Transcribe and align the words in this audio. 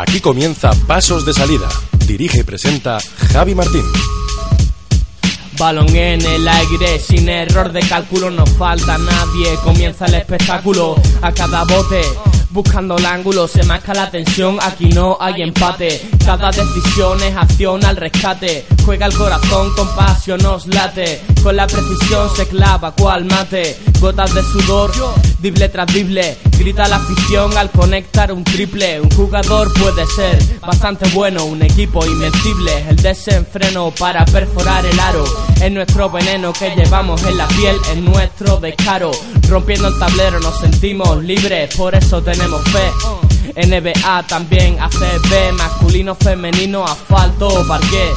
Aquí 0.00 0.18
comienza 0.18 0.70
Pasos 0.86 1.26
de 1.26 1.34
Salida. 1.34 1.68
Dirige 2.06 2.40
y 2.40 2.42
presenta 2.42 2.98
Javi 3.32 3.54
Martín. 3.54 3.84
Balón 5.58 5.94
en 5.94 6.24
el 6.24 6.48
aire, 6.48 6.98
sin 6.98 7.28
error 7.28 7.70
de 7.70 7.80
cálculo, 7.80 8.30
no 8.30 8.46
falta 8.46 8.96
nadie. 8.96 9.56
Comienza 9.62 10.06
el 10.06 10.14
espectáculo 10.14 10.96
a 11.20 11.32
cada 11.32 11.64
bote. 11.64 12.00
Buscando 12.48 12.96
el 12.96 13.04
ángulo, 13.04 13.46
se 13.46 13.62
marca 13.64 13.92
la 13.92 14.10
tensión, 14.10 14.58
aquí 14.62 14.86
no 14.86 15.18
hay 15.20 15.42
empate. 15.42 16.00
Cada 16.24 16.50
decisión 16.50 17.22
es 17.22 17.36
acción 17.36 17.84
al 17.84 17.96
rescate. 17.96 18.64
Juega 18.86 19.04
el 19.04 19.12
corazón 19.12 19.70
con 19.74 19.94
pasión, 19.94 20.42
nos 20.42 20.66
late. 20.66 21.20
Con 21.42 21.56
la 21.56 21.66
precisión 21.66 22.34
se 22.34 22.48
clava 22.48 22.92
cual 22.92 23.26
mate. 23.26 23.78
Gotas 24.00 24.34
de 24.34 24.42
sudor, 24.44 24.90
dible 25.40 25.68
tras 25.68 25.86
dible. 25.92 26.36
Grita 26.58 26.88
la 26.88 26.96
afición 26.96 27.56
al 27.56 27.70
conectar 27.70 28.32
un 28.32 28.44
triple. 28.44 29.00
Un 29.00 29.10
jugador 29.10 29.72
puede 29.72 30.06
ser 30.06 30.38
bastante 30.60 31.08
bueno, 31.10 31.44
un 31.44 31.62
equipo 31.62 32.04
invencible. 32.04 32.72
El 32.88 32.96
desenfreno 32.96 33.92
para 33.98 34.24
perforar 34.26 34.84
el 34.84 34.98
aro. 35.00 35.24
Es 35.60 35.72
nuestro 35.72 36.10
veneno 36.10 36.52
que 36.52 36.70
llevamos 36.76 37.22
en 37.24 37.38
la 37.38 37.48
piel, 37.48 37.76
es 37.92 37.98
nuestro 37.98 38.58
descaro. 38.58 39.10
Rompiendo 39.48 39.88
el 39.88 39.98
tablero 39.98 40.40
nos 40.40 40.58
sentimos 40.58 41.22
libres, 41.24 41.74
por 41.74 41.94
eso 41.94 42.22
tenemos 42.22 42.62
fe. 42.64 42.90
NBA 43.56 44.26
también, 44.26 44.78
ACB, 44.80 45.52
masculino, 45.56 46.14
femenino, 46.14 46.84
asfalto, 46.84 47.66
parqué. 47.66 48.12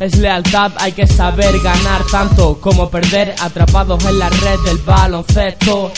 Es 0.00 0.16
lealtad, 0.16 0.72
hay 0.78 0.92
que 0.92 1.06
saber 1.06 1.58
ganar 1.60 2.02
tanto 2.10 2.60
como 2.60 2.90
perder 2.90 3.34
atrapados 3.40 4.04
en 4.04 4.18
la 4.18 4.28
red 4.28 4.58
del 4.64 4.78
baloncesto. 4.78 5.92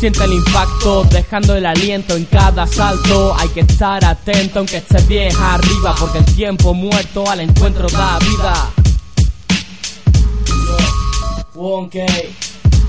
Siente 0.00 0.24
el 0.24 0.32
impacto, 0.32 1.04
dejando 1.10 1.54
el 1.54 1.66
aliento 1.66 2.16
en 2.16 2.24
cada 2.24 2.66
salto. 2.66 3.36
Hay 3.38 3.50
que 3.50 3.60
estar 3.60 4.02
atento 4.02 4.60
aunque 4.60 4.78
esté 4.78 4.98
bien 5.02 5.30
arriba, 5.36 5.94
porque 6.00 6.16
el 6.16 6.24
tiempo 6.24 6.72
muerto 6.72 7.28
al 7.28 7.40
encuentro 7.40 7.86
da 7.90 8.18
vida. 8.20 8.70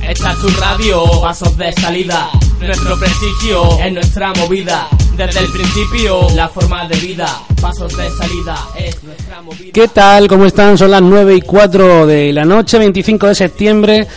Esta 0.08 0.32
es 0.32 0.40
tu 0.40 0.48
radio, 0.52 1.04
pasos 1.22 1.58
de 1.58 1.74
salida. 1.74 2.30
Nuestro 2.62 2.98
prestigio 2.98 3.78
es 3.84 3.92
nuestra 3.92 4.34
movida. 4.34 4.88
Desde 5.18 5.42
el 5.42 5.52
principio, 5.52 6.30
la 6.34 6.48
forma 6.48 6.88
de 6.88 6.96
vida. 6.96 7.28
Pasos 7.60 7.96
de 7.98 8.10
salida 8.10 8.56
es 8.78 9.04
nuestra 9.04 9.42
movida. 9.42 9.72
¿Qué 9.74 9.90
tal? 9.90 10.30
¿Cómo 10.30 10.46
están? 10.46 10.78
Son 10.78 10.90
las 10.90 11.02
9 11.02 11.36
y 11.36 11.42
4 11.42 12.08
de 12.08 12.32
la 12.32 12.46
noche, 12.46 12.78
25 12.78 13.28
de 13.28 13.36
septiembre. 13.36 14.08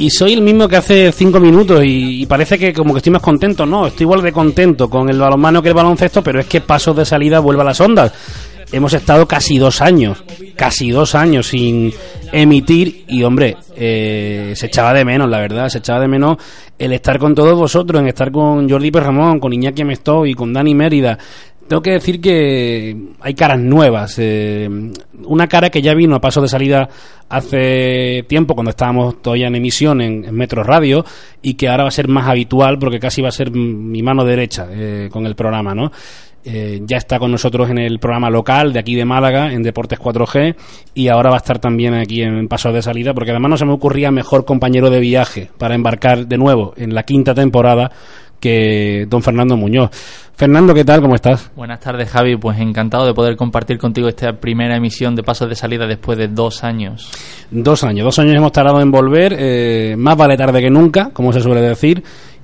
Y 0.00 0.08
soy 0.08 0.32
el 0.32 0.40
mismo 0.40 0.66
que 0.66 0.76
hace 0.76 1.12
5 1.12 1.38
minutos 1.38 1.84
y, 1.84 2.22
y 2.22 2.26
parece 2.26 2.58
que 2.58 2.72
como 2.72 2.94
que 2.94 3.00
estoy 3.00 3.12
más 3.12 3.20
contento. 3.20 3.66
No, 3.66 3.86
estoy 3.86 4.04
igual 4.04 4.22
de 4.22 4.32
contento 4.32 4.88
con 4.88 5.10
el 5.10 5.18
balonmano 5.18 5.60
que 5.60 5.68
el 5.68 5.74
baloncesto, 5.74 6.22
pero 6.22 6.40
es 6.40 6.46
que 6.46 6.62
Pasos 6.62 6.96
de 6.96 7.04
Salida 7.04 7.38
vuelve 7.38 7.60
a 7.60 7.66
las 7.66 7.82
ondas. 7.82 8.10
Hemos 8.72 8.94
estado 8.94 9.28
casi 9.28 9.58
dos 9.58 9.82
años, 9.82 10.24
casi 10.56 10.90
dos 10.90 11.14
años 11.14 11.48
sin 11.48 11.92
emitir 12.32 13.04
y 13.08 13.22
hombre, 13.24 13.58
eh, 13.76 14.54
se 14.56 14.66
echaba 14.66 14.94
de 14.94 15.04
menos, 15.04 15.28
la 15.28 15.38
verdad, 15.38 15.68
se 15.68 15.78
echaba 15.78 16.00
de 16.00 16.08
menos 16.08 16.38
el 16.78 16.92
estar 16.92 17.18
con 17.18 17.34
todos 17.34 17.58
vosotros, 17.58 18.00
en 18.00 18.08
estar 18.08 18.30
con 18.30 18.70
Jordi 18.70 18.90
Perramón, 18.90 19.38
con 19.38 19.52
Iñaki 19.52 19.84
Mestoy, 19.84 20.34
con 20.34 20.52
Dani 20.52 20.74
Mérida. 20.74 21.18
Tengo 21.70 21.82
que 21.82 21.92
decir 21.92 22.20
que 22.20 22.96
hay 23.20 23.34
caras 23.34 23.60
nuevas. 23.60 24.16
eh, 24.18 24.68
una 25.22 25.46
cara 25.46 25.70
que 25.70 25.80
ya 25.80 25.94
vino 25.94 26.16
a 26.16 26.20
paso 26.20 26.40
de 26.40 26.48
salida 26.48 26.88
hace 27.28 28.24
tiempo, 28.26 28.54
cuando 28.54 28.70
estábamos 28.70 29.22
todavía 29.22 29.46
en 29.46 29.54
emisión 29.54 30.00
en, 30.00 30.24
en 30.24 30.34
Metro 30.34 30.64
Radio, 30.64 31.04
y 31.40 31.54
que 31.54 31.68
ahora 31.68 31.84
va 31.84 31.90
a 31.90 31.92
ser 31.92 32.08
más 32.08 32.26
habitual 32.26 32.76
porque 32.80 32.98
casi 32.98 33.22
va 33.22 33.28
a 33.28 33.30
ser 33.30 33.52
mi 33.52 34.02
mano 34.02 34.24
derecha 34.24 34.66
eh, 34.68 35.08
con 35.12 35.26
el 35.26 35.36
programa, 35.36 35.72
¿no? 35.72 35.92
Eh, 36.42 36.80
ya 36.86 36.96
está 36.96 37.20
con 37.20 37.30
nosotros 37.30 37.70
en 37.70 37.78
el 37.78 38.00
programa 38.00 38.30
local 38.30 38.72
de 38.72 38.80
aquí 38.80 38.96
de 38.96 39.04
Málaga, 39.04 39.52
en 39.52 39.62
Deportes 39.62 40.00
4G, 40.00 40.56
y 40.94 41.06
ahora 41.06 41.30
va 41.30 41.36
a 41.36 41.38
estar 41.38 41.60
también 41.60 41.94
aquí 41.94 42.22
en 42.22 42.48
Pasos 42.48 42.74
de 42.74 42.82
Salida, 42.82 43.14
porque 43.14 43.30
además 43.30 43.50
no 43.50 43.56
se 43.58 43.66
me 43.66 43.72
ocurría 43.72 44.10
mejor 44.10 44.44
compañero 44.44 44.90
de 44.90 44.98
viaje 44.98 45.50
para 45.56 45.76
embarcar 45.76 46.26
de 46.26 46.36
nuevo 46.36 46.74
en 46.76 46.94
la 46.94 47.04
quinta 47.04 47.32
temporada 47.32 47.92
que 48.40 49.06
don 49.08 49.22
Fernando 49.22 49.56
Muñoz. 49.56 49.90
Fernando, 50.34 50.72
¿qué 50.72 50.84
tal? 50.84 51.02
¿Cómo 51.02 51.14
estás? 51.14 51.50
Buenas 51.54 51.80
tardes, 51.80 52.08
Javi. 52.08 52.36
Pues 52.36 52.58
encantado 52.58 53.04
de 53.04 53.12
poder 53.12 53.36
compartir 53.36 53.76
contigo 53.76 54.08
esta 54.08 54.32
primera 54.32 54.74
emisión 54.74 55.14
de 55.14 55.22
Pasos 55.22 55.50
de 55.50 55.54
Salida 55.54 55.86
después 55.86 56.16
de 56.16 56.28
dos 56.28 56.64
años. 56.64 57.10
Dos 57.50 57.84
años, 57.84 58.04
dos 58.04 58.18
años 58.18 58.36
hemos 58.36 58.50
tardado 58.50 58.80
en 58.80 58.90
volver, 58.90 59.36
eh, 59.38 59.96
más 59.98 60.16
vale 60.16 60.38
tarde 60.38 60.62
que 60.62 60.70
nunca, 60.70 61.10
como 61.12 61.30
se 61.32 61.40
suele 61.40 61.60
decir. 61.60 62.02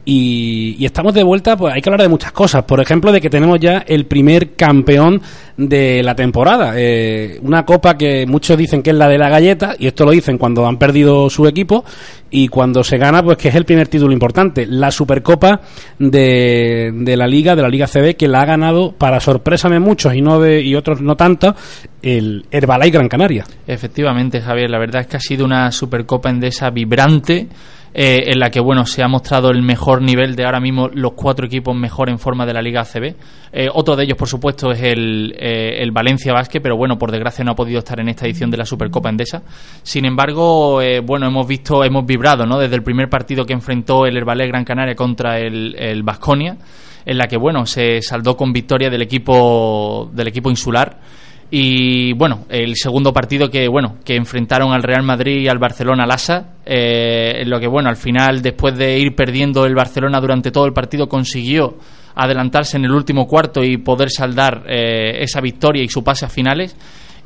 Y, 0.09 0.84
estamos 0.84 1.15
de 1.15 1.25
vuelta, 1.25 1.56
pues 1.56 1.75
hay 1.75 1.83
que 1.83 1.89
hablar 1.89 2.03
de 2.03 2.09
muchas 2.09 2.31
cosas. 2.31 2.62
Por 2.62 2.81
ejemplo, 2.81 3.11
de 3.11 3.21
que 3.21 3.28
tenemos 3.28 3.59
ya 3.59 3.78
el 3.78 4.06
primer 4.06 4.55
campeón 4.55 5.21
de 5.56 6.00
la 6.05 6.15
temporada. 6.15 6.75
Eh, 6.77 7.41
una 7.43 7.65
copa 7.65 7.97
que 7.97 8.25
muchos 8.25 8.56
dicen 8.56 8.84
que 8.84 8.91
es 8.91 8.97
la 8.97 9.09
de 9.09 9.19
la 9.19 9.28
galleta, 9.28 9.75
y 9.77 9.89
esto 9.89 10.05
lo 10.05 10.12
dicen 10.12 10.39
cuando 10.39 10.65
han 10.65 10.78
perdido 10.78 11.28
su 11.28 11.49
equipo, 11.49 11.84
y 12.31 12.47
cuando 12.47 12.84
se 12.84 12.99
gana, 12.99 13.21
pues 13.21 13.37
que 13.37 13.49
es 13.49 13.56
el 13.56 13.65
primer 13.65 13.89
título 13.89 14.12
importante. 14.12 14.65
La 14.65 14.93
Supercopa 14.93 15.61
de, 15.99 16.93
de 16.95 17.16
la 17.16 17.27
Liga, 17.27 17.56
de 17.56 17.62
la 17.62 17.69
Liga 17.69 17.89
CB, 17.89 18.15
que 18.15 18.28
la 18.28 18.43
ha 18.43 18.47
ganado, 18.47 18.93
para 18.93 19.19
sorpresa 19.19 19.69
de 19.69 19.81
muchos 19.81 20.15
y, 20.15 20.22
no 20.22 20.39
de, 20.39 20.62
y 20.62 20.77
otros 20.77 21.00
no 21.00 21.16
tanto, 21.16 21.56
el 22.00 22.47
Herbalife 22.53 22.93
Gran 22.93 23.09
Canaria. 23.09 23.45
Efectivamente, 23.66 24.41
Javier, 24.41 24.71
la 24.71 24.78
verdad 24.78 25.00
es 25.00 25.09
que 25.09 25.16
ha 25.16 25.21
sido 25.21 25.45
una 25.45 25.72
Supercopa 25.72 26.31
Endesa 26.31 26.71
vibrante. 26.71 27.49
Eh, 27.99 28.31
en 28.31 28.39
la 28.39 28.51
que 28.51 28.61
bueno 28.61 28.84
se 28.84 29.03
ha 29.03 29.09
mostrado 29.09 29.49
el 29.49 29.62
mejor 29.62 30.03
nivel 30.03 30.37
de 30.37 30.45
ahora 30.45 30.61
mismo 30.61 30.91
los 30.93 31.12
cuatro 31.12 31.47
equipos 31.47 31.75
mejor 31.75 32.11
en 32.11 32.19
forma 32.19 32.45
de 32.45 32.53
la 32.53 32.61
Liga 32.61 32.83
ACB. 32.83 33.15
Eh, 33.55 33.69
otro 33.73 33.97
de 33.97 34.05
ellos, 34.05 34.19
por 34.19 34.29
supuesto, 34.29 34.71
es 34.71 34.83
el, 34.83 35.34
eh, 35.39 35.79
el 35.83 35.93
Valencia 35.93 36.34
Basket, 36.34 36.61
pero 36.61 36.77
bueno, 36.77 36.99
por 36.99 37.11
desgracia 37.11 37.43
no 37.43 37.53
ha 37.53 37.55
podido 37.55 37.79
estar 37.79 37.99
en 37.99 38.11
esta 38.11 38.27
edición 38.27 38.51
de 38.51 38.59
la 38.59 38.67
Supercopa 38.67 39.09
Endesa. 39.09 39.43
Sin 39.83 40.05
embargo, 40.05 40.83
bueno, 41.05 41.27
hemos 41.27 41.49
visto, 41.49 41.83
hemos 41.84 42.05
vibrado, 42.05 42.45
¿no? 42.45 42.59
Desde 42.59 42.77
el 42.77 42.83
primer 42.83 43.09
partido 43.09 43.47
que 43.47 43.55
enfrentó 43.55 44.05
el 44.05 44.15
Herbalé 44.15 44.47
Gran 44.47 44.67
Canaria 44.67 44.95
contra 44.95 45.39
el, 45.39 45.75
el 45.78 46.03
Vasconia, 46.03 46.59
en 47.07 47.17
la 47.17 47.27
que 47.28 47.39
bueno 47.39 47.65
se 47.65 48.03
saldó 48.03 48.37
con 48.37 48.53
victoria 48.53 48.91
del 48.91 49.01
equipo 49.01 50.11
del 50.13 50.28
equipo 50.28 50.51
insular. 50.51 50.99
Y 51.51 52.12
bueno, 52.15 52.45
el 52.49 52.75
segundo 52.75 53.12
partido 53.12 53.49
que 53.49 53.69
bueno 53.69 53.99
que 54.05 54.17
enfrentaron 54.17 54.73
al 54.73 54.83
Real 54.83 55.05
Madrid 55.05 55.43
y 55.43 55.49
al 55.49 55.59
Barcelona 55.59 56.05
Lasa, 56.05 56.55
eh, 56.65 57.43
en 57.43 57.51
lo 57.51 57.61
que 57.61 57.69
bueno 57.69 57.89
al 57.89 57.97
final 57.97 58.43
después 58.43 58.77
de 58.77 58.99
ir 58.99 59.15
perdiendo 59.15 59.65
el 59.65 59.75
Barcelona 59.75 60.21
durante 60.21 60.51
todo 60.51 60.67
el 60.67 60.73
partido 60.73 61.09
consiguió 61.09 61.77
adelantarse 62.17 62.79
en 62.79 62.87
el 62.87 62.93
último 62.93 63.27
cuarto 63.27 63.62
y 63.62 63.77
poder 63.77 64.11
saldar 64.11 64.65
eh, 64.67 65.23
esa 65.23 65.41
victoria 65.41 65.84
y 65.84 65.89
su 65.89 66.03
pase 66.03 66.25
a 66.25 66.29
finales. 66.29 66.75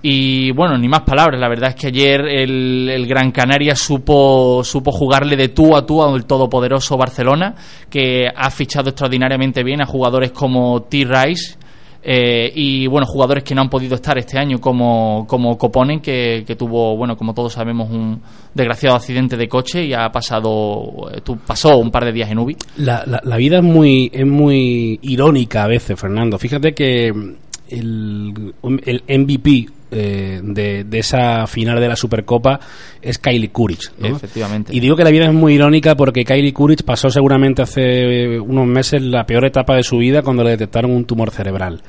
Y 0.02 0.50
bueno, 0.52 0.78
ni 0.78 0.88
más 0.88 1.02
palabras. 1.02 1.38
La 1.38 1.48
verdad 1.48 1.70
es 1.70 1.74
que 1.74 1.88
ayer 1.88 2.22
el, 2.22 2.88
el, 2.88 3.06
Gran 3.06 3.30
Canaria 3.32 3.76
supo, 3.76 4.62
supo 4.64 4.92
jugarle 4.92 5.36
de 5.36 5.48
tú 5.48 5.76
a 5.76 5.84
tú 5.84 6.02
al 6.02 6.24
todopoderoso 6.24 6.96
Barcelona, 6.96 7.54
que 7.90 8.26
ha 8.34 8.50
fichado 8.50 8.90
extraordinariamente 8.90 9.62
bien 9.62 9.82
a 9.82 9.86
jugadores 9.86 10.32
como 10.32 10.82
T. 10.84 11.04
Rice. 11.04 11.56
Eh, 12.02 12.50
y 12.54 12.86
bueno, 12.86 13.06
jugadores 13.06 13.44
que 13.44 13.54
no 13.54 13.60
han 13.60 13.68
podido 13.68 13.94
estar 13.94 14.16
este 14.16 14.38
año 14.38 14.58
como, 14.58 15.26
como 15.26 15.58
Coponen, 15.58 16.00
que, 16.00 16.44
tuvo, 16.58 16.96
bueno, 16.96 17.16
como 17.16 17.34
todos 17.34 17.52
sabemos, 17.52 17.90
un 17.90 18.20
desgraciado 18.54 18.96
accidente 18.96 19.36
de 19.36 19.48
coche 19.48 19.84
y 19.84 19.92
ha 19.92 20.10
pasado, 20.10 21.10
tu, 21.22 21.36
pasó 21.38 21.76
un 21.78 21.90
par 21.90 22.04
de 22.04 22.12
días 22.12 22.30
en 22.30 22.38
UBI. 22.38 22.56
La, 22.78 23.04
la, 23.06 23.20
la 23.22 23.36
vida 23.36 23.58
es 23.58 23.64
muy, 23.64 24.10
es 24.12 24.26
muy 24.26 24.98
irónica 25.02 25.64
a 25.64 25.68
veces, 25.68 25.98
Fernando. 26.00 26.38
Fíjate 26.38 26.72
que 26.72 27.08
el, 27.08 28.54
el 28.84 29.02
MVP 29.06 29.66
eh, 29.90 30.40
de, 30.42 30.84
de, 30.84 30.98
esa 30.98 31.46
final 31.46 31.80
de 31.80 31.88
la 31.88 31.96
Supercopa 31.96 32.60
es 33.00 33.18
Kylie 33.18 33.50
Courage. 33.50 33.88
¿no? 33.98 34.16
Efectivamente. 34.16 34.74
Y 34.74 34.80
digo 34.80 34.96
que 34.96 35.04
la 35.04 35.10
vida 35.10 35.26
es 35.26 35.32
muy 35.32 35.54
irónica 35.54 35.96
porque 35.96 36.24
Kylie 36.24 36.52
Courage 36.52 36.84
pasó 36.84 37.10
seguramente 37.10 37.62
hace 37.62 38.38
unos 38.38 38.66
meses 38.66 39.02
la 39.02 39.24
peor 39.24 39.46
etapa 39.46 39.74
de 39.76 39.82
su 39.82 39.98
vida 39.98 40.22
cuando 40.22 40.44
le 40.44 40.50
detectaron 40.50 40.90
un 40.92 41.04
tumor 41.04 41.30
cerebral. 41.30 41.82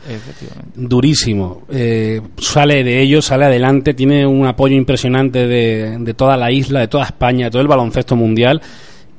Durísimo. 0.75 1.63
Eh, 1.71 2.21
sale 2.37 2.83
de 2.83 3.01
ello, 3.01 3.21
sale 3.21 3.45
adelante, 3.45 3.93
tiene 3.93 4.25
un 4.25 4.45
apoyo 4.45 4.75
impresionante 4.75 5.47
de, 5.47 5.97
de 5.99 6.13
toda 6.13 6.37
la 6.37 6.51
isla, 6.51 6.79
de 6.79 6.87
toda 6.87 7.05
España, 7.05 7.45
de 7.45 7.51
todo 7.51 7.61
el 7.61 7.67
baloncesto 7.67 8.15
mundial 8.15 8.61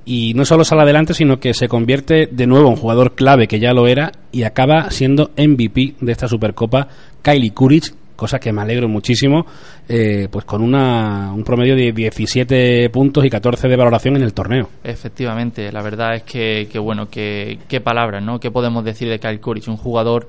y 0.04 0.34
no 0.34 0.44
solo 0.44 0.64
sale 0.64 0.82
adelante, 0.82 1.14
sino 1.14 1.38
que 1.38 1.54
se 1.54 1.68
convierte 1.68 2.28
de 2.30 2.46
nuevo 2.46 2.70
en 2.70 2.76
jugador 2.76 3.14
clave, 3.14 3.46
que 3.46 3.60
ya 3.60 3.72
lo 3.72 3.86
era, 3.86 4.12
y 4.32 4.42
acaba 4.42 4.90
siendo 4.90 5.30
MVP 5.36 5.94
de 6.00 6.12
esta 6.12 6.28
Supercopa, 6.28 6.88
Kylie 7.22 7.52
Courage, 7.52 7.92
cosa 8.22 8.38
que 8.38 8.52
me 8.52 8.62
alegro 8.62 8.88
muchísimo, 8.88 9.44
eh, 9.88 10.28
pues 10.30 10.44
con 10.44 10.62
una, 10.62 11.32
un 11.32 11.42
promedio 11.42 11.74
de 11.74 11.90
17 11.90 12.88
puntos 12.90 13.24
y 13.24 13.28
14 13.28 13.66
de 13.66 13.76
valoración 13.76 14.14
en 14.14 14.22
el 14.22 14.32
torneo. 14.32 14.68
Efectivamente, 14.84 15.72
la 15.72 15.82
verdad 15.82 16.14
es 16.14 16.22
que, 16.22 16.68
que 16.70 16.78
bueno, 16.78 17.10
que, 17.10 17.58
qué 17.66 17.80
palabras, 17.80 18.22
¿no? 18.22 18.38
¿Qué 18.38 18.52
podemos 18.52 18.84
decir 18.84 19.08
de 19.08 19.18
Kyle 19.18 19.40
Courage? 19.40 19.68
Un 19.68 19.76
jugador 19.76 20.28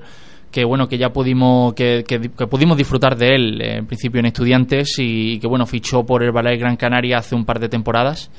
que 0.50 0.64
bueno 0.64 0.88
que 0.88 0.98
ya 0.98 1.10
pudimos 1.10 1.72
que, 1.74 2.02
que, 2.04 2.20
que, 2.20 2.46
pudimos 2.48 2.76
disfrutar 2.76 3.16
de 3.16 3.34
él 3.34 3.60
eh, 3.60 3.76
en 3.78 3.86
principio 3.86 4.18
en 4.20 4.26
estudiantes 4.26 4.96
y 4.98 5.38
que 5.40 5.48
bueno 5.48 5.66
fichó 5.66 6.04
por 6.04 6.22
el 6.22 6.30
Ballet 6.30 6.58
Gran 6.60 6.76
Canaria 6.76 7.18
hace 7.18 7.34
un 7.34 7.44
par 7.44 7.58
de 7.58 7.68
temporadas 7.68 8.30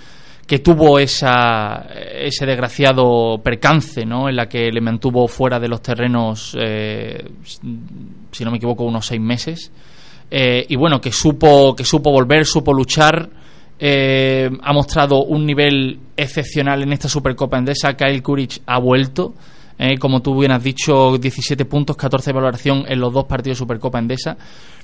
que 0.45 0.59
tuvo 0.59 0.99
esa, 0.99 1.87
ese 2.13 2.45
desgraciado 2.45 3.41
percance, 3.43 4.05
¿no? 4.05 4.29
En 4.29 4.35
la 4.35 4.47
que 4.47 4.71
le 4.71 4.79
mantuvo 4.79 5.27
fuera 5.27 5.59
de 5.59 5.67
los 5.67 5.81
terrenos, 5.81 6.55
eh, 6.59 7.31
si 8.35 8.45
no 8.45 8.51
me 8.51 8.57
equivoco, 8.57 8.83
unos 8.83 9.05
seis 9.05 9.21
meses. 9.21 9.71
Eh, 10.29 10.65
y 10.67 10.75
bueno, 10.75 10.99
que 10.99 11.11
supo, 11.11 11.75
que 11.75 11.83
supo 11.83 12.11
volver, 12.11 12.45
supo 12.45 12.73
luchar. 12.73 13.29
Eh, 13.77 14.49
ha 14.61 14.73
mostrado 14.73 15.23
un 15.23 15.45
nivel 15.45 15.99
excepcional 16.15 16.83
en 16.83 16.93
esta 16.93 17.09
Supercopa 17.09 17.57
Endesa. 17.57 17.95
Kyle 17.95 18.21
Kuric 18.21 18.61
ha 18.65 18.79
vuelto. 18.79 19.33
como 19.99 20.21
tú 20.21 20.39
bien 20.39 20.51
has 20.51 20.63
dicho, 20.63 21.17
17 21.17 21.65
puntos, 21.65 21.97
14 21.97 22.29
de 22.29 22.33
valoración 22.33 22.85
en 22.87 22.99
los 22.99 23.11
dos 23.11 23.25
partidos 23.25 23.57
de 23.57 23.59
Supercopa 23.59 23.99
Endesa 23.99 24.37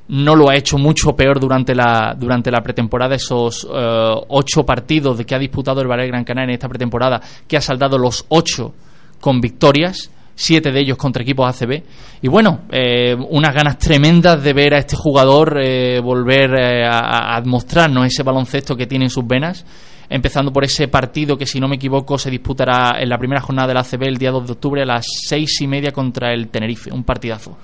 no 0.08 0.36
lo 0.36 0.50
ha 0.50 0.56
hecho 0.56 0.78
mucho 0.78 1.16
peor 1.16 1.40
durante 1.40 1.74
la, 1.74 2.16
durante 2.18 2.52
la 2.52 2.62
pretemporada, 2.62 3.16
esos 3.16 3.68
eh, 3.74 4.16
ocho 4.28 4.64
partidos 4.66 5.18
de 5.18 5.26
que 5.26 5.36
ha 5.36 5.40
disputado 5.40 5.82
el 5.82 5.88
Valle 5.88 6.08
Gran 6.08 6.24
Canaria 6.24 6.50
en 6.50 6.56
esta 6.56 6.68
pretemporada, 6.68 7.22
que 7.48 7.58
ha 7.58 7.62
saldado 7.62 7.98
los 7.98 8.26
ocho 8.30 8.74
con 9.20 9.40
victorias, 9.40 10.12
siete 10.42 10.72
de 10.72 10.80
ellos 10.80 10.98
contra 10.98 11.22
equipos 11.22 11.48
ACB. 11.48 11.84
Y 12.22 12.28
bueno, 12.28 12.62
eh, 12.72 13.16
unas 13.30 13.54
ganas 13.54 13.78
tremendas 13.78 14.44
de 14.44 14.54
ver 14.54 14.74
a 14.74 14.80
este 14.80 14.96
jugador 14.96 15.60
eh, 15.62 16.00
volver 16.00 16.56
a, 16.86 17.38
a, 17.38 17.42
mostrarnos 17.42 18.06
ese 18.06 18.24
baloncesto 18.24 18.76
que 18.76 18.88
tiene 18.88 19.06
en 19.06 19.12
sus 19.12 19.26
venas. 19.26 19.66
Empezando 20.10 20.52
por 20.52 20.66
ese 20.66 20.88
partido 20.88 21.38
que, 21.38 21.46
si 21.46 21.60
no 21.60 21.70
me 21.70 21.76
equivoco, 21.76 22.18
se 22.18 22.30
disputará 22.30 23.00
en 23.00 23.08
la 23.08 23.18
primera 23.18 23.40
jornada 23.40 23.70
del 23.70 23.78
ACB 23.78 24.04
el 24.08 24.18
día 24.18 24.32
2 24.32 24.46
de 24.46 24.52
octubre 24.54 24.82
a 24.82 24.86
las 24.86 25.06
seis 25.08 25.62
y 25.62 25.68
media 25.68 25.92
contra 25.92 26.34
el 26.34 26.50
Tenerife. 26.50 26.92
Un 26.92 27.04
partidazo. 27.04 27.58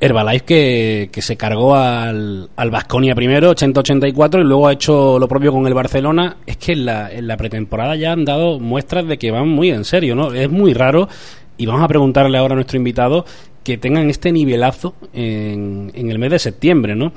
Herbalife 0.00 0.44
que, 0.44 1.10
que 1.12 1.22
se 1.22 1.36
cargó 1.36 1.74
al, 1.74 2.48
al 2.56 2.70
Basconia 2.70 3.14
primero, 3.14 3.52
80-84, 3.54 4.40
y 4.40 4.44
luego 4.44 4.68
ha 4.68 4.72
hecho 4.72 5.18
lo 5.18 5.28
propio 5.28 5.52
con 5.52 5.66
el 5.66 5.74
Barcelona. 5.74 6.36
Es 6.46 6.56
que 6.58 6.72
en 6.72 6.86
la, 6.86 7.10
en 7.10 7.26
la 7.26 7.36
pretemporada 7.36 7.96
ya 7.96 8.12
han 8.12 8.24
dado 8.24 8.60
muestras 8.60 9.06
de 9.06 9.18
que 9.18 9.30
van 9.30 9.48
muy 9.48 9.70
en 9.70 9.84
serio, 9.84 10.14
¿no? 10.14 10.32
Es 10.32 10.50
muy 10.50 10.74
raro. 10.74 11.08
Y 11.56 11.66
vamos 11.66 11.82
a 11.82 11.88
preguntarle 11.88 12.38
ahora 12.38 12.54
a 12.54 12.56
nuestro 12.56 12.76
invitado 12.76 13.24
que 13.62 13.78
tengan 13.78 14.10
este 14.10 14.30
nivelazo 14.30 14.94
en, 15.12 15.90
en 15.94 16.10
el 16.10 16.18
mes 16.18 16.30
de 16.30 16.38
septiembre, 16.38 16.94
¿no? 16.94 17.12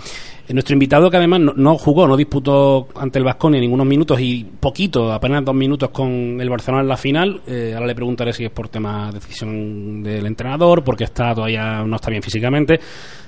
Nuestro 0.50 0.74
invitado, 0.74 1.12
que 1.12 1.18
además 1.18 1.42
no, 1.42 1.78
jugó, 1.78 2.08
no 2.08 2.16
disputó 2.16 2.88
ante 2.96 3.20
el 3.20 3.26
Vasconia 3.26 3.60
ningunos 3.60 3.86
minutos 3.86 4.18
y 4.22 4.46
poquito, 4.46 5.12
apenas 5.12 5.44
dos 5.44 5.54
minutos 5.54 5.90
con 5.90 6.40
el 6.40 6.50
Barcelona 6.50 6.84
en 6.84 6.88
la 6.88 6.96
final. 6.96 7.42
Eh, 7.46 7.74
ahora 7.74 7.88
le 7.88 7.96
preguntaré 7.96 8.32
si 8.32 8.46
es 8.46 8.52
por 8.52 8.70
tema 8.70 9.08
de 9.08 9.20
decisión 9.20 10.02
del 10.02 10.26
entrenador, 10.26 10.86
porque 10.86 11.04
está 11.04 11.36
todavía 11.36 11.84
no 11.84 11.98
está 11.98 12.10
bien 12.10 12.24
físicamente. 12.24 12.80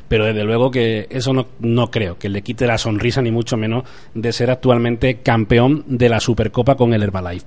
Pero 0.08 0.26
desde 0.26 0.46
luego 0.46 0.72
que 0.72 1.08
eso 1.10 1.34
no, 1.34 1.48
no 1.60 1.92
creo 1.92 2.18
que 2.18 2.30
le 2.30 2.42
quite 2.42 2.66
la 2.66 2.78
sonrisa, 2.78 3.22
ni 3.22 3.32
mucho 3.32 3.58
menos, 3.58 3.84
de 4.14 4.32
ser 4.32 4.50
actualmente 4.50 5.18
campeón 5.18 5.84
de 5.88 6.08
la 6.08 6.22
Supercopa 6.22 6.76
con 6.76 6.94
el 6.94 7.04
Herbalife. 7.04 7.46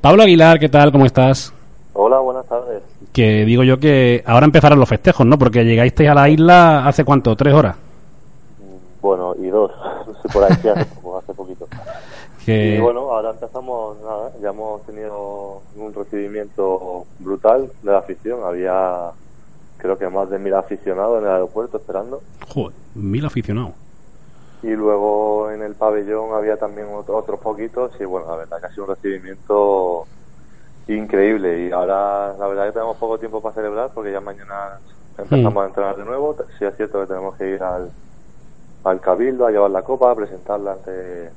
Pablo 0.00 0.24
Aguilar, 0.24 0.58
¿qué 0.58 0.68
tal? 0.68 0.90
¿Cómo 0.90 1.06
estás? 1.06 1.54
Hola, 2.00 2.20
buenas 2.20 2.46
tardes. 2.46 2.80
Que 3.12 3.44
digo 3.44 3.64
yo 3.64 3.80
que 3.80 4.22
ahora 4.24 4.46
empezarán 4.46 4.78
los 4.78 4.88
festejos, 4.88 5.26
¿no? 5.26 5.36
Porque 5.36 5.64
llegasteis 5.64 6.08
a 6.08 6.14
la 6.14 6.28
isla 6.28 6.86
hace 6.86 7.04
cuánto, 7.04 7.34
tres 7.34 7.52
horas. 7.52 7.74
Bueno, 9.02 9.34
y 9.36 9.48
dos, 9.48 9.72
no 10.06 10.14
sé 10.22 10.28
por 10.28 10.44
ahí 10.44 10.52
hace, 10.52 10.70
hace 10.70 11.34
poquito. 11.34 11.66
Y 12.46 12.78
bueno, 12.78 13.00
ahora 13.00 13.30
empezamos, 13.32 13.98
nada, 14.00 14.32
ya 14.40 14.48
hemos 14.48 14.80
tenido 14.86 15.60
un 15.76 15.92
recibimiento 15.92 17.04
brutal 17.18 17.70
de 17.82 17.92
la 17.92 17.98
afición. 17.98 18.40
Había, 18.42 19.10
creo 19.76 19.98
que 19.98 20.08
más 20.08 20.30
de 20.30 20.38
mil 20.38 20.54
aficionados 20.54 21.18
en 21.18 21.24
el 21.28 21.34
aeropuerto 21.34 21.76
esperando. 21.76 22.22
Joder, 22.48 22.74
mil 22.94 23.26
aficionados. 23.26 23.72
Y 24.62 24.70
luego 24.70 25.50
en 25.50 25.60
el 25.60 25.74
pabellón 25.74 26.32
había 26.32 26.56
también 26.56 26.86
otros 26.90 27.38
poquitos 27.40 27.92
y 28.00 28.04
bueno, 28.06 28.28
la 28.28 28.36
verdad 28.36 28.60
que 28.60 28.66
ha 28.66 28.70
sido 28.70 28.84
un 28.84 28.94
recibimiento 28.94 30.06
increíble. 30.88 31.66
Y 31.66 31.72
ahora 31.72 32.34
la 32.38 32.46
verdad 32.48 32.66
que 32.66 32.72
tenemos 32.72 32.96
poco 32.96 33.18
tiempo 33.18 33.40
para 33.40 33.54
celebrar 33.54 33.90
porque 33.94 34.12
ya 34.12 34.20
mañana 34.20 34.78
empezamos 35.16 35.54
mm. 35.54 35.58
a 35.58 35.66
entrenar 35.66 35.96
de 35.96 36.04
nuevo. 36.04 36.36
Sí 36.58 36.64
es 36.64 36.76
cierto 36.76 37.00
que 37.00 37.06
tenemos 37.06 37.36
que 37.36 37.50
ir 37.50 37.62
al 37.62 37.90
al 38.84 39.00
Cabildo 39.00 39.46
a 39.46 39.50
llevar 39.50 39.70
la 39.70 39.82
copa, 39.82 40.10
a 40.10 40.14
presentarla 40.14 40.72
ante 40.72 41.30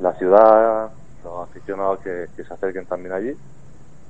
la 0.00 0.12
ciudad, 0.14 0.90
los 1.24 1.48
aficionados 1.48 2.00
que, 2.00 2.28
se 2.36 2.54
acerquen 2.54 2.86
también 2.86 3.14
allí 3.14 3.36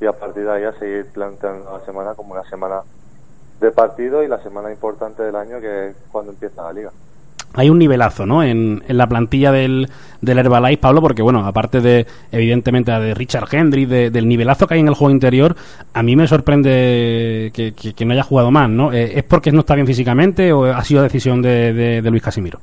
y 0.00 0.06
a 0.06 0.12
partir 0.12 0.44
de 0.44 0.52
ahí 0.52 0.64
a 0.64 0.72
seguir 0.72 1.06
planteando 1.12 1.76
la 1.76 1.84
semana 1.84 2.14
como 2.14 2.32
una 2.32 2.48
semana 2.48 2.82
de 3.60 3.70
partido 3.72 4.22
y 4.22 4.28
la 4.28 4.40
semana 4.40 4.70
importante 4.70 5.22
del 5.22 5.34
año 5.34 5.60
que 5.60 5.88
es 5.88 5.96
cuando 6.12 6.30
empieza 6.32 6.62
la 6.62 6.72
liga 6.72 6.92
hay 7.54 7.70
un 7.70 7.78
nivelazo 7.78 8.26
¿no? 8.26 8.42
en, 8.42 8.82
en 8.86 8.96
la 8.96 9.06
plantilla 9.06 9.52
del, 9.52 9.88
del 10.20 10.38
Herbalife, 10.38 10.80
Pablo, 10.80 11.00
porque, 11.00 11.22
bueno, 11.22 11.44
aparte 11.44 11.80
de, 11.80 12.06
evidentemente, 12.32 12.92
de 12.92 13.14
Richard 13.14 13.48
Hendry, 13.50 13.86
del 13.86 14.28
nivelazo 14.28 14.66
que 14.66 14.74
hay 14.74 14.80
en 14.80 14.88
el 14.88 14.94
juego 14.94 15.12
interior, 15.12 15.54
a 15.92 16.02
mí 16.02 16.16
me 16.16 16.26
sorprende 16.26 17.50
que, 17.54 17.74
que, 17.74 18.04
no 18.04 18.12
haya 18.12 18.22
jugado 18.22 18.50
más, 18.50 18.68
¿no? 18.68 18.92
Eh, 18.92 19.18
¿Es 19.18 19.24
porque 19.24 19.52
no 19.52 19.60
está 19.60 19.74
bien 19.74 19.86
físicamente 19.86 20.52
o 20.52 20.64
ha 20.64 20.84
sido 20.84 21.02
decisión 21.02 21.42
de, 21.42 21.72
de, 22.02 22.10
Luis 22.10 22.22
Casimiro? 22.22 22.58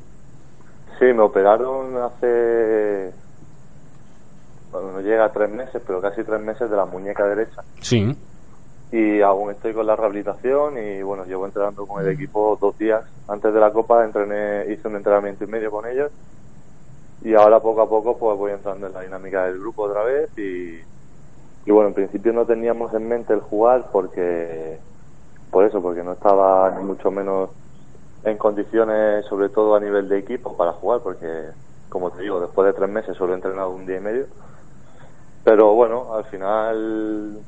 Sí, 1.00 1.06
me 1.06 1.22
operaron 1.22 1.98
hace. 1.98 3.12
Bueno, 4.72 4.94
no 4.94 5.02
llega 5.02 5.26
a 5.26 5.30
tres 5.30 5.50
meses, 5.52 5.82
pero 5.86 6.02
casi 6.02 6.24
tres 6.24 6.42
meses 6.42 6.70
de 6.70 6.76
la 6.76 6.86
muñeca 6.86 7.26
derecha. 7.26 7.62
Sí 7.82 8.16
y 8.96 9.22
aún 9.22 9.52
estoy 9.52 9.74
con 9.74 9.86
la 9.86 9.98
rehabilitación 9.98 10.78
y 10.78 11.02
bueno, 11.02 11.26
llevo 11.26 11.46
entrenando 11.46 11.86
con 11.86 12.02
el 12.02 12.14
equipo 12.14 12.58
dos 12.62 12.78
días. 12.78 13.04
Antes 13.28 13.54
de 13.54 13.60
la 13.60 13.74
Copa 13.74 14.06
entrené, 14.06 14.72
hice 14.72 14.88
un 14.88 14.96
entrenamiento 14.96 15.44
y 15.44 15.48
medio 15.48 15.70
con 15.70 15.86
ellos 15.86 16.12
y 17.22 17.34
ahora 17.34 17.60
poco 17.60 17.82
a 17.82 17.90
poco 17.90 18.18
pues 18.18 18.38
voy 18.38 18.54
entrando 18.54 18.88
en 18.88 18.94
la 18.94 19.02
dinámica 19.02 19.48
del 19.48 19.60
grupo 19.60 19.84
otra 19.84 20.02
vez 20.06 20.30
y, 20.38 20.80
y 21.66 21.72
bueno, 21.72 21.90
en 21.90 21.94
principio 21.94 22.32
no 22.32 22.46
teníamos 22.46 22.94
en 22.94 23.10
mente 23.10 23.34
el 23.34 23.42
jugar 23.42 23.88
porque, 23.92 24.80
por 25.52 25.66
eso, 25.66 25.82
porque 25.82 26.02
no 26.02 26.14
estaba 26.14 26.72
ni 26.72 26.86
mucho 26.86 27.12
menos 27.12 27.50
en 28.24 28.38
condiciones, 28.38 29.26
sobre 29.26 29.50
todo 29.50 29.76
a 29.76 29.82
nivel 29.82 30.08
de 30.08 30.20
equipo, 30.20 30.56
para 30.56 30.72
jugar 30.72 31.02
porque, 31.04 31.50
como 31.90 32.12
te 32.12 32.22
digo, 32.22 32.40
después 32.40 32.66
de 32.66 32.72
tres 32.72 32.90
meses 32.90 33.18
solo 33.18 33.34
he 33.34 33.36
entrenado 33.36 33.72
un 33.72 33.86
día 33.86 33.98
y 33.98 34.02
medio. 34.02 34.26
Pero 35.44 35.74
bueno, 35.74 36.14
al 36.16 36.24
final 36.24 37.42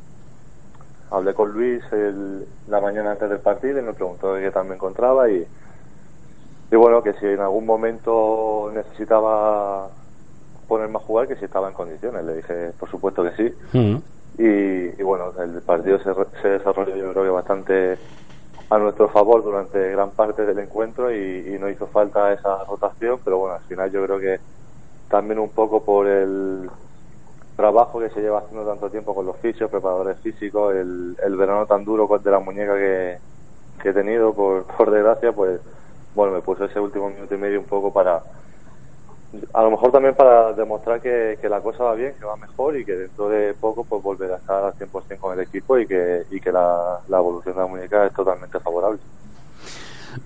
hablé 1.12 1.34
con 1.34 1.52
Luis 1.52 1.82
el, 1.92 2.46
la 2.68 2.82
mañana 2.82 3.12
antes 3.12 3.30
del 3.30 3.40
partido 3.40 3.80
y 3.80 3.84
me 3.84 3.94
preguntó 3.94 4.34
de 4.34 4.42
qué 4.42 4.52
tal 4.52 4.66
me 4.66 4.76
encontraba 4.76 5.30
y, 5.30 5.46
y 6.72 6.76
bueno, 6.76 7.02
que 7.02 7.14
si 7.14 7.26
en 7.26 7.40
algún 7.40 7.66
momento 7.66 8.72
necesitaba 8.74 9.90
ponerme 10.68 10.98
a 10.98 11.00
jugar, 11.00 11.28
que 11.28 11.36
si 11.38 11.46
estaba 11.46 11.70
en 11.70 11.74
condiciones. 11.74 12.26
Le 12.26 12.36
dije, 12.36 12.72
por 12.80 12.90
supuesto 12.90 13.24
que 13.24 13.32
sí. 13.32 13.54
Mm. 13.74 13.98
y, 14.38 15.04
bueno, 15.04 15.32
el 15.42 15.62
partido 15.62 15.98
se, 16.00 16.14
se, 16.42 16.48
desarrolló 16.50 16.96
yo 16.96 17.12
creo 17.12 17.24
que 17.24 17.30
bastante 17.30 17.98
a 18.70 18.78
nuestro 18.78 19.08
favor 19.08 19.44
durante 19.44 19.92
gran 19.92 20.12
parte 20.12 20.46
del 20.46 20.60
encuentro 20.60 21.12
y, 21.12 21.54
y 21.56 21.58
no 21.58 21.70
hizo 21.70 21.88
falta 21.88 22.34
esa 22.34 22.66
rotación, 22.66 23.20
pero 23.24 23.38
bueno, 23.38 23.56
al 23.56 23.62
final 23.62 23.90
yo 23.92 24.04
creo 24.06 24.20
que 24.20 24.40
también 25.10 25.40
un 25.40 25.50
poco 25.50 25.84
por 25.84 26.06
el 26.06 26.70
trabajo 27.58 28.00
que 28.00 28.10
se 28.12 28.22
lleva 28.22 28.40
haciendo 28.40 28.66
tanto 28.66 28.90
tiempo 28.90 29.14
con 29.14 29.26
los 29.26 29.36
fisios, 29.38 29.70
preparadores 29.70 30.18
físicos, 30.20 30.76
el, 30.76 31.36
verano 31.36 31.66
tan 31.66 31.84
duro 31.84 32.08
de 32.24 32.32
la 32.32 32.40
muñeca 32.40 32.76
que, 32.76 33.18
he 33.84 33.94
tenido, 33.94 34.34
por, 34.78 34.92
desgracia, 34.92 35.34
pues 35.34 35.60
bueno, 36.16 36.34
me 36.34 36.42
puse 36.42 36.66
ese 36.66 36.80
último 36.80 37.10
minuto 37.10 37.34
y 37.34 37.38
medio 37.38 37.60
un 37.60 37.66
poco 37.66 37.92
para, 37.92 38.22
a 39.54 39.64
lo 39.64 39.72
mejor 39.72 39.92
también 39.92 40.16
para 40.16 40.54
demostrar 40.54 41.02
que, 41.02 41.38
la 41.50 41.60
cosa 41.62 41.84
va 41.84 41.96
bien, 41.96 42.14
que 42.20 42.26
va 42.26 42.36
mejor 42.38 42.78
y 42.78 42.86
que 42.86 42.94
dentro 42.94 43.28
de 43.28 43.54
poco 43.56 43.84
pues 43.84 44.02
volverá 44.04 44.36
a 44.36 44.38
estar 44.38 44.64
al 44.64 44.74
100% 44.74 45.18
con 45.18 45.34
el 45.34 45.46
equipo 45.46 45.78
y 45.80 45.88
que, 45.88 46.26
y 46.30 46.40
que 46.40 46.52
la 46.52 47.00
evolución 47.10 47.56
de 47.56 47.62
la 47.62 47.68
muñeca 47.68 48.06
es 48.06 48.14
totalmente 48.14 48.60
favorable. 48.60 49.00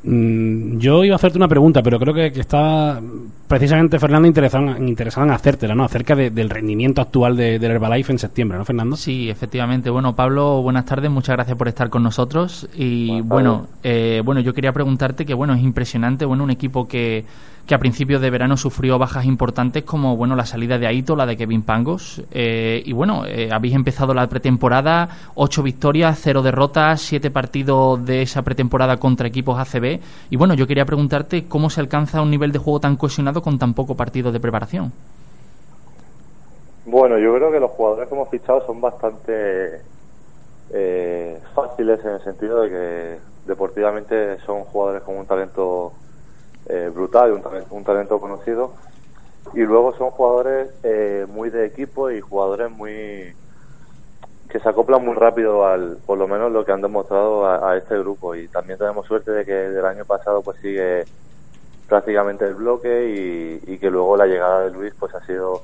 Mm, 0.04 0.78
yo 0.78 1.04
iba 1.04 1.16
a 1.16 1.18
hacerte 1.18 1.38
una 1.38 1.48
pregunta, 1.48 1.82
pero 1.84 2.00
creo 2.00 2.14
que, 2.14 2.32
que 2.32 2.40
está 2.40 3.00
precisamente 3.48 4.00
Fernando 4.00 4.28
interesado, 4.28 4.78
interesado 4.78 5.28
en 5.28 5.34
hacértela, 5.34 5.76
¿no? 5.76 5.84
Acerca 5.84 6.16
del 6.16 6.50
rendimiento 6.50 7.02
actual 7.02 7.36
de, 7.36 7.60
del 7.60 7.72
Herbalife 7.72 8.12
en 8.12 8.20
septiembre, 8.20 8.58
¿no, 8.58 8.66
Fernando? 8.66 8.96
Sí, 8.96 9.30
efectivamente. 9.30 9.90
Bueno, 9.90 10.16
Pablo, 10.16 10.62
buenas 10.62 10.86
tardes, 10.86 11.12
muchas 11.12 11.36
gracias 11.36 11.58
por 11.58 11.68
estar 11.68 11.90
con 11.90 12.02
nosotros. 12.04 12.70
Y 12.76 13.22
bueno, 13.22 13.68
eh, 13.84 14.22
bueno, 14.24 14.40
yo 14.42 14.54
quería 14.54 14.72
preguntarte 14.72 15.26
que, 15.26 15.34
bueno, 15.34 15.54
es 15.54 15.62
impresionante, 15.62 16.26
bueno, 16.26 16.44
un 16.44 16.52
equipo 16.52 16.88
que 16.88 17.26
que 17.66 17.76
a 17.76 17.80
principios 17.80 18.22
de 18.22 18.30
verano 18.30 18.58
sufrió 18.58 18.98
bajas 18.98 19.26
importantes 19.26 19.84
como 19.84 20.18
bueno 20.18 20.36
la 20.36 20.46
salida 20.46 20.78
de 20.78 20.88
Aito, 20.88 21.16
la 21.16 21.26
de 21.26 21.38
Kevin 21.38 21.64
Pangos. 21.64 22.22
Eh, 22.32 22.82
y 22.86 22.94
bueno, 22.94 23.26
eh, 23.26 23.50
habéis 23.52 23.76
empezado 23.76 24.14
la 24.14 24.28
pretemporada, 24.28 25.10
ocho 25.36 25.64
victorias, 25.64 26.20
cero 26.22 26.42
derrotas, 26.42 27.02
siete 27.02 27.32
partidos 27.32 28.06
de 28.06 28.22
esa 28.24 28.42
pretemporada 28.42 28.98
contra 28.98 29.28
equipos 29.28 29.60
ACB. 29.60 30.00
Y 30.30 30.36
bueno, 30.36 30.54
yo 30.54 30.68
quería 30.68 30.86
preguntarte 30.86 31.46
cómo 31.46 31.70
se 31.70 31.82
alcanza 31.82 32.22
un 32.22 32.32
nivel 32.32 32.52
de 32.52 32.60
juego 32.60 32.80
tan 32.80 32.98
cohesionado 32.98 33.42
con 33.42 33.60
tan 33.60 33.74
poco 33.74 33.96
partido 33.96 34.32
de 34.32 34.40
preparación. 34.40 34.92
Bueno, 36.86 37.18
yo 37.20 37.34
creo 37.36 37.52
que 37.52 37.60
los 37.60 37.72
jugadores 37.72 38.10
que 38.10 38.16
hemos 38.16 38.30
fichado 38.30 38.66
son 38.66 38.82
bastante 38.82 39.82
eh, 40.74 41.40
fáciles 41.54 42.04
en 42.04 42.12
el 42.12 42.24
sentido 42.24 42.62
de 42.62 42.70
que 42.70 43.20
deportivamente 43.46 44.40
son 44.40 44.64
jugadores 44.64 45.04
con 45.04 45.18
un 45.18 45.26
talento 45.26 45.94
eh, 46.72 46.90
brutal, 46.94 47.34
un 47.34 47.44
un 47.70 47.84
talento 47.84 48.20
conocido 48.20 48.74
y 49.54 49.60
luego 49.60 49.94
son 49.98 50.12
jugadores 50.12 50.70
eh, 50.84 51.26
muy 51.30 51.50
de 51.50 51.66
equipo 51.66 52.10
y 52.10 52.22
jugadores 52.22 52.72
muy 52.72 53.34
que 54.50 54.60
se 54.60 54.70
acoplan 54.70 55.04
muy 55.04 55.16
rápido 55.16 55.66
al 55.66 55.98
por 56.06 56.18
lo 56.18 56.28
menos 56.28 56.52
lo 56.52 56.64
que 56.64 56.72
han 56.72 56.82
demostrado 56.82 57.46
a, 57.46 57.76
este 57.76 57.98
grupo 58.00 58.36
y 58.36 58.48
también 58.48 58.80
tenemos 58.80 59.06
suerte 59.06 59.32
de 59.32 59.46
que 59.46 59.54
del 59.54 59.86
año 59.86 60.06
pasado 60.06 60.42
pues 60.42 60.60
sigue 60.62 61.06
prácticamente 61.88 62.46
el 62.46 62.56
bloque 62.56 63.10
y, 63.10 63.74
y 63.74 63.78
que 63.78 63.90
luego 63.90 64.16
la 64.16 64.26
llegada 64.26 64.62
de 64.62 64.72
Luis 64.72 64.94
pues 64.98 65.14
ha 65.14 65.26
sido 65.26 65.64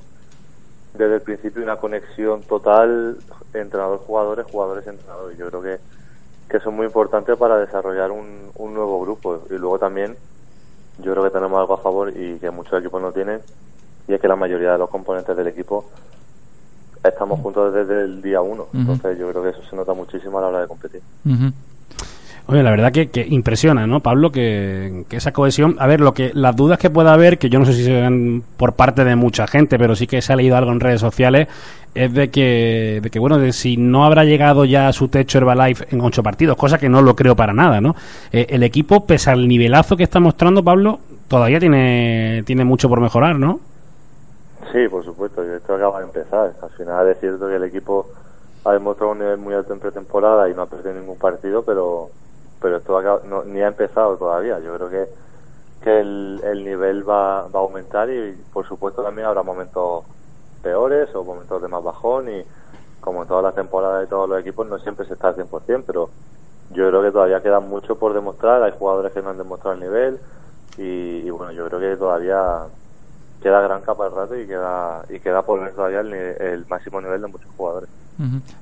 desde 0.92 1.14
el 1.14 1.22
principio 1.22 1.62
una 1.62 1.76
conexión 1.76 2.42
total 2.42 3.16
entrenador-jugadores, 3.54 4.46
jugadores-entrenadores. 4.46 5.38
Yo 5.38 5.48
creo 5.48 5.62
que, 5.62 5.78
que 6.48 6.56
es 6.58 6.66
muy 6.66 6.86
importante 6.86 7.36
para 7.36 7.58
desarrollar 7.58 8.10
un 8.10 8.74
nuevo 8.74 9.00
grupo. 9.00 9.42
Y 9.50 9.54
luego 9.54 9.78
también 9.78 10.16
yo 10.98 11.12
creo 11.12 11.24
que 11.24 11.30
tenemos 11.30 11.58
algo 11.58 11.74
a 11.74 11.78
favor 11.78 12.12
y 12.16 12.38
que 12.38 12.50
muchos 12.50 12.80
equipos 12.80 13.00
no 13.00 13.12
tienen, 13.12 13.40
y 14.06 14.14
es 14.14 14.20
que 14.20 14.28
la 14.28 14.36
mayoría 14.36 14.72
de 14.72 14.78
los 14.78 14.90
componentes 14.90 15.36
del 15.36 15.46
equipo 15.46 15.84
estamos 17.04 17.40
juntos 17.40 17.72
desde 17.72 18.02
el 18.02 18.20
día 18.22 18.40
uno. 18.40 18.66
Entonces 18.74 19.18
yo 19.18 19.30
creo 19.30 19.42
que 19.42 19.50
eso 19.50 19.62
se 19.68 19.76
nota 19.76 19.94
muchísimo 19.94 20.38
a 20.38 20.42
la 20.42 20.48
hora 20.48 20.60
de 20.60 20.68
competir. 20.68 21.02
Oye, 22.50 22.62
la 22.62 22.70
verdad 22.70 22.92
que, 22.92 23.26
impresiona, 23.28 23.86
¿no, 23.86 24.00
Pablo? 24.00 24.32
Que, 24.32 25.04
esa 25.10 25.32
cohesión. 25.32 25.76
A 25.78 25.86
ver, 25.86 26.00
lo 26.00 26.14
que 26.14 26.30
las 26.32 26.56
dudas 26.56 26.78
que 26.78 26.88
pueda 26.88 27.12
haber, 27.12 27.36
que 27.36 27.50
yo 27.50 27.58
no 27.58 27.66
sé 27.66 27.74
si 27.74 27.84
se 27.84 27.92
ven 27.92 28.42
por 28.56 28.72
parte 28.72 29.04
de 29.04 29.16
mucha 29.16 29.46
gente, 29.46 29.78
pero 29.78 29.94
sí 29.94 30.06
que 30.06 30.22
se 30.22 30.32
ha 30.32 30.36
leído 30.36 30.56
algo 30.56 30.72
en 30.72 30.80
redes 30.80 30.98
sociales, 30.98 31.46
es 31.94 32.14
de 32.14 32.30
que, 32.30 33.00
de 33.02 33.10
que 33.10 33.18
bueno, 33.18 33.36
de 33.36 33.52
si 33.52 33.76
no 33.76 34.06
habrá 34.06 34.24
llegado 34.24 34.64
ya 34.64 34.88
a 34.88 34.94
su 34.94 35.08
techo 35.08 35.36
Herbalife 35.36 35.88
en 35.90 36.00
ocho 36.00 36.22
partidos, 36.22 36.56
cosa 36.56 36.78
que 36.78 36.88
no 36.88 37.02
lo 37.02 37.14
creo 37.14 37.36
para 37.36 37.52
nada, 37.52 37.82
¿no? 37.82 37.94
Eh, 38.32 38.46
el 38.48 38.62
equipo, 38.62 39.04
pese 39.04 39.30
al 39.30 39.46
nivelazo 39.46 39.94
que 39.94 40.04
está 40.04 40.18
mostrando, 40.18 40.64
Pablo, 40.64 41.00
todavía 41.28 41.60
tiene, 41.60 42.44
tiene 42.46 42.64
mucho 42.64 42.88
por 42.88 43.02
mejorar, 43.02 43.38
¿no? 43.38 43.60
Sí, 44.72 44.88
por 44.88 45.04
supuesto, 45.04 45.42
esto 45.42 45.74
acaba 45.74 45.98
de 45.98 46.06
empezar. 46.06 46.54
Al 46.62 46.70
final 46.70 47.08
es 47.08 47.20
cierto 47.20 47.46
que 47.46 47.56
el 47.56 47.64
equipo 47.64 48.06
ha 48.64 48.72
demostrado 48.72 49.12
un 49.12 49.18
nivel 49.18 49.36
muy 49.36 49.52
alto 49.52 49.74
en 49.74 49.80
pretemporada 49.80 50.48
y 50.48 50.54
no 50.54 50.62
ha 50.62 50.66
perdido 50.66 50.94
ningún 50.94 51.18
partido, 51.18 51.62
pero 51.62 52.08
pero 52.60 52.78
esto 52.78 53.00
no, 53.24 53.44
ni 53.44 53.60
ha 53.60 53.68
empezado 53.68 54.16
todavía. 54.16 54.58
Yo 54.60 54.74
creo 54.76 54.90
que, 54.90 55.08
que 55.82 56.00
el, 56.00 56.40
el 56.44 56.64
nivel 56.64 57.08
va, 57.08 57.48
va 57.48 57.60
a 57.60 57.62
aumentar 57.62 58.10
y 58.10 58.32
por 58.52 58.66
supuesto 58.66 59.02
también 59.02 59.26
habrá 59.26 59.42
momentos 59.42 60.04
peores 60.62 61.14
o 61.14 61.24
momentos 61.24 61.62
de 61.62 61.68
más 61.68 61.82
bajón 61.82 62.28
y 62.28 62.44
como 63.00 63.22
en 63.22 63.28
todas 63.28 63.44
las 63.44 63.54
temporadas 63.54 64.00
de 64.00 64.06
todos 64.06 64.28
los 64.28 64.40
equipos 64.40 64.66
no 64.66 64.78
siempre 64.78 65.06
se 65.06 65.14
está 65.14 65.28
al 65.28 65.36
100%, 65.36 65.84
pero 65.86 66.10
yo 66.70 66.88
creo 66.88 67.02
que 67.02 67.12
todavía 67.12 67.40
queda 67.40 67.60
mucho 67.60 67.98
por 67.98 68.12
demostrar, 68.12 68.62
hay 68.62 68.72
jugadores 68.78 69.12
que 69.12 69.22
no 69.22 69.30
han 69.30 69.38
demostrado 69.38 69.74
el 69.74 69.80
nivel 69.80 70.20
y, 70.76 71.28
bueno, 71.30 71.52
yo 71.52 71.66
creo 71.66 71.80
que 71.80 71.96
todavía 71.96 72.66
queda 73.42 73.60
gran 73.60 73.82
capa 73.82 74.08
de 74.08 74.14
rato 74.14 74.38
y 74.38 74.46
queda, 74.46 75.02
y 75.08 75.20
queda 75.20 75.42
por 75.42 75.60
ver 75.60 75.72
todavía 75.72 76.00
el 76.00 76.66
máximo 76.68 77.00
nivel 77.00 77.22
de 77.22 77.28
muchos 77.28 77.48
jugadores. 77.56 77.88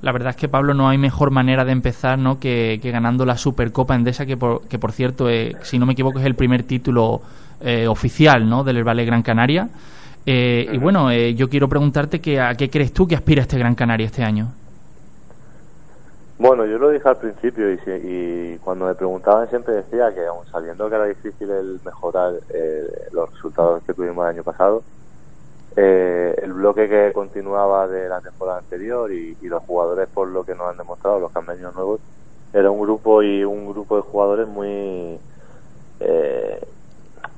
La 0.03 0.13
verdad 0.13 0.31
es 0.31 0.37
que 0.37 0.49
Pablo 0.49 0.75
no 0.75 0.89
hay 0.89 0.99
mejor 0.99 1.31
manera 1.31 1.65
de 1.65 1.73
empezar 1.73 2.19
¿no? 2.19 2.39
que, 2.39 2.79
ganando 2.83 3.25
la 3.25 3.39
Supercopa 3.39 3.95
Endesa, 3.95 4.27
que 4.27 4.37
por, 4.37 4.69
que 4.69 4.79
por 4.79 4.93
cierto, 4.93 5.31
eh, 5.31 5.57
si 5.63 5.79
no 5.79 5.87
me 5.87 5.95
equivoco, 5.95 6.19
es 6.19 6.27
el 6.27 6.35
primer 6.35 6.65
título 6.65 7.23
eh, 7.63 7.87
oficial 7.89 8.47
¿no? 8.49 8.65
del 8.65 8.85
Valle 8.85 9.07
Gran 9.07 9.23
Canaria. 9.23 9.69
Eh, 10.27 10.69
y 10.71 10.77
bueno, 10.77 11.11
yo 11.13 11.49
quiero 11.49 11.69
preguntarte 11.69 12.21
que, 12.21 12.39
a 12.39 12.55
qué 12.55 12.69
crees 12.69 12.93
tú 12.93 13.07
que 13.07 13.15
aspira 13.15 13.43
este 13.43 13.59
Gran 13.59 13.75
Canaria 13.75 14.07
este 14.07 14.25
año. 14.25 14.49
Bueno, 16.39 16.67
yo 16.67 16.79
lo 16.79 16.91
dije 16.91 17.09
al 17.09 17.17
principio 17.17 17.73
y, 17.73 17.81
y 17.87 18.59
cuando 18.59 18.87
me 18.87 18.95
preguntaban 18.95 19.49
siempre 19.49 19.75
decía 19.75 20.15
que 20.15 20.27
aún 20.27 20.45
sabiendo 20.47 20.89
que 20.91 20.95
era 20.95 21.07
difícil 21.07 21.51
el 21.51 21.81
mejorar 21.85 22.35
los 23.13 23.33
resultados 23.33 23.83
que 23.85 23.95
tuvimos 23.95 24.25
el 24.25 24.37
año 24.37 24.43
pasado, 24.43 24.83
eh, 25.79 26.35
el 26.43 26.55
bloque 26.55 26.89
que 26.89 27.13
continuaba 27.13 27.87
de 27.87 28.09
la 28.09 28.23
temporada 28.23 28.59
anterior 28.59 29.13
y, 29.13 29.37
los 29.43 29.63
jugadores 29.63 30.09
por 30.09 30.29
lo 30.29 30.43
que 30.43 30.55
nos 30.55 30.71
han 30.71 30.77
demostrado, 30.79 31.21
los 31.21 31.33
campeones 31.33 31.75
nuevos, 31.75 32.01
era 32.53 32.71
un 32.71 32.81
grupo 32.81 33.23
y 33.23 33.45
un 33.45 33.69
grupo 33.71 33.97
de 33.97 34.03
jugadores 34.03 34.49
muy 34.49 35.19
eh, 36.01 36.67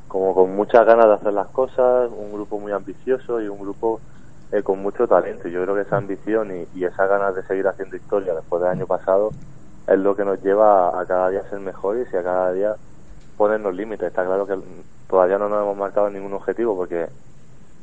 como 0.07 0.35
con 0.35 0.55
muchas 0.55 0.87
ganas 0.87 1.07
de 1.07 1.15
hacer 1.15 1.33
las 1.33 1.49
cosas, 1.49 2.11
un 2.17 2.33
grupo 2.33 2.61
muy 2.61 2.71
ambicioso 2.73 3.41
y 3.41 3.49
un 3.49 3.59
grupo 3.59 4.01
eh, 4.53 4.63
con 4.63 4.81
mucho 4.81 5.07
talento. 5.07 5.49
Yo 5.49 5.63
creo 5.63 5.75
que 5.75 5.83
esa 5.83 5.97
ambición 5.97 6.51
y, 6.57 6.69
y 6.79 6.85
esa 6.85 7.07
ganas 7.07 7.35
de 7.35 7.43
seguir 7.45 7.67
haciendo 7.67 7.97
historia 7.97 8.35
después 8.35 8.63
del 8.63 8.71
año 8.71 8.87
pasado 8.87 9.31
es 9.87 9.99
lo 9.99 10.15
que 10.15 10.25
nos 10.25 10.43
lleva 10.43 11.01
a, 11.01 11.07
cada 11.07 11.31
día 11.31 11.49
ser 11.49 11.61
mejores 11.61 12.09
y 12.13 12.17
a 12.17 12.23
cada 12.23 12.53
día 12.53 12.75
ponernos 13.37 13.75
límites. 13.75 14.09
Está 14.09 14.25
claro 14.25 14.47
que 14.47 14.59
todavía 15.09 15.39
no 15.39 15.49
nos 15.49 15.63
hemos 15.63 15.77
marcado 15.77 16.11
ningún 16.11 16.35
objetivo 16.35 16.77
porque 16.77 17.09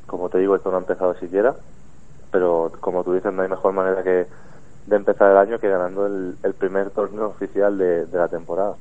como 0.06 0.30
te 0.30 0.38
digo, 0.38 0.56
esto 0.56 0.70
no 0.70 0.78
ha 0.78 0.82
empezado 0.82 1.16
siquiera, 1.16 1.56
pero 2.32 2.72
como 2.80 3.04
tú 3.04 3.14
dices, 3.14 3.34
no 3.34 3.42
hay 3.42 3.50
mejor 3.50 3.74
manera 3.74 4.04
que 4.04 4.28
de 4.86 4.96
empezar 4.96 5.32
el 5.32 5.38
año 5.38 5.60
que 5.60 5.68
ganando 5.68 6.06
el, 6.06 6.54
primer 6.60 6.92
torneo 6.92 7.28
oficial 7.28 7.78
de, 7.78 8.08
la 8.12 8.28
temporada. 8.28 8.76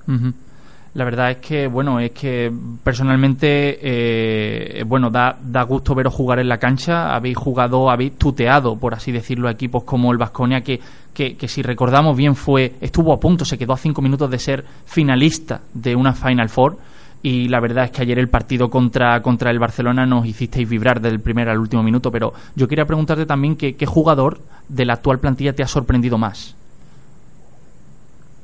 La 0.95 1.05
verdad 1.05 1.33
es 1.33 1.37
que, 1.39 1.67
bueno, 1.67 1.99
es 1.99 2.13
que 2.13 2.53
personalmente, 2.85 3.79
eh, 3.83 4.85
bueno, 4.85 5.11
da, 5.11 5.37
da 5.43 5.63
gusto 5.65 5.93
veros 5.93 6.15
jugar 6.15 6.39
en 6.39 6.49
la 6.49 6.59
cancha. 6.59 7.17
Habéis 7.17 7.37
jugado, 7.37 7.91
habéis 7.91 8.17
tuteado, 8.17 8.77
por 8.77 8.95
así 8.95 9.11
decirlo, 9.11 9.49
a 9.49 9.51
equipos 9.51 9.83
como 9.83 10.13
el 10.13 10.19
Vasconia, 10.19 10.61
que, 10.61 10.79
que, 11.13 11.37
que, 11.37 11.49
si 11.49 11.63
recordamos 11.63 12.17
bien 12.17 12.37
fue, 12.37 12.75
estuvo 12.81 13.13
a 13.13 13.19
punto, 13.19 13.45
se 13.45 13.59
quedó 13.59 13.73
a 13.73 13.77
cinco 13.77 14.03
minutos 14.03 14.31
de 14.31 14.39
ser 14.39 14.65
finalista 14.85 15.63
de 15.73 15.97
una 15.97 16.13
Final 16.13 16.49
Four 16.49 16.77
y 17.23 17.49
la 17.49 17.59
verdad 17.59 17.87
es 17.87 17.91
que 17.91 18.03
ayer 18.03 18.19
el 18.19 18.29
partido 18.29 18.69
contra, 18.69 19.21
contra 19.21 19.51
el 19.51 19.59
Barcelona 19.59 20.07
nos 20.07 20.27
hicisteis 20.27 20.69
vibrar 20.69 21.01
del 21.01 21.21
primer 21.21 21.49
al 21.49 21.59
último 21.59 21.83
minuto, 21.83 22.13
pero 22.13 22.35
yo 22.55 22.69
quería 22.69 22.85
preguntarte 22.85 23.27
también 23.27 23.57
qué 23.57 23.87
jugador 23.87 24.39
de 24.69 24.85
la 24.85 24.93
actual 24.93 25.19
plantilla 25.19 25.55
te 25.55 25.63
ha 25.63 25.67
sorprendido 25.67 26.19
más. 26.19 26.55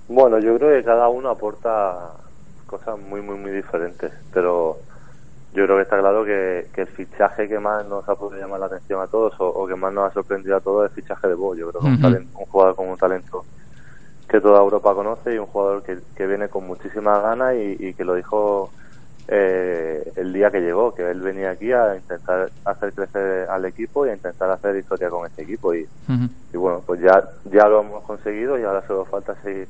Bueno, 0.09 0.41
yo 0.41 0.57
creo 0.57 0.77
que 0.77 0.83
cada 0.83 1.09
uno 1.09 1.29
aporta 1.29 2.11
cosas 2.71 2.99
muy, 2.99 3.21
muy, 3.21 3.37
muy 3.37 3.51
diferentes, 3.51 4.13
pero 4.33 4.79
yo 5.53 5.65
creo 5.65 5.77
que 5.77 5.83
está 5.83 5.99
claro 5.99 6.25
que, 6.25 6.69
el 6.75 6.87
fichaje 6.87 7.49
que 7.49 7.59
más 7.59 7.85
nos 7.87 8.09
ha 8.09 8.15
podido 8.15 8.41
llamar 8.41 8.61
la 8.61 8.67
atención 8.67 9.03
a 9.03 9.09
todos 9.09 9.35
o, 9.39 9.67
que 9.67 9.75
más 9.75 9.93
nos 9.93 10.11
ha 10.11 10.15
sorprendido 10.15 10.57
a 10.57 10.61
todos 10.61 10.87
es 10.87 10.97
el 10.97 11.03
fichaje 11.03 11.27
de 11.27 11.35
Bo. 11.35 11.57
Yo 11.57 11.71
creo 11.71 11.83
que 11.83 11.89
un, 11.89 12.29
un 12.35 12.47
jugador 12.47 12.77
con 12.77 12.89
un 12.89 12.97
talento 12.97 13.45
que 14.29 14.41
toda 14.41 14.61
Europa 14.61 14.95
conoce 14.95 15.35
y 15.35 15.39
un 15.39 15.47
jugador 15.47 15.83
que, 15.83 15.99
que 16.15 16.27
viene 16.27 16.49
con 16.49 16.65
muchísimas 16.65 17.21
ganas 17.21 17.57
y, 17.57 17.93
que 17.95 18.05
lo 18.05 18.15
dijo 18.15 18.71
eh, 19.27 20.13
el 20.15 20.33
día 20.33 20.53
que 20.53 20.61
llegó, 20.61 20.95
que 20.95 21.11
él 21.11 21.21
venía 21.21 21.51
aquí 21.51 21.73
a 21.73 21.97
intentar 21.97 22.51
hacer 22.65 22.93
crecer 22.93 23.51
al 23.51 23.65
equipo 23.65 24.07
y 24.07 24.11
a 24.11 24.15
intentar 24.15 24.49
hacer 24.51 24.77
historia 24.77 25.11
con 25.11 25.27
este 25.27 25.43
equipo. 25.43 25.75
Y, 25.75 25.89
y 26.53 26.57
bueno, 26.57 26.81
pues 26.87 27.01
ya, 27.01 27.29
ya 27.51 27.67
lo 27.67 27.81
hemos 27.81 28.05
conseguido 28.05 28.57
y 28.57 28.63
ahora 28.63 28.87
solo 28.87 29.05
falta 29.05 29.35
seguir 29.43 29.67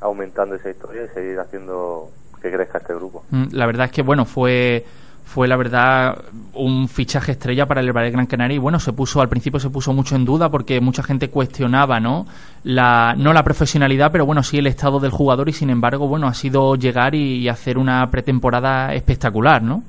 aumentando 0.00 0.56
esa 0.56 0.70
historia 0.70 1.04
y 1.04 1.08
seguir 1.14 1.38
haciendo 1.38 2.10
que 2.44 2.52
crezca 2.52 2.78
este 2.78 2.94
grupo. 2.94 3.24
Mm, 3.30 3.46
la 3.52 3.66
verdad 3.66 3.86
es 3.86 3.92
que, 3.92 4.02
bueno, 4.02 4.24
fue 4.24 4.84
fue 5.24 5.48
la 5.48 5.56
verdad 5.56 6.18
un 6.52 6.86
fichaje 6.86 7.32
estrella 7.32 7.66
para 7.66 7.80
el 7.80 7.92
Valle 7.92 8.10
Gran 8.10 8.26
Canaria 8.26 8.56
y 8.56 8.58
bueno, 8.58 8.78
se 8.78 8.92
puso 8.92 9.20
al 9.20 9.28
principio 9.28 9.58
se 9.58 9.70
puso 9.70 9.92
mucho 9.92 10.14
en 10.14 10.24
duda 10.24 10.50
porque 10.50 10.80
mucha 10.80 11.02
gente 11.02 11.30
cuestionaba, 11.30 11.98
¿no? 11.98 12.26
La 12.62 13.14
no 13.16 13.32
la 13.32 13.42
profesionalidad, 13.42 14.12
pero 14.12 14.26
bueno, 14.26 14.42
sí 14.42 14.58
el 14.58 14.66
estado 14.66 15.00
del 15.00 15.10
jugador 15.10 15.48
y 15.48 15.52
sin 15.52 15.70
embargo, 15.70 16.06
bueno, 16.06 16.28
ha 16.28 16.34
sido 16.34 16.76
llegar 16.76 17.14
y, 17.14 17.48
hacer 17.48 17.78
una 17.78 18.08
pretemporada 18.10 18.92
espectacular, 18.92 19.62
¿no? 19.62 19.82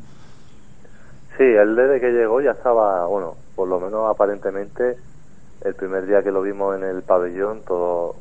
Sí, 1.37 1.43
él 1.43 1.75
desde 1.75 1.99
que 1.99 2.11
llegó 2.11 2.41
ya 2.41 2.51
estaba, 2.51 3.05
bueno, 3.05 3.35
por 3.55 3.67
lo 3.67 3.79
menos 3.79 4.09
aparentemente 4.09 4.95
el 5.63 5.75
primer 5.75 6.07
día 6.07 6.23
que 6.23 6.31
lo 6.31 6.41
vimos 6.41 6.77
en 6.77 6.83
el 6.85 7.03
pabellón 7.03 7.59
todo 7.67 8.15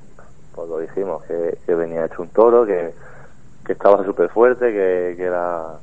pues 0.54 0.68
lo 0.68 0.78
dijimos 0.78 1.22
que, 1.24 1.74
venía 1.74 2.06
hecho 2.06 2.22
un 2.22 2.28
toro, 2.28 2.64
que, 2.64 2.92
que 3.64 3.72
estaba 3.72 4.04
súper 4.04 4.28
fuerte, 4.28 4.72
que, 4.72 5.14
que 5.16 5.24
era 5.24 5.78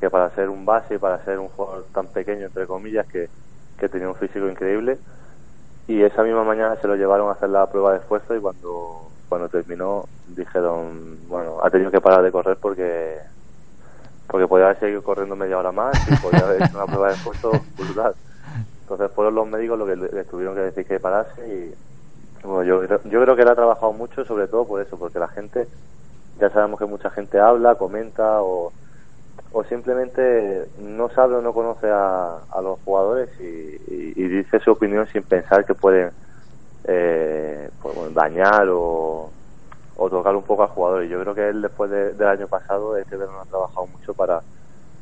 que 0.00 0.10
para 0.10 0.30
ser 0.30 0.48
un 0.48 0.64
base 0.64 0.98
para 0.98 1.22
ser 1.24 1.38
un 1.38 1.48
jugador 1.48 1.84
tan 1.92 2.06
pequeño, 2.06 2.46
entre 2.46 2.66
comillas, 2.66 3.06
que, 3.06 3.28
tenía 3.88 4.08
un 4.08 4.14
físico 4.14 4.48
increíble. 4.48 4.98
Y 5.86 6.02
esa 6.02 6.22
misma 6.22 6.44
mañana 6.44 6.76
se 6.76 6.86
lo 6.86 6.96
llevaron 6.96 7.28
a 7.28 7.32
hacer 7.32 7.48
la 7.48 7.66
prueba 7.66 7.92
de 7.92 7.98
esfuerzo 7.98 8.36
y 8.36 8.40
cuando, 8.40 9.08
cuando 9.28 9.48
terminó 9.48 10.04
dijeron, 10.28 11.18
bueno, 11.28 11.58
ha 11.62 11.70
tenido 11.70 11.90
que 11.90 12.00
parar 12.00 12.22
de 12.22 12.30
correr 12.30 12.58
porque 12.60 13.18
porque 14.26 14.46
podía 14.46 14.66
haber 14.66 14.78
seguido 14.78 15.02
corriendo 15.02 15.34
media 15.36 15.56
hora 15.56 15.72
más 15.72 15.96
y 16.06 16.16
podía 16.16 16.40
haber 16.40 16.62
hecho 16.62 16.76
una 16.76 16.84
prueba 16.84 17.08
de 17.08 17.14
esfuerzo 17.14 17.52
brutal. 17.78 18.14
Entonces 18.82 19.10
fueron 19.14 19.34
los 19.34 19.46
médicos 19.46 19.78
los 19.78 19.88
que 19.88 19.96
le, 19.96 20.24
tuvieron 20.24 20.54
que 20.54 20.60
decir 20.60 20.86
que 20.86 21.00
parase 21.00 21.48
y 21.48 21.74
bueno, 22.46 22.62
yo, 22.64 22.82
yo 23.08 23.22
creo 23.22 23.34
que 23.34 23.42
él 23.42 23.48
ha 23.48 23.54
trabajado 23.54 23.92
mucho 23.92 24.24
sobre 24.26 24.46
todo 24.48 24.66
por 24.66 24.82
eso, 24.82 24.98
porque 24.98 25.18
la 25.18 25.28
gente, 25.28 25.66
ya 26.38 26.50
sabemos 26.50 26.78
que 26.78 26.86
mucha 26.86 27.10
gente 27.10 27.38
habla, 27.38 27.74
comenta 27.74 28.42
o 28.42 28.72
o 29.52 29.64
simplemente 29.64 30.68
no 30.80 31.08
sabe 31.10 31.36
o 31.36 31.42
no 31.42 31.52
conoce 31.52 31.88
a, 31.90 32.38
los 32.62 32.78
jugadores 32.84 33.30
y, 33.40 34.28
dice 34.28 34.60
su 34.60 34.72
opinión 34.72 35.06
sin 35.10 35.22
pensar 35.22 35.64
que 35.64 35.74
pueden 35.74 36.10
eh, 36.84 37.70
pues, 37.80 38.14
dañar 38.14 38.68
o, 38.70 39.30
tocar 39.96 40.36
un 40.36 40.42
poco 40.42 40.62
al 40.62 40.68
jugador. 40.68 41.04
Yo 41.04 41.20
creo 41.20 41.34
que 41.34 41.48
él 41.48 41.62
después 41.62 41.90
del 41.90 42.28
año 42.28 42.46
pasado, 42.46 42.96
este 42.96 43.16
verano 43.16 43.40
ha 43.40 43.46
trabajado 43.46 43.86
mucho 43.86 44.14
para, 44.14 44.40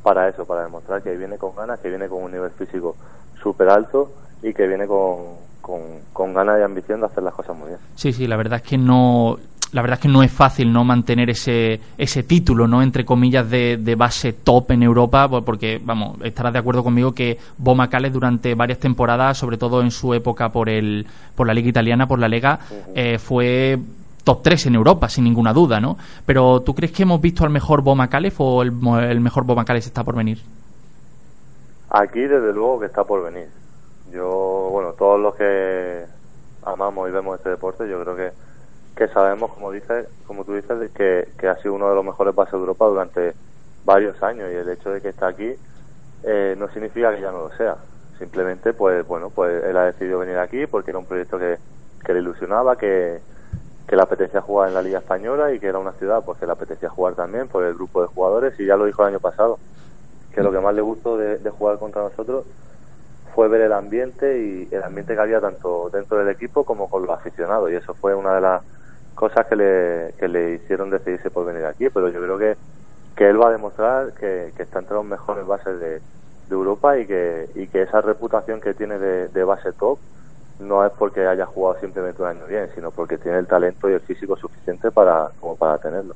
para 0.02 0.28
eso, 0.28 0.44
para 0.44 0.64
demostrar 0.64 1.02
que 1.02 1.16
viene 1.16 1.38
con 1.38 1.54
ganas, 1.54 1.80
que 1.80 1.88
viene 1.88 2.08
con 2.08 2.22
un 2.22 2.32
nivel 2.32 2.50
físico 2.50 2.96
súper 3.42 3.68
alto 3.68 4.12
y 4.42 4.54
que 4.54 4.66
viene 4.66 4.86
con, 4.86 5.36
con, 5.60 5.80
con 6.12 6.34
ganas 6.34 6.60
y 6.60 6.62
ambición 6.62 7.00
de 7.00 7.06
hacer 7.06 7.22
las 7.22 7.34
cosas 7.34 7.56
muy 7.56 7.68
bien. 7.68 7.80
Sí, 7.94 8.12
sí, 8.12 8.26
la 8.26 8.36
verdad 8.36 8.60
es 8.62 8.68
que 8.68 8.78
no 8.78 9.38
la 9.72 9.82
verdad 9.82 9.98
es 9.98 10.02
que 10.02 10.08
no 10.08 10.22
es 10.22 10.32
fácil 10.32 10.72
no 10.72 10.84
mantener 10.84 11.30
ese, 11.30 11.80
ese 11.98 12.22
título, 12.22 12.66
¿no? 12.66 12.82
Entre 12.82 13.04
comillas, 13.04 13.48
de, 13.50 13.76
de 13.76 13.94
base 13.94 14.32
top 14.32 14.70
en 14.70 14.82
Europa, 14.82 15.28
porque, 15.44 15.80
vamos, 15.82 16.18
estarás 16.22 16.52
de 16.52 16.58
acuerdo 16.58 16.82
conmigo 16.82 17.12
que 17.12 17.38
Boma 17.58 17.88
Cales 17.88 18.12
durante 18.12 18.54
varias 18.54 18.78
temporadas, 18.78 19.38
sobre 19.38 19.58
todo 19.58 19.82
en 19.82 19.90
su 19.90 20.14
época 20.14 20.48
por, 20.50 20.68
el, 20.68 21.06
por 21.34 21.46
la 21.46 21.54
Liga 21.54 21.68
Italiana, 21.68 22.06
por 22.06 22.18
la 22.18 22.28
Lega, 22.28 22.60
eh, 22.94 23.18
fue 23.18 23.78
top 24.24 24.42
3 24.42 24.66
en 24.66 24.74
Europa, 24.74 25.08
sin 25.08 25.24
ninguna 25.24 25.52
duda, 25.52 25.80
¿no? 25.80 25.96
Pero 26.24 26.60
¿tú 26.60 26.74
crees 26.74 26.92
que 26.92 27.04
hemos 27.04 27.20
visto 27.20 27.44
al 27.44 27.50
mejor 27.50 27.82
Boma 27.82 28.08
Cales 28.08 28.34
o 28.38 28.62
el, 28.62 28.72
el 29.08 29.20
mejor 29.20 29.44
Boma 29.44 29.64
Cales 29.64 29.86
está 29.86 30.02
por 30.02 30.16
venir? 30.16 30.40
Aquí, 31.90 32.20
desde 32.20 32.52
luego, 32.52 32.80
que 32.80 32.86
está 32.86 33.04
por 33.04 33.22
venir. 33.24 33.48
Yo, 34.12 34.68
bueno, 34.72 34.92
todos 34.92 35.20
los 35.20 35.34
que 35.34 36.04
amamos 36.64 37.08
y 37.08 37.12
vemos 37.12 37.38
este 37.38 37.50
deporte, 37.50 37.88
yo 37.88 38.02
creo 38.02 38.16
que, 38.16 38.30
que 38.96 39.08
sabemos, 39.08 39.52
como 39.52 39.70
dices, 39.70 40.08
como 40.26 40.44
tú 40.44 40.54
dices, 40.54 40.90
que, 40.92 41.28
que 41.38 41.48
ha 41.48 41.56
sido 41.56 41.74
uno 41.74 41.90
de 41.90 41.94
los 41.94 42.04
mejores 42.04 42.34
bases 42.34 42.52
de 42.52 42.58
Europa 42.58 42.86
durante 42.86 43.34
varios 43.84 44.20
años 44.22 44.50
y 44.50 44.54
el 44.54 44.68
hecho 44.70 44.90
de 44.90 45.02
que 45.02 45.10
está 45.10 45.28
aquí 45.28 45.54
eh, 46.24 46.56
no 46.58 46.68
significa 46.68 47.14
que 47.14 47.20
ya 47.20 47.30
no 47.30 47.48
lo 47.48 47.56
sea. 47.56 47.76
Simplemente, 48.18 48.72
pues 48.72 49.06
bueno, 49.06 49.28
pues 49.28 49.62
él 49.64 49.76
ha 49.76 49.84
decidido 49.84 50.20
venir 50.20 50.38
aquí 50.38 50.66
porque 50.66 50.90
era 50.90 50.98
un 50.98 51.04
proyecto 51.04 51.38
que, 51.38 51.58
que 52.04 52.14
le 52.14 52.20
ilusionaba, 52.20 52.76
que, 52.76 53.20
que 53.86 53.96
le 53.96 54.02
apetecía 54.02 54.40
jugar 54.40 54.68
en 54.68 54.74
la 54.74 54.82
Liga 54.82 54.98
Española 54.98 55.52
y 55.52 55.60
que 55.60 55.66
era 55.66 55.78
una 55.78 55.92
ciudad 55.92 56.24
pues 56.24 56.38
que 56.38 56.46
le 56.46 56.52
apetecía 56.52 56.88
jugar 56.88 57.14
también 57.14 57.48
por 57.48 57.64
el 57.64 57.74
grupo 57.74 58.00
de 58.00 58.08
jugadores 58.08 58.58
y 58.58 58.64
ya 58.64 58.76
lo 58.76 58.86
dijo 58.86 59.02
el 59.02 59.08
año 59.08 59.20
pasado, 59.20 59.58
que 60.34 60.42
lo 60.42 60.50
que 60.50 60.60
más 60.60 60.74
le 60.74 60.80
gustó 60.80 61.18
de, 61.18 61.36
de 61.36 61.50
jugar 61.50 61.78
contra 61.78 62.00
nosotros 62.00 62.46
fue 63.34 63.48
ver 63.48 63.60
el 63.60 63.72
ambiente 63.74 64.38
y 64.40 64.74
el 64.74 64.82
ambiente 64.82 65.14
que 65.14 65.20
había 65.20 65.42
tanto 65.42 65.90
dentro 65.90 66.16
del 66.16 66.30
equipo 66.30 66.64
como 66.64 66.88
con 66.88 67.02
los 67.02 67.10
aficionados 67.10 67.70
y 67.70 67.74
eso 67.74 67.92
fue 67.92 68.14
una 68.14 68.34
de 68.34 68.40
las 68.40 68.62
cosas 69.16 69.46
que 69.46 69.56
le, 69.56 70.14
que 70.20 70.28
le 70.28 70.52
hicieron 70.52 70.90
decidirse 70.90 71.30
por 71.30 71.44
venir 71.46 71.64
aquí, 71.64 71.88
pero 71.90 72.08
yo 72.10 72.20
creo 72.20 72.38
que, 72.38 72.56
que 73.16 73.28
él 73.28 73.40
va 73.40 73.48
a 73.48 73.52
demostrar 73.52 74.12
que, 74.12 74.52
está 74.58 74.78
entre 74.78 74.94
los 74.94 75.04
mejores 75.04 75.44
bases 75.44 75.80
de, 75.80 75.88
de 75.88 76.00
Europa 76.50 76.98
y 76.98 77.06
que, 77.06 77.48
y 77.54 77.66
que 77.66 77.82
esa 77.82 78.02
reputación 78.02 78.60
que 78.60 78.74
tiene 78.74 78.98
de, 78.98 79.28
de 79.28 79.44
base 79.44 79.72
top 79.72 79.98
no 80.58 80.84
es 80.84 80.92
porque 80.98 81.26
haya 81.26 81.44
jugado 81.44 81.78
simplemente 81.80 82.22
un 82.22 82.28
año 82.28 82.46
bien, 82.48 82.68
sino 82.74 82.90
porque 82.90 83.18
tiene 83.18 83.38
el 83.38 83.46
talento 83.46 83.90
y 83.90 83.92
el 83.92 84.00
físico 84.00 84.36
suficiente 84.36 84.90
para 84.90 85.28
como 85.38 85.56
para 85.56 85.78
tenerlo. 85.78 86.14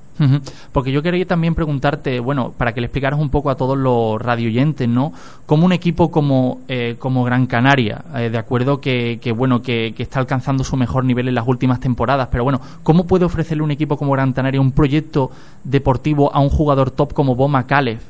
Porque 0.73 0.93
yo 0.93 1.03
quería 1.03 1.27
también 1.27 1.55
preguntarte, 1.55 2.21
bueno, 2.21 2.53
para 2.57 2.73
que 2.73 2.81
le 2.81 2.87
explicaras 2.87 3.21
un 3.21 3.31
poco 3.31 3.51
a 3.51 3.57
todos 3.57 3.77
los 3.77 4.21
radioyentes, 4.21 4.89
¿no? 4.89 5.13
Como 5.47 5.67
un 5.67 5.73
equipo 5.73 6.11
como, 6.11 6.61
eh, 6.69 6.97
como 6.99 7.25
Gran 7.25 7.47
Canaria, 7.47 8.03
eh, 8.17 8.31
de 8.31 8.39
acuerdo 8.39 8.81
que, 8.81 9.19
que 9.21 9.33
bueno, 9.33 9.63
que, 9.63 9.95
que 9.95 10.03
está 10.03 10.21
alcanzando 10.21 10.65
su 10.65 10.77
mejor 10.77 11.05
nivel 11.05 11.29
en 11.29 11.35
las 11.35 11.47
últimas 11.47 11.81
temporadas, 11.81 12.29
pero 12.31 12.45
bueno, 12.45 12.61
¿cómo 12.83 13.07
puede 13.07 13.25
ofrecerle 13.25 13.63
un 13.63 13.71
equipo 13.71 13.97
como 13.97 14.13
Gran 14.13 14.33
Canaria 14.33 14.61
un 14.61 14.73
proyecto 14.73 15.31
deportivo 15.65 16.35
a 16.35 16.41
un 16.41 16.49
jugador 16.49 16.91
top 16.91 17.13
como 17.13 17.35
Boma 17.35 17.67
Calev? 17.67 18.01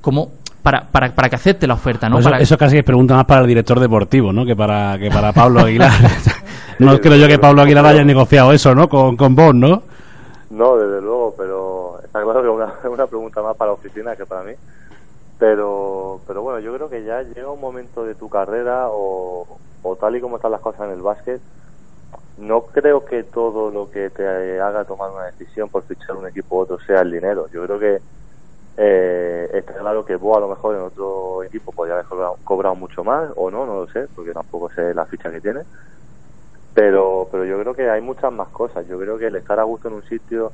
¿Cómo, 0.00 0.30
para, 0.70 0.82
para, 0.82 1.14
para 1.14 1.30
que 1.30 1.36
acepte 1.36 1.66
la 1.66 1.74
oferta, 1.74 2.10
¿no? 2.10 2.16
Pues 2.16 2.24
eso, 2.26 2.30
Para- 2.30 2.42
eso 2.42 2.58
casi 2.58 2.76
es 2.76 2.84
pregunta 2.84 3.14
más 3.14 3.24
para 3.24 3.40
el 3.40 3.46
director 3.46 3.80
deportivo, 3.80 4.34
¿no? 4.34 4.44
Que 4.44 4.54
para, 4.54 4.98
que 4.98 5.08
para 5.10 5.32
Pablo 5.32 5.60
Aguilar. 5.60 5.90
no 6.78 7.00
creo 7.00 7.16
yo 7.16 7.26
que 7.26 7.38
Pablo 7.38 7.62
Aguilar 7.62 7.86
haya 7.86 8.04
negociado 8.04 8.52
eso, 8.52 8.74
¿no? 8.74 8.86
Con, 8.86 9.16
con 9.16 9.34
vos, 9.34 9.54
¿no? 9.54 9.82
No, 10.50 10.76
desde 10.76 11.00
luego, 11.00 11.34
pero 11.38 12.00
está 12.04 12.22
claro 12.22 12.42
que 12.42 12.48
es 12.48 12.54
una, 12.54 12.74
una 12.94 13.06
pregunta 13.06 13.40
más 13.40 13.56
para 13.56 13.70
la 13.70 13.74
oficina 13.76 14.14
que 14.14 14.26
para 14.26 14.42
mí. 14.42 14.52
Pero, 15.38 16.20
pero 16.26 16.42
bueno, 16.42 16.58
yo 16.58 16.74
creo 16.74 16.90
que 16.90 17.02
ya 17.02 17.22
llega 17.22 17.50
un 17.50 17.60
momento 17.60 18.04
de 18.04 18.14
tu 18.14 18.28
carrera 18.28 18.88
o, 18.90 19.46
o 19.82 19.96
tal 19.96 20.16
y 20.16 20.20
como 20.20 20.36
están 20.36 20.50
las 20.50 20.60
cosas 20.60 20.82
en 20.88 20.90
el 20.96 21.00
básquet, 21.00 21.40
no 22.36 22.60
creo 22.60 23.06
que 23.06 23.22
todo 23.22 23.70
lo 23.70 23.90
que 23.90 24.10
te 24.10 24.60
haga 24.60 24.84
tomar 24.84 25.10
una 25.12 25.24
decisión 25.24 25.70
por 25.70 25.84
fichar 25.84 26.16
un 26.16 26.26
equipo 26.26 26.56
u 26.56 26.60
otro 26.60 26.78
sea 26.86 27.00
el 27.00 27.12
dinero. 27.12 27.46
Yo 27.52 27.64
creo 27.64 27.78
que 27.78 28.17
eh, 28.80 29.48
está 29.54 29.74
claro 29.74 30.04
que 30.04 30.14
vos 30.16 30.36
a 30.36 30.40
lo 30.40 30.48
mejor 30.48 30.76
en 30.76 30.82
otro 30.82 31.42
equipo 31.42 31.72
podría 31.72 31.94
haber 31.94 32.06
cobrado, 32.06 32.38
cobrado 32.44 32.76
mucho 32.76 33.02
más 33.02 33.28
o 33.36 33.50
no, 33.50 33.66
no 33.66 33.80
lo 33.80 33.88
sé, 33.88 34.06
porque 34.14 34.32
tampoco 34.32 34.70
sé 34.70 34.94
la 34.94 35.04
ficha 35.06 35.32
que 35.32 35.40
tiene. 35.40 35.62
Pero, 36.74 37.28
pero 37.32 37.44
yo 37.44 37.58
creo 37.60 37.74
que 37.74 37.90
hay 37.90 38.00
muchas 38.00 38.32
más 38.32 38.48
cosas. 38.50 38.86
Yo 38.86 38.98
creo 39.00 39.18
que 39.18 39.26
el 39.26 39.36
estar 39.36 39.58
a 39.58 39.64
gusto 39.64 39.88
en 39.88 39.94
un 39.94 40.04
sitio, 40.04 40.52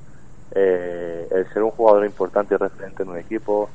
eh, 0.54 1.28
el 1.30 1.46
ser 1.52 1.62
un 1.62 1.70
jugador 1.72 2.06
importante 2.06 2.54
y 2.54 2.58
referente 2.58 3.02
en 3.02 3.10
un 3.10 3.18
equipo, 3.18 3.68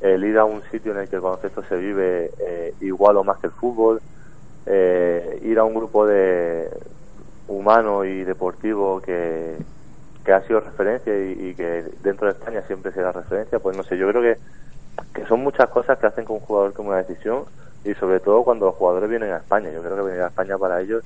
el 0.00 0.24
ir 0.24 0.38
a 0.38 0.44
un 0.46 0.62
sitio 0.70 0.92
en 0.92 0.98
el 1.00 1.08
que 1.08 1.16
el 1.16 1.22
baloncesto 1.22 1.62
se 1.64 1.76
vive 1.76 2.30
eh, 2.38 2.74
igual 2.80 3.18
o 3.18 3.24
más 3.24 3.38
que 3.40 3.48
el 3.48 3.52
fútbol, 3.52 4.02
eh, 4.66 5.38
ir 5.42 5.58
a 5.58 5.64
un 5.64 5.74
grupo 5.74 6.06
de 6.06 6.70
humano 7.46 8.04
y 8.04 8.24
deportivo 8.24 9.02
que, 9.02 9.58
que 10.24 10.32
ha 10.32 10.40
sido 10.46 10.60
referencia 10.60 11.12
y, 11.16 11.48
y 11.48 11.54
que 11.54 11.84
dentro 12.02 12.26
de 12.26 12.32
España 12.32 12.62
siempre 12.66 12.92
será 12.92 13.12
referencia, 13.12 13.58
pues 13.58 13.76
no 13.76 13.82
sé, 13.82 13.96
yo 13.96 14.08
creo 14.08 14.22
que, 14.22 14.38
que 15.14 15.26
son 15.26 15.40
muchas 15.42 15.68
cosas 15.68 15.98
que 15.98 16.06
hacen 16.06 16.24
que 16.24 16.32
un 16.32 16.40
jugador 16.40 16.72
tome 16.72 16.90
una 16.90 16.98
decisión 16.98 17.44
y 17.84 17.94
sobre 17.94 18.20
todo 18.20 18.44
cuando 18.44 18.66
los 18.66 18.74
jugadores 18.76 19.10
vienen 19.10 19.32
a 19.32 19.38
España. 19.38 19.70
Yo 19.72 19.82
creo 19.82 19.96
que 19.96 20.02
venir 20.02 20.22
a 20.22 20.28
España 20.28 20.56
para 20.58 20.80
ellos 20.80 21.02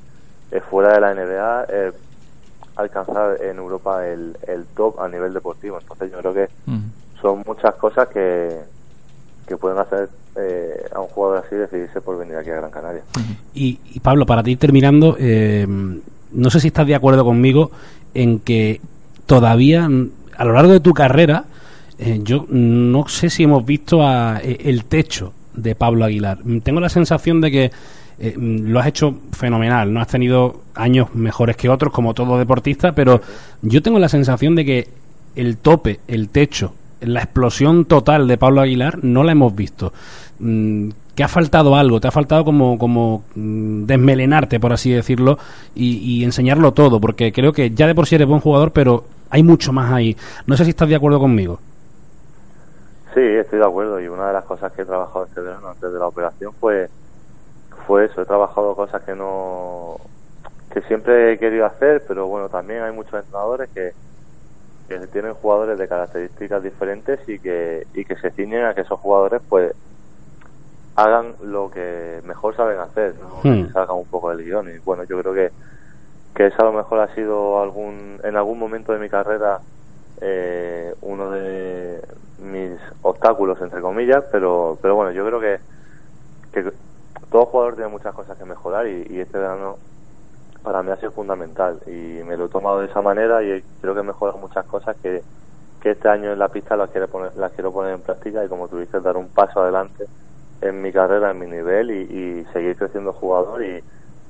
es 0.51 0.63
fuera 0.65 0.93
de 0.93 1.01
la 1.01 1.15
NBA 1.15 1.67
eh, 1.69 1.93
alcanzar 2.77 3.43
en 3.43 3.57
Europa 3.57 4.07
el, 4.07 4.37
el 4.47 4.65
top 4.67 5.01
a 5.01 5.09
nivel 5.09 5.33
deportivo. 5.33 5.79
Entonces 5.81 6.11
yo 6.13 6.19
creo 6.19 6.35
que 6.35 6.49
son 7.21 7.43
muchas 7.47 7.75
cosas 7.77 8.09
que, 8.09 8.61
que 9.47 9.57
pueden 9.57 9.79
hacer 9.79 10.09
eh, 10.37 10.87
a 10.95 11.01
un 11.01 11.09
jugador 11.09 11.43
así 11.45 11.57
decidirse 11.57 12.01
por 12.03 12.19
venir 12.19 12.37
aquí 12.37 12.51
a 12.51 12.57
Gran 12.57 12.71
Canaria. 12.71 13.03
Y, 13.55 13.81
y, 13.95 14.01
Pablo, 14.01 14.27
para 14.27 14.43
ti 14.43 14.57
terminando, 14.57 15.17
eh, 15.19 15.67
no 15.67 16.51
sé 16.51 16.61
si 16.61 16.69
estás 16.69 16.87
de 16.87 16.95
acuerdo 16.95 17.25
conmigo 17.25 17.71
en 18.13 18.41
que 18.41 18.81
todavía 19.27 19.89
mm, 19.89 20.11
a 20.37 20.45
lo 20.45 20.53
largo 20.55 20.73
de 20.73 20.81
tu 20.81 20.95
carrera, 20.95 21.45
eh, 21.99 22.21
yo 22.23 22.47
no 22.49 23.09
sé 23.09 23.31
si 23.31 23.45
hemos 23.45 23.65
visto 23.65 24.07
a, 24.07 24.41
eh, 24.43 24.59
el 24.65 24.85
techo 24.85 25.33
de 25.55 25.75
Pablo 25.75 26.05
Aguilar. 26.05 26.39
Mm, 26.45 26.59
Tengo 26.61 26.81
la 26.81 26.89
sensación 26.89 27.41
de 27.41 27.51
que 27.51 27.71
eh, 28.19 28.35
mm, 28.37 28.69
lo 28.69 28.81
has 28.81 28.87
hecho 28.87 29.15
fenomenal, 29.33 29.93
no 29.93 30.01
has 30.01 30.09
tenido 30.09 30.62
años 30.75 31.15
mejores 31.15 31.57
que 31.57 31.69
otros 31.69 31.93
como 31.93 32.15
todo 32.15 32.39
deportista, 32.39 32.93
pero 32.93 33.21
yo 33.62 33.83
tengo 33.83 33.99
la 33.99 34.09
sensación 34.09 34.55
de 34.55 34.65
que 34.65 34.89
el 35.35 35.59
tope, 35.59 36.01
el 36.09 36.29
techo, 36.29 36.75
la 37.01 37.21
explosión 37.21 37.85
total 37.85 38.27
de 38.27 38.39
Pablo 38.39 38.62
Aguilar 38.62 39.05
no 39.05 39.23
la 39.23 39.33
hemos 39.33 39.55
visto. 39.55 39.93
¿Te 41.17 41.25
ha 41.25 41.29
faltado 41.29 41.75
algo? 41.75 41.99
¿Te 41.99 42.09
ha 42.09 42.13
faltado 42.13 42.45
como, 42.45 42.79
como 42.79 43.25
mm, 43.35 43.87
desmelenarte, 43.87 44.61
por 44.61 44.73
así 44.73 44.93
decirlo, 44.93 45.39
y, 45.75 45.97
y 45.97 46.25
enseñarlo 46.25 46.73
todo? 46.73 47.01
Porque 47.01 47.33
creo 47.33 47.53
que 47.53 47.71
ya 47.71 47.87
de 47.87 47.95
por 47.95 48.07
sí 48.07 48.15
eres 48.15 48.29
buen 48.29 48.41
jugador, 48.41 48.71
pero 48.71 49.05
hay 49.31 49.43
mucho 49.43 49.73
más 49.73 49.91
ahí. 49.93 50.17
No 50.47 50.57
sé 50.57 50.65
si 50.65 50.71
estás 50.71 50.89
de 50.89 50.95
acuerdo 50.95 51.19
conmigo. 51.19 51.59
Sí, 53.15 53.23
estoy 53.23 53.59
de 53.59 53.65
acuerdo 53.65 53.99
y 53.99 54.09
una 54.09 54.27
de 54.27 54.35
las 54.35 54.45
cosas 54.45 54.71
que 54.73 54.83
he 54.83 54.85
trabajado 54.85 55.25
este 55.25 55.41
verano 55.41 55.69
antes 55.71 55.91
de 55.91 55.99
la 55.99 56.07
operación 56.07 56.53
fue 56.61 56.91
fue 57.87 58.05
eso, 58.05 58.21
he 58.21 58.27
trabajado 58.27 58.75
cosas 58.75 59.03
que 59.03 59.15
no 59.15 59.97
que 60.71 60.83
siempre 60.83 61.33
he 61.33 61.39
querido 61.39 61.65
hacer, 61.65 62.05
pero 62.07 62.27
bueno, 62.27 62.51
también 62.51 62.83
hay 62.83 62.93
muchos 62.93 63.15
entrenadores 63.15 63.71
que, 63.71 63.93
que 64.87 65.07
tienen 65.07 65.33
jugadores 65.33 65.79
de 65.79 65.89
características 65.89 66.63
diferentes 66.63 67.27
y 67.27 67.39
que 67.39 67.87
y 67.95 68.05
que 68.05 68.17
se 68.17 68.31
ciñen 68.33 68.67
a 68.67 68.75
que 68.75 68.83
esos 68.83 69.01
jugadores 69.01 69.41
pues 69.49 69.73
hagan 70.97 71.35
lo 71.43 71.71
que 71.71 72.21
mejor 72.25 72.57
saben 72.57 72.79
hacer, 72.79 73.15
¿no? 73.21 73.41
Hmm. 73.43 73.67
Que 73.67 73.73
salgan 73.73 73.97
un 73.97 74.07
poco 74.07 74.31
del 74.31 74.45
guion 74.45 74.69
y 74.69 74.79
bueno, 74.79 75.05
yo 75.05 75.21
creo 75.21 75.35
que 75.35 75.51
que 76.37 76.47
eso 76.49 76.61
a 76.61 76.67
lo 76.67 76.73
mejor 76.73 77.01
ha 77.01 77.15
sido 77.15 77.63
algún 77.63 78.21
en 78.23 78.37
algún 78.37 78.59
momento 78.59 78.93
de 78.93 78.99
mi 78.99 79.09
carrera 79.09 79.59
eh, 80.21 80.95
uno 81.01 81.31
de 81.31 82.03
mis 82.39 82.79
obstáculos 83.01 83.59
entre 83.63 83.81
comillas 83.81 84.23
pero 84.31 84.79
pero 84.83 84.95
bueno 84.95 85.13
yo 85.13 85.25
creo 85.27 85.41
que, 85.41 85.59
que 86.53 86.71
todo 87.31 87.47
jugador 87.47 87.75
tiene 87.77 87.91
muchas 87.91 88.15
cosas 88.15 88.37
que 88.37 88.45
mejorar 88.45 88.87
y, 88.87 89.07
y 89.09 89.21
este 89.21 89.39
verano 89.39 89.77
para 90.63 90.83
mí 90.83 90.91
ha 90.91 90.97
sido 90.97 91.13
fundamental 91.13 91.81
y 91.87 92.23
me 92.25 92.37
lo 92.37 92.47
he 92.47 92.49
tomado 92.49 92.81
de 92.81 92.87
esa 92.87 93.01
manera 93.01 93.43
y 93.43 93.63
creo 93.81 93.95
que 93.95 94.01
he 94.01 94.03
mejorado 94.03 94.37
muchas 94.37 94.67
cosas 94.67 94.95
que, 95.03 95.23
que 95.81 95.93
este 95.93 96.09
año 96.09 96.33
en 96.33 96.39
la 96.39 96.49
pista 96.49 96.77
las 96.77 96.91
quiero 96.91 97.09
poner 97.09 97.35
las 97.37 97.53
quiero 97.53 97.73
poner 97.73 97.95
en 97.95 98.03
práctica 98.03 98.45
y 98.45 98.49
como 98.49 98.69
tú 98.69 98.79
dices 98.79 99.03
dar 99.03 99.17
un 99.17 99.29
paso 99.29 99.63
adelante 99.63 100.07
en 100.61 100.83
mi 100.83 100.92
carrera 100.92 101.31
en 101.31 101.38
mi 101.38 101.47
nivel 101.47 101.90
y, 101.90 102.40
y 102.42 102.45
seguir 102.53 102.77
creciendo 102.77 103.12
jugador 103.12 103.64
y, 103.64 103.83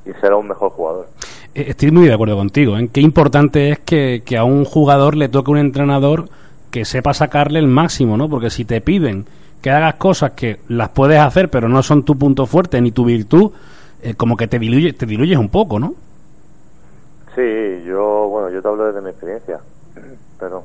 y 0.04 0.12
ser 0.20 0.34
un 0.34 0.48
mejor 0.48 0.70
jugador 0.70 1.08
Eh, 1.54 1.66
Estoy 1.68 1.90
muy 1.90 2.06
de 2.06 2.14
acuerdo 2.14 2.36
contigo. 2.36 2.76
¿eh? 2.78 2.88
Qué 2.92 3.00
importante 3.00 3.70
es 3.70 3.78
que, 3.80 4.22
que 4.24 4.36
a 4.36 4.44
un 4.44 4.64
jugador 4.64 5.16
le 5.16 5.28
toque 5.28 5.50
un 5.50 5.58
entrenador 5.58 6.28
que 6.70 6.84
sepa 6.84 7.14
sacarle 7.14 7.58
el 7.58 7.68
máximo, 7.68 8.16
¿no? 8.16 8.28
Porque 8.28 8.50
si 8.50 8.64
te 8.64 8.80
piden 8.80 9.26
que 9.62 9.70
hagas 9.70 9.94
cosas 9.96 10.32
que 10.32 10.60
las 10.68 10.90
puedes 10.90 11.18
hacer, 11.18 11.50
pero 11.50 11.68
no 11.68 11.82
son 11.82 12.04
tu 12.04 12.16
punto 12.18 12.46
fuerte 12.46 12.80
ni 12.80 12.92
tu 12.92 13.04
virtud, 13.04 13.52
eh, 14.02 14.14
como 14.14 14.36
que 14.36 14.46
te, 14.48 14.58
diluye, 14.58 14.92
te 14.92 15.06
diluyes 15.06 15.38
un 15.38 15.48
poco, 15.48 15.78
¿no? 15.80 15.94
Sí, 17.34 17.82
yo, 17.86 18.28
bueno, 18.28 18.50
yo 18.50 18.62
te 18.62 18.68
hablo 18.68 18.86
desde 18.86 19.02
mi 19.02 19.10
experiencia, 19.10 19.60
pero 20.38 20.64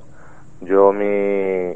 yo 0.61 0.93
mi, 0.93 1.73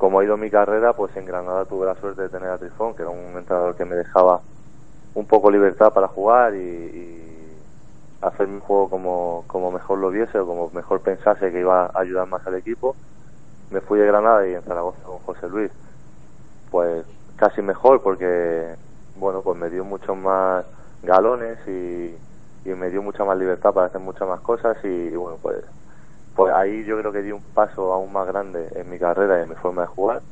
como 0.00 0.18
ha 0.18 0.24
ido 0.24 0.38
mi 0.38 0.48
carrera, 0.48 0.94
pues 0.94 1.14
en 1.14 1.26
Granada 1.26 1.66
tuve 1.66 1.84
la 1.84 1.94
suerte 1.94 2.22
de 2.22 2.30
tener 2.30 2.48
a 2.48 2.56
Trifón, 2.56 2.94
que 2.94 3.02
era 3.02 3.10
un 3.10 3.36
entrenador 3.36 3.76
que 3.76 3.84
me 3.84 3.94
dejaba 3.94 4.40
un 5.14 5.26
poco 5.26 5.50
libertad 5.50 5.92
para 5.92 6.08
jugar 6.08 6.54
y, 6.54 7.28
hacer 8.22 8.48
mi 8.48 8.60
juego 8.60 8.88
como, 8.88 9.44
como 9.46 9.70
mejor 9.70 9.98
lo 9.98 10.10
viese 10.10 10.38
o 10.38 10.46
como 10.46 10.70
mejor 10.70 11.00
pensase 11.00 11.52
que 11.52 11.60
iba 11.60 11.86
a 11.86 12.00
ayudar 12.00 12.26
más 12.28 12.46
al 12.46 12.54
equipo. 12.54 12.96
Me 13.70 13.82
fui 13.82 13.98
de 13.98 14.06
Granada 14.06 14.48
y 14.48 14.54
en 14.54 14.62
Zaragoza 14.62 15.02
con 15.02 15.18
José 15.18 15.48
Luis, 15.50 15.70
pues 16.70 17.04
casi 17.36 17.60
mejor 17.60 18.00
porque, 18.00 18.74
bueno, 19.16 19.42
pues 19.42 19.58
me 19.58 19.68
dio 19.68 19.84
muchos 19.84 20.16
más 20.16 20.64
galones 21.02 21.58
y, 21.68 22.16
y 22.64 22.74
me 22.74 22.88
dio 22.88 23.02
mucha 23.02 23.24
más 23.24 23.36
libertad 23.36 23.74
para 23.74 23.88
hacer 23.88 24.00
muchas 24.00 24.26
más 24.26 24.40
cosas 24.40 24.78
y, 24.82 24.88
y 24.88 25.16
bueno, 25.16 25.36
pues 25.42 25.62
pues 26.40 26.54
ahí 26.54 26.86
yo 26.86 26.98
creo 26.98 27.12
que 27.12 27.20
di 27.20 27.32
un 27.32 27.42
paso 27.42 27.92
aún 27.92 28.14
más 28.14 28.26
grande 28.26 28.66
en 28.74 28.88
mi 28.88 28.98
carrera 28.98 29.38
y 29.38 29.42
en 29.42 29.50
mi 29.50 29.56
forma 29.56 29.82
de 29.82 29.88
jugar. 29.88 30.22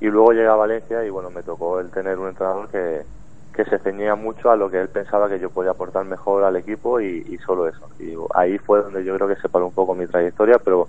Y 0.00 0.06
luego 0.06 0.32
llegué 0.32 0.46
a 0.46 0.54
Valencia 0.54 1.04
y 1.04 1.10
bueno, 1.10 1.28
me 1.28 1.42
tocó 1.42 1.78
el 1.78 1.90
tener 1.90 2.18
un 2.18 2.28
entrenador 2.28 2.70
que, 2.70 3.02
que 3.52 3.66
se 3.66 3.78
ceñía 3.78 4.14
mucho 4.14 4.50
a 4.50 4.56
lo 4.56 4.70
que 4.70 4.80
él 4.80 4.88
pensaba 4.88 5.28
que 5.28 5.38
yo 5.38 5.50
podía 5.50 5.72
aportar 5.72 6.06
mejor 6.06 6.44
al 6.44 6.56
equipo 6.56 7.02
y, 7.02 7.38
solo 7.44 7.68
eso. 7.68 7.86
Y 7.98 8.14
ahí 8.34 8.56
fue 8.56 8.80
donde 8.80 9.04
yo 9.04 9.14
creo 9.14 9.28
que 9.28 9.36
se 9.36 9.50
paró 9.50 9.66
un 9.66 9.74
poco 9.74 9.94
mi 9.94 10.06
trayectoria, 10.06 10.58
pero 10.58 10.88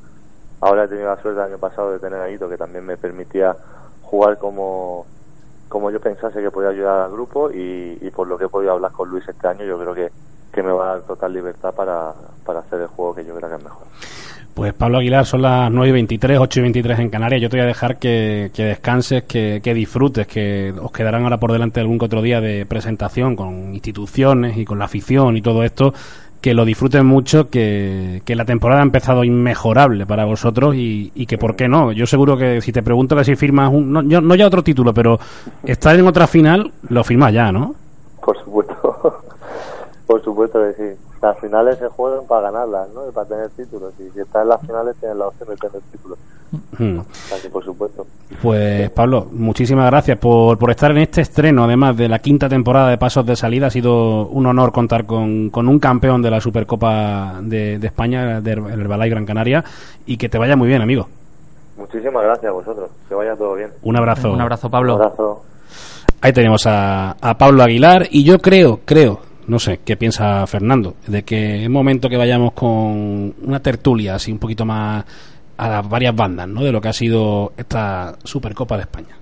ahora 0.61 0.85
he 0.85 0.87
tenido 0.87 1.09
la 1.09 1.21
suerte 1.21 1.41
el 1.41 1.47
año 1.47 1.57
pasado 1.57 1.91
de 1.91 1.99
tener 1.99 2.21
a 2.21 2.29
Hito 2.29 2.47
que 2.47 2.55
también 2.55 2.85
me 2.85 2.95
permitía 2.95 3.57
jugar 4.01 4.37
como, 4.37 5.05
como 5.67 5.91
yo 5.91 5.99
pensase 5.99 6.41
que 6.41 6.51
podía 6.51 6.69
ayudar 6.69 7.01
al 7.01 7.11
grupo 7.11 7.51
y, 7.51 7.97
y 7.99 8.11
por 8.11 8.29
lo 8.29 8.37
que 8.37 8.45
he 8.45 8.49
podido 8.49 8.71
hablar 8.71 8.93
con 8.93 9.09
Luis 9.09 9.27
este 9.27 9.45
año 9.45 9.65
yo 9.65 9.77
creo 9.77 9.93
que, 9.93 10.09
que 10.53 10.63
me 10.63 10.71
va 10.71 10.85
a 10.85 10.93
dar 10.93 11.01
total 11.01 11.33
libertad 11.33 11.73
para, 11.73 12.13
para 12.45 12.59
hacer 12.59 12.81
el 12.81 12.87
juego 12.87 13.15
que 13.15 13.25
yo 13.25 13.35
creo 13.35 13.49
que 13.49 13.55
es 13.55 13.63
mejor. 13.63 13.87
Pues 14.53 14.71
Pablo 14.73 14.99
Aguilar, 14.99 15.25
son 15.25 15.41
las 15.41 15.71
9 15.71 15.89
y 15.89 15.91
23, 15.93 16.37
8 16.37 16.59
y 16.59 16.61
23 16.61 16.99
en 16.99 17.09
Canarias. 17.09 17.41
Yo 17.41 17.49
te 17.49 17.57
voy 17.57 17.63
a 17.63 17.67
dejar 17.67 17.97
que, 17.97 18.51
que 18.53 18.63
descanses, 18.63 19.23
que, 19.23 19.61
que, 19.63 19.73
disfrutes, 19.73 20.27
que 20.27 20.71
os 20.79 20.91
quedarán 20.91 21.23
ahora 21.23 21.39
por 21.39 21.51
delante 21.51 21.79
algún 21.79 21.97
que 21.97 22.05
otro 22.05 22.21
día 22.21 22.39
de 22.39 22.67
presentación 22.67 23.35
con 23.35 23.73
instituciones 23.73 24.55
y 24.57 24.63
con 24.63 24.77
la 24.77 24.85
afición 24.85 25.35
y 25.37 25.41
todo 25.41 25.63
esto. 25.63 25.93
Que 26.39 26.53
lo 26.53 26.65
disfruten 26.65 27.05
mucho, 27.05 27.49
que, 27.49 28.21
que 28.25 28.35
la 28.35 28.45
temporada 28.45 28.81
ha 28.81 28.83
empezado 28.83 29.23
inmejorable 29.23 30.05
para 30.05 30.25
vosotros 30.25 30.75
y, 30.75 31.11
y, 31.15 31.25
que, 31.25 31.37
¿por 31.37 31.55
qué 31.55 31.67
no? 31.67 31.91
Yo 31.93 32.05
seguro 32.05 32.37
que 32.37 32.61
si 32.61 32.71
te 32.71 32.83
pregunto 32.83 33.15
que 33.15 33.23
si 33.23 33.35
firmas, 33.35 33.71
un, 33.71 33.91
no, 33.91 34.03
yo, 34.03 34.21
no 34.21 34.35
ya 34.35 34.45
otro 34.45 34.61
título, 34.61 34.93
pero 34.93 35.19
estar 35.63 35.95
en 35.95 36.05
otra 36.05 36.27
final, 36.27 36.71
lo 36.89 37.03
firmas 37.03 37.33
ya, 37.33 37.51
¿no? 37.51 37.73
Por 38.23 38.37
supuesto, 38.43 38.72
por 40.05 40.23
supuesto 40.23 40.59
que 40.59 40.73
sí 40.73 40.99
las 41.21 41.39
finales 41.39 41.79
se 41.79 41.87
juegan 41.87 42.25
para 42.27 42.51
ganarlas, 42.51 42.89
¿no? 42.93 43.07
Y 43.07 43.11
para 43.13 43.25
tener 43.25 43.49
títulos. 43.51 43.93
Y 43.97 44.09
si 44.09 44.19
estás 44.19 44.41
en 44.41 44.49
las 44.49 44.59
finales, 44.59 44.95
tienes 44.99 45.17
la 45.17 45.27
opción 45.27 45.49
de 45.49 45.55
tener 45.55 45.81
títulos. 45.89 46.19
Hmm. 46.77 46.99
Así, 47.33 47.47
por 47.47 47.63
supuesto. 47.63 48.05
Pues, 48.41 48.89
Pablo, 48.89 49.27
muchísimas 49.31 49.89
gracias 49.89 50.19
por, 50.19 50.57
por 50.57 50.69
estar 50.69 50.91
en 50.91 50.97
este 50.97 51.21
estreno, 51.21 51.63
además 51.63 51.95
de 51.95 52.09
la 52.09 52.19
quinta 52.19 52.49
temporada 52.49 52.89
de 52.89 52.97
Pasos 52.97 53.25
de 53.25 53.37
Salida. 53.37 53.67
Ha 53.67 53.69
sido 53.69 54.27
un 54.27 54.45
honor 54.47 54.73
contar 54.73 55.05
con, 55.05 55.49
con 55.49 55.69
un 55.69 55.79
campeón 55.79 56.21
de 56.21 56.29
la 56.29 56.41
Supercopa 56.41 57.39
de, 57.41 57.79
de 57.79 57.87
España, 57.87 58.41
del 58.41 58.59
Herbalife 58.59 59.09
Gran 59.09 59.25
Canaria, 59.25 59.63
y 60.05 60.17
que 60.17 60.27
te 60.27 60.37
vaya 60.37 60.57
muy 60.57 60.67
bien, 60.67 60.81
amigo. 60.81 61.07
Muchísimas 61.77 62.21
gracias 62.21 62.49
a 62.49 62.53
vosotros. 62.53 62.89
Que 63.07 63.15
vaya 63.15 63.33
todo 63.37 63.55
bien. 63.55 63.71
Un 63.81 63.97
abrazo. 63.97 64.29
Un 64.33 64.41
abrazo, 64.41 64.69
Pablo. 64.69 64.95
Un 64.95 65.01
abrazo. 65.03 65.41
Ahí 66.19 66.33
tenemos 66.33 66.67
a, 66.67 67.11
a 67.11 67.37
Pablo 67.37 67.63
Aguilar, 67.63 68.07
y 68.11 68.25
yo 68.25 68.39
creo, 68.39 68.81
creo, 68.83 69.19
no 69.47 69.59
sé, 69.59 69.79
¿qué 69.83 69.97
piensa 69.97 70.45
Fernando? 70.47 70.95
De 71.07 71.23
que 71.23 71.63
es 71.63 71.69
momento 71.69 72.09
que 72.09 72.17
vayamos 72.17 72.53
con 72.53 73.33
una 73.41 73.59
tertulia 73.61 74.15
así 74.15 74.31
un 74.31 74.39
poquito 74.39 74.65
más 74.65 75.03
a 75.57 75.69
las 75.69 75.87
varias 75.87 76.15
bandas, 76.15 76.47
¿no? 76.47 76.63
De 76.63 76.71
lo 76.71 76.81
que 76.81 76.89
ha 76.89 76.93
sido 76.93 77.53
esta 77.57 78.17
Supercopa 78.23 78.75
de 78.77 78.83
España. 78.83 79.17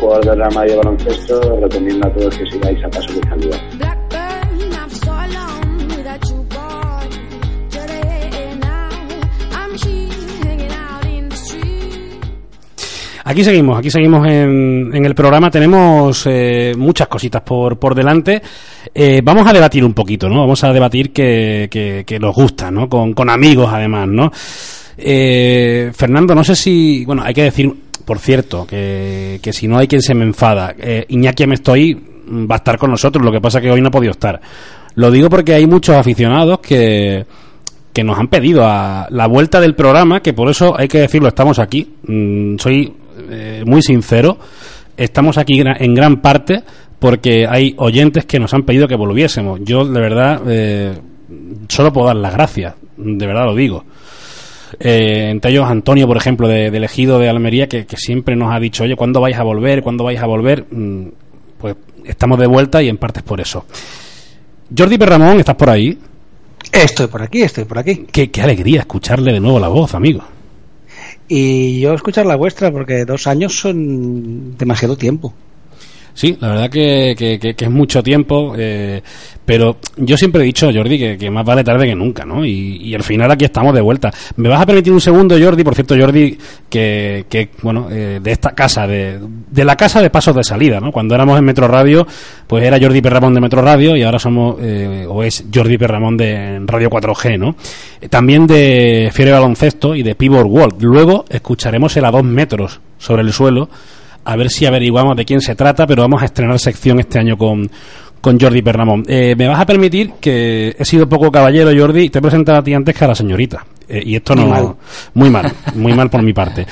Jugador 0.00 0.24
del 0.24 0.36
Real 0.38 0.54
Madrid 0.54 0.70
de 0.72 0.76
baloncesto. 0.78 1.40
Recomiendo 1.60 2.08
a 2.08 2.12
todos 2.12 2.36
que 2.36 2.46
sigáis 2.50 2.84
a 2.84 2.88
Paso 2.88 3.12
de 3.12 3.28
Salida. 3.28 3.56
Aquí 13.22 13.44
seguimos, 13.44 13.78
aquí 13.78 13.90
seguimos 13.92 14.26
en, 14.26 14.90
en 14.92 15.04
el 15.04 15.14
programa. 15.14 15.52
Tenemos 15.52 16.26
eh, 16.26 16.72
muchas 16.76 17.06
cositas 17.06 17.42
por, 17.42 17.78
por 17.78 17.94
delante. 17.94 18.42
Eh, 18.92 19.20
vamos 19.22 19.46
a 19.46 19.52
debatir 19.52 19.84
un 19.84 19.94
poquito, 19.94 20.28
¿no? 20.28 20.40
Vamos 20.40 20.64
a 20.64 20.72
debatir 20.72 21.12
que, 21.12 21.68
que, 21.70 22.02
que 22.04 22.18
nos 22.18 22.34
gusta, 22.34 22.72
¿no? 22.72 22.88
Con, 22.88 23.12
con 23.12 23.30
amigos, 23.30 23.70
además, 23.72 24.08
¿no? 24.08 24.32
Eh, 25.02 25.90
Fernando, 25.94 26.34
no 26.34 26.44
sé 26.44 26.54
si. 26.54 27.04
Bueno, 27.04 27.22
hay 27.24 27.34
que 27.34 27.44
decir, 27.44 27.72
por 28.04 28.18
cierto, 28.18 28.66
que, 28.66 29.40
si 29.52 29.68
no 29.68 29.78
hay 29.78 29.88
quien 29.88 30.02
se 30.02 30.14
me 30.14 30.24
enfada. 30.24 30.74
Eh, 30.78 31.06
Iñaki 31.08 31.46
me 31.46 31.54
estoy 31.54 32.06
va 32.30 32.54
a 32.54 32.58
estar 32.58 32.78
con 32.78 32.90
nosotros, 32.90 33.24
lo 33.24 33.32
que 33.32 33.40
pasa 33.40 33.60
que 33.60 33.70
hoy 33.70 33.80
no 33.80 33.88
ha 33.88 33.90
podido 33.90 34.12
estar. 34.12 34.40
Lo 34.94 35.10
digo 35.10 35.28
porque 35.28 35.54
hay 35.54 35.66
muchos 35.66 35.96
aficionados 35.96 36.60
que 36.60 37.26
que 37.92 38.04
nos 38.04 38.18
han 38.18 38.28
pedido 38.28 38.64
a 38.64 39.08
la 39.10 39.26
vuelta 39.26 39.60
del 39.60 39.74
programa, 39.74 40.20
que 40.20 40.32
por 40.32 40.48
eso 40.48 40.78
hay 40.78 40.88
que 40.88 41.00
decirlo, 41.00 41.28
estamos 41.28 41.58
aquí. 41.58 41.96
Mm, 42.06 42.56
soy 42.58 42.92
eh, 43.30 43.64
muy 43.66 43.82
sincero, 43.82 44.38
estamos 44.96 45.38
aquí 45.38 45.60
en 45.60 45.94
gran 45.94 46.20
parte 46.20 46.62
porque 46.98 47.46
hay 47.48 47.74
oyentes 47.78 48.26
que 48.26 48.38
nos 48.38 48.52
han 48.54 48.62
pedido 48.62 48.86
que 48.86 48.96
volviésemos. 48.96 49.60
Yo, 49.64 49.84
de 49.84 50.00
verdad, 50.00 50.42
eh, 50.46 50.98
solo 51.68 51.92
puedo 51.92 52.06
dar 52.08 52.16
las 52.16 52.32
gracias, 52.32 52.74
de 52.96 53.26
verdad 53.26 53.46
lo 53.46 53.54
digo. 53.54 53.84
Eh, 54.78 55.28
entre 55.30 55.50
ellos 55.50 55.66
Antonio, 55.68 56.06
por 56.06 56.16
ejemplo, 56.16 56.46
de, 56.48 56.70
de 56.70 56.76
Elegido 56.76 57.18
de 57.18 57.28
Almería, 57.28 57.68
que, 57.68 57.86
que 57.86 57.96
siempre 57.96 58.36
nos 58.36 58.54
ha 58.54 58.60
dicho, 58.60 58.84
oye, 58.84 58.94
¿cuándo 58.96 59.20
vais 59.20 59.36
a 59.36 59.42
volver? 59.42 59.82
¿Cuándo 59.82 60.04
vais 60.04 60.20
a 60.20 60.26
volver? 60.26 60.66
Mm, 60.70 61.06
Pues 61.58 61.76
estamos 62.04 62.38
de 62.38 62.46
vuelta 62.46 62.82
y 62.82 62.88
en 62.88 62.96
parte 62.98 63.20
es 63.20 63.24
por 63.24 63.40
eso. 63.40 63.64
Jordi 64.76 64.96
Perramón, 64.98 65.38
¿estás 65.40 65.56
por 65.56 65.70
ahí? 65.70 65.98
Estoy 66.72 67.08
por 67.08 67.22
aquí, 67.22 67.42
estoy 67.42 67.64
por 67.64 67.78
aquí. 67.78 68.06
Qué, 68.12 68.30
qué 68.30 68.42
alegría 68.42 68.80
escucharle 68.80 69.32
de 69.32 69.40
nuevo 69.40 69.58
la 69.58 69.68
voz, 69.68 69.94
amigo. 69.94 70.22
Y 71.28 71.80
yo 71.80 71.94
escuchar 71.94 72.26
la 72.26 72.36
vuestra 72.36 72.70
porque 72.70 73.04
dos 73.04 73.26
años 73.26 73.58
son 73.58 74.56
demasiado 74.56 74.96
tiempo. 74.96 75.32
Sí, 76.20 76.36
la 76.38 76.48
verdad 76.48 76.68
que, 76.68 77.14
que- 77.16 77.38
que- 77.38 77.54
que 77.54 77.64
es 77.64 77.70
mucho 77.70 78.02
tiempo, 78.02 78.52
eh, 78.54 79.00
pero 79.42 79.78
yo 79.96 80.18
siempre 80.18 80.42
he 80.42 80.44
dicho, 80.44 80.70
Jordi, 80.70 81.16
que, 81.16 81.30
más 81.30 81.46
vale 81.46 81.64
tarde 81.64 81.86
que 81.86 81.94
nunca, 81.94 82.26
¿no? 82.26 82.44
Y, 82.44 82.76
y 82.82 82.94
al 82.94 83.02
final 83.02 83.30
aquí 83.30 83.46
estamos 83.46 83.74
de 83.74 83.80
vuelta. 83.80 84.12
¿Me 84.36 84.50
vas 84.50 84.60
a 84.60 84.66
permitir 84.66 84.92
un 84.92 85.00
segundo, 85.00 85.34
Jordi? 85.42 85.64
Por 85.64 85.74
cierto, 85.74 85.96
Jordi, 85.98 86.36
que, 86.68 87.24
que 87.26 87.48
bueno, 87.62 87.88
eh, 87.90 88.20
de 88.22 88.32
esta 88.32 88.50
casa, 88.50 88.86
de, 88.86 89.18
de 89.50 89.64
la 89.64 89.76
casa 89.76 90.02
de 90.02 90.10
pasos 90.10 90.36
de 90.36 90.44
salida, 90.44 90.78
¿no? 90.78 90.92
Cuando 90.92 91.14
éramos 91.14 91.38
en 91.38 91.44
Metro 91.46 91.66
Radio, 91.68 92.06
pues 92.46 92.64
era 92.64 92.78
Jordi 92.78 93.00
Perramón 93.00 93.32
de 93.32 93.40
Metro 93.40 93.62
Radio 93.62 93.96
y 93.96 94.02
ahora 94.02 94.18
somos, 94.18 94.56
eh, 94.60 95.06
o 95.08 95.22
es 95.22 95.46
Jordi 95.54 95.78
Perramón 95.78 96.18
de 96.18 96.60
Radio 96.66 96.90
4G, 96.90 97.38
¿no? 97.38 97.56
También 98.10 98.46
de 98.46 99.08
Fiere 99.10 99.32
Baloncesto 99.32 99.94
y 99.94 100.02
de 100.02 100.14
Pivot 100.16 100.44
World. 100.46 100.82
Luego 100.82 101.24
escucharemos 101.30 101.96
el 101.96 102.04
a 102.04 102.10
dos 102.10 102.24
metros 102.24 102.78
sobre 102.98 103.22
el 103.22 103.32
suelo 103.32 103.70
a 104.30 104.36
ver 104.36 104.48
si 104.48 104.64
averiguamos 104.64 105.16
de 105.16 105.24
quién 105.24 105.40
se 105.40 105.56
trata, 105.56 105.88
pero 105.88 106.02
vamos 106.02 106.22
a 106.22 106.26
estrenar 106.26 106.56
sección 106.60 107.00
este 107.00 107.18
año 107.18 107.36
con, 107.36 107.68
con 108.20 108.38
Jordi 108.38 108.62
Pernamón. 108.62 109.02
Eh, 109.08 109.34
me 109.36 109.48
vas 109.48 109.58
a 109.58 109.66
permitir 109.66 110.12
que 110.20 110.76
he 110.78 110.84
sido 110.84 111.08
poco 111.08 111.32
caballero, 111.32 111.72
Jordi, 111.76 112.02
y 112.04 112.10
te 112.10 112.20
he 112.20 112.22
presentado 112.22 112.58
a 112.58 112.62
ti 112.62 112.72
antes 112.72 112.96
que 112.96 113.04
a 113.04 113.08
la 113.08 113.14
señorita. 113.16 113.66
Eh, 113.88 114.02
y 114.06 114.14
esto 114.14 114.36
no. 114.36 114.46
mal. 114.46 114.76
Muy 115.14 115.30
mal, 115.30 115.52
muy 115.74 115.94
mal 115.94 116.08
por 116.08 116.22
mi 116.22 116.32
parte. 116.32 116.64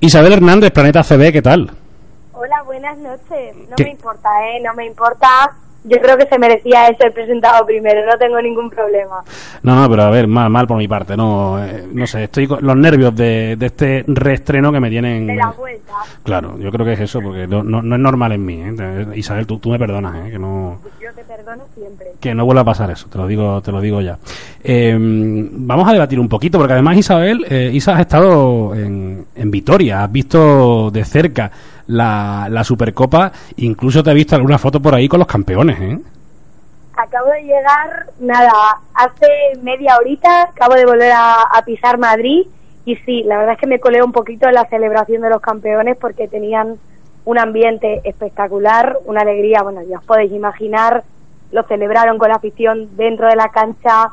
Isabel 0.00 0.34
Hernández, 0.34 0.70
Planeta 0.70 1.02
CB, 1.02 1.32
¿qué 1.32 1.40
tal? 1.40 1.70
Hola, 2.34 2.62
buenas 2.66 2.98
noches. 2.98 3.56
No 3.70 3.76
¿Qué? 3.76 3.84
me 3.84 3.90
importa, 3.92 4.28
¿eh? 4.46 4.60
No 4.62 4.74
me 4.74 4.84
importa. 4.84 5.28
Yo 5.84 5.96
creo 6.00 6.18
que 6.18 6.26
se 6.26 6.38
merecía 6.38 6.86
ser 6.96 7.12
presentado 7.12 7.64
primero, 7.64 8.04
no 8.04 8.18
tengo 8.18 8.40
ningún 8.42 8.68
problema. 8.68 9.22
No, 9.62 9.80
no, 9.80 9.88
pero 9.88 10.02
a 10.02 10.10
ver, 10.10 10.26
mal, 10.26 10.50
mal 10.50 10.66
por 10.66 10.76
mi 10.76 10.88
parte. 10.88 11.16
No, 11.16 11.64
eh, 11.64 11.86
no 11.92 12.06
sé, 12.06 12.24
estoy 12.24 12.46
con 12.46 12.58
los 12.66 12.76
nervios 12.76 13.14
de, 13.14 13.56
de 13.56 13.66
este 13.66 14.04
reestreno 14.06 14.72
que 14.72 14.80
me 14.80 14.90
tienen. 14.90 15.26
De 15.26 15.36
la 15.36 15.50
vuelta. 15.52 15.92
Claro, 16.24 16.58
yo 16.58 16.70
creo 16.70 16.84
que 16.84 16.92
es 16.94 17.00
eso, 17.00 17.20
porque 17.20 17.46
no, 17.46 17.62
no, 17.62 17.80
no 17.80 17.94
es 17.94 18.00
normal 18.00 18.32
en 18.32 18.44
mí. 18.44 18.60
¿eh? 18.60 19.06
Isabel, 19.14 19.46
tú, 19.46 19.58
tú 19.58 19.70
me 19.70 19.78
perdonas, 19.78 20.26
¿eh? 20.26 20.30
que 20.32 20.38
no. 20.38 20.80
Yo 21.00 21.12
te 21.14 21.22
perdono 21.22 21.64
siempre. 21.74 22.08
que 22.20 22.34
no 22.34 22.44
vuelva 22.44 22.62
a 22.62 22.66
pasar 22.66 22.90
eso, 22.90 23.06
te 23.08 23.16
lo 23.16 23.26
digo, 23.26 23.62
te 23.62 23.72
lo 23.72 23.80
digo 23.80 24.00
ya. 24.00 24.18
Eh, 24.62 24.96
vamos 24.98 25.88
a 25.88 25.92
debatir 25.92 26.18
un 26.18 26.28
poquito, 26.28 26.58
porque 26.58 26.72
además 26.74 26.96
Isabel, 26.96 27.46
eh, 27.48 27.70
Isa 27.72 27.94
has 27.94 28.00
estado 28.00 28.74
en, 28.74 29.26
en 29.34 29.50
Vitoria, 29.50 30.04
has 30.04 30.12
visto 30.12 30.90
de 30.90 31.04
cerca 31.04 31.50
la, 31.88 32.46
la 32.50 32.62
Supercopa, 32.64 33.32
incluso 33.56 34.02
te 34.02 34.10
he 34.12 34.14
visto 34.14 34.36
alguna 34.36 34.56
foto 34.58 34.80
por 34.80 34.94
ahí 34.94 35.08
con 35.08 35.18
los 35.18 35.26
campeones, 35.28 35.78
¿eh? 35.80 35.98
Acabo 36.96 37.30
de 37.30 37.42
llegar, 37.42 38.06
nada, 38.18 38.52
hace 38.94 39.26
media 39.62 39.96
horita, 39.98 40.44
acabo 40.44 40.74
de 40.74 40.84
volver 40.86 41.12
a, 41.12 41.42
a 41.42 41.62
pisar 41.64 41.96
Madrid 41.98 42.46
y 42.84 42.96
sí, 42.96 43.22
la 43.24 43.36
verdad 43.38 43.54
es 43.54 43.60
que 43.60 43.66
me 43.68 43.78
colé 43.78 44.02
un 44.02 44.10
poquito 44.12 44.48
en 44.48 44.54
la 44.54 44.64
celebración 44.66 45.22
de 45.22 45.30
los 45.30 45.40
campeones 45.40 45.96
porque 45.96 46.26
tenían 46.26 46.76
un 47.24 47.38
ambiente 47.38 48.00
espectacular, 48.04 48.96
una 49.04 49.20
alegría, 49.20 49.62
bueno, 49.62 49.82
ya 49.82 49.98
os 49.98 50.04
podéis 50.04 50.32
imaginar, 50.32 51.04
lo 51.52 51.62
celebraron 51.64 52.18
con 52.18 52.30
la 52.30 52.36
afición 52.36 52.96
dentro 52.96 53.28
de 53.28 53.36
la 53.36 53.50
cancha, 53.50 54.10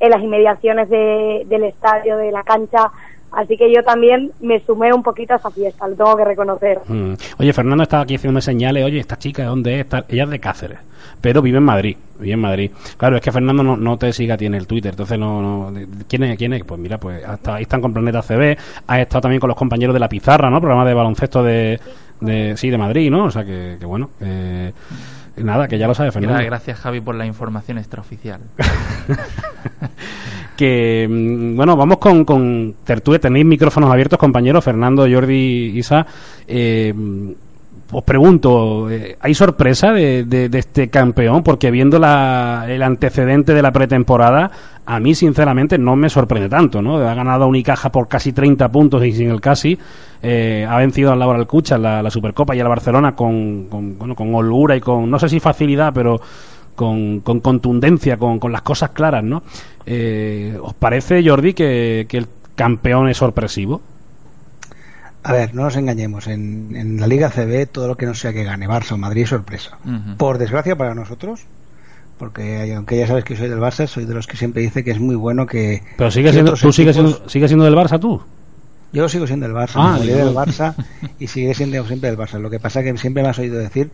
en 0.00 0.10
las 0.10 0.20
inmediaciones 0.22 0.88
de- 0.90 1.44
del 1.46 1.64
estadio, 1.64 2.16
de 2.18 2.30
la 2.30 2.42
cancha, 2.42 2.90
así 3.32 3.56
que 3.56 3.72
yo 3.74 3.82
también 3.82 4.32
me 4.40 4.60
sumé 4.60 4.92
un 4.92 5.02
poquito 5.02 5.34
a 5.34 5.36
esa 5.36 5.50
fiesta, 5.50 5.86
lo 5.88 5.96
tengo 5.96 6.16
que 6.16 6.24
reconocer. 6.24 6.80
Mm. 6.86 7.12
Oye, 7.38 7.52
Fernando 7.52 7.82
estaba 7.82 8.02
aquí 8.02 8.14
haciendo 8.16 8.40
señales, 8.40 8.84
oye, 8.84 8.98
esta 8.98 9.18
chica, 9.18 9.42
¿de 9.42 9.48
dónde 9.48 9.80
es? 9.80 9.88
Tal. 9.88 10.04
Ella 10.08 10.24
es 10.24 10.30
de 10.30 10.38
Cáceres, 10.40 10.78
pero 11.20 11.42
vive 11.42 11.58
en 11.58 11.64
Madrid, 11.64 11.96
vive 12.18 12.32
en 12.34 12.40
Madrid. 12.40 12.70
Claro, 12.96 13.16
es 13.16 13.22
que 13.22 13.30
Fernando 13.32 13.62
no, 13.62 13.76
no 13.76 13.96
te 13.96 14.12
siga, 14.12 14.36
tiene 14.36 14.56
el 14.58 14.66
Twitter, 14.66 14.90
entonces 14.92 15.18
no... 15.18 15.70
no 15.70 15.80
¿Quién 16.08 16.24
es? 16.24 16.36
¿Quién 16.38 16.52
es? 16.54 16.64
Pues 16.64 16.80
mira, 16.80 16.98
pues 16.98 17.24
hasta 17.24 17.56
ahí 17.56 17.62
están 17.62 17.80
con 17.80 17.92
Planeta 17.92 18.22
CB, 18.22 18.56
ha 18.86 19.00
estado 19.00 19.22
también 19.22 19.40
con 19.40 19.48
los 19.48 19.56
compañeros 19.56 19.94
de 19.94 20.00
La 20.00 20.08
Pizarra, 20.08 20.50
¿no? 20.50 20.60
Programa 20.60 20.84
de 20.84 20.94
baloncesto 20.94 21.42
de... 21.42 21.80
de 22.20 22.56
sí, 22.56 22.70
de 22.70 22.78
Madrid, 22.78 23.10
¿no? 23.10 23.24
O 23.24 23.30
sea 23.30 23.44
que, 23.44 23.76
que 23.78 23.86
bueno... 23.86 24.10
Eh, 24.20 24.72
Nada, 25.36 25.68
que 25.68 25.78
ya 25.78 25.86
lo 25.86 25.94
sabe 25.94 26.10
Fernando. 26.10 26.36
Gra- 26.40 26.46
Gracias, 26.46 26.80
Javi, 26.80 27.00
por 27.00 27.14
la 27.14 27.24
información 27.24 27.78
extraoficial. 27.78 28.40
que 30.58 31.06
mm, 31.08 31.56
bueno 31.56 31.76
vamos 31.76 31.98
con, 31.98 32.24
con 32.24 32.74
tertulia. 32.84 33.20
Tenéis 33.20 33.46
micrófonos 33.46 33.90
abiertos 33.90 34.18
compañeros 34.18 34.64
Fernando 34.64 35.06
Jordi 35.10 35.72
Isa. 35.78 36.04
Eh, 36.46 36.92
os 37.90 38.04
pregunto 38.04 38.90
eh, 38.90 39.16
hay 39.18 39.32
sorpresa 39.34 39.92
de, 39.92 40.24
de- 40.24 40.50
de 40.50 40.58
este 40.58 40.88
campeón 40.90 41.42
porque 41.42 41.70
viendo 41.70 41.98
la, 41.98 42.66
el 42.68 42.82
antecedente 42.82 43.54
de 43.54 43.62
la 43.62 43.72
pretemporada 43.72 44.50
a 44.84 45.00
mí 45.00 45.14
sinceramente 45.14 45.78
no 45.78 45.96
me 45.96 46.10
sorprende 46.10 46.50
tanto 46.50 46.82
no 46.82 46.96
ha 46.98 47.14
ganado 47.14 47.44
a 47.44 47.46
Unicaja 47.46 47.90
por 47.90 48.06
casi 48.06 48.32
30 48.34 48.68
puntos 48.70 49.02
y 49.06 49.12
sin 49.12 49.30
el 49.30 49.40
casi. 49.40 49.78
Eh, 50.22 50.66
ha 50.68 50.76
vencido 50.76 51.12
al 51.12 51.18
Laboral 51.18 51.46
Cucha 51.46 51.76
en 51.76 51.82
la, 51.84 52.02
la 52.02 52.10
Supercopa 52.10 52.54
y 52.54 52.60
al 52.60 52.68
Barcelona 52.68 53.14
con, 53.14 53.68
con, 53.70 53.96
bueno, 53.98 54.14
con 54.14 54.34
holgura 54.34 54.76
y 54.76 54.80
con 54.80 55.08
no 55.08 55.18
sé 55.18 55.28
si 55.30 55.40
facilidad 55.40 55.92
pero 55.94 56.20
con, 56.74 57.20
con 57.20 57.40
contundencia, 57.40 58.16
con, 58.18 58.38
con 58.38 58.52
las 58.52 58.62
cosas 58.62 58.90
claras, 58.90 59.24
¿no? 59.24 59.42
Eh, 59.90 60.58
¿Os 60.60 60.74
parece, 60.74 61.26
Jordi, 61.26 61.54
que, 61.54 62.04
que 62.08 62.18
el 62.18 62.26
campeón 62.54 63.08
es 63.08 63.16
sorpresivo? 63.16 63.80
A 65.22 65.32
ver, 65.32 65.54
no 65.54 65.62
nos 65.64 65.76
engañemos. 65.76 66.26
En, 66.26 66.76
en 66.76 67.00
la 67.00 67.06
Liga 67.06 67.30
CB, 67.30 67.66
todo 67.72 67.88
lo 67.88 67.96
que 67.96 68.04
no 68.06 68.14
sea 68.14 68.32
que 68.34 68.44
gane 68.44 68.68
Barça 68.68 68.92
o 68.92 68.98
Madrid 68.98 69.22
es 69.22 69.30
sorpresa. 69.30 69.78
Por 70.18 70.36
desgracia 70.38 70.76
para 70.76 70.94
nosotros, 70.94 71.40
porque 72.18 72.72
aunque 72.74 72.98
ya 72.98 73.06
sabes 73.06 73.24
que 73.24 73.34
soy 73.36 73.48
del 73.48 73.58
Barça, 73.60 73.86
soy 73.86 74.04
de 74.04 74.12
los 74.14 74.26
que 74.26 74.36
siempre 74.36 74.60
dice 74.62 74.84
que 74.84 74.90
es 74.90 75.00
muy 75.00 75.16
bueno 75.16 75.46
que. 75.46 75.82
Pero 75.96 76.10
sigue 76.10 76.28
que 76.28 76.32
siendo, 76.34 76.52
tú 76.54 76.72
sigues 76.72 76.94
siendo, 76.94 77.28
sigues 77.28 77.48
siendo 77.48 77.64
del 77.64 77.74
Barça, 77.74 77.98
tú. 77.98 78.22
Yo 78.92 79.08
sigo 79.08 79.26
siendo 79.26 79.46
del 79.46 79.54
Barça, 79.56 79.72
Ah, 79.76 79.98
digo. 80.00 80.16
del 80.16 80.34
Barça 80.34 80.74
y 81.18 81.26
sigue 81.26 81.54
siendo 81.54 81.84
siempre 81.86 82.10
del 82.10 82.18
Barça. 82.18 82.38
Lo 82.38 82.50
que 82.50 82.60
pasa 82.60 82.82
que 82.82 82.96
siempre 82.98 83.22
me 83.22 83.28
has 83.30 83.38
oído 83.38 83.58
decir 83.58 83.90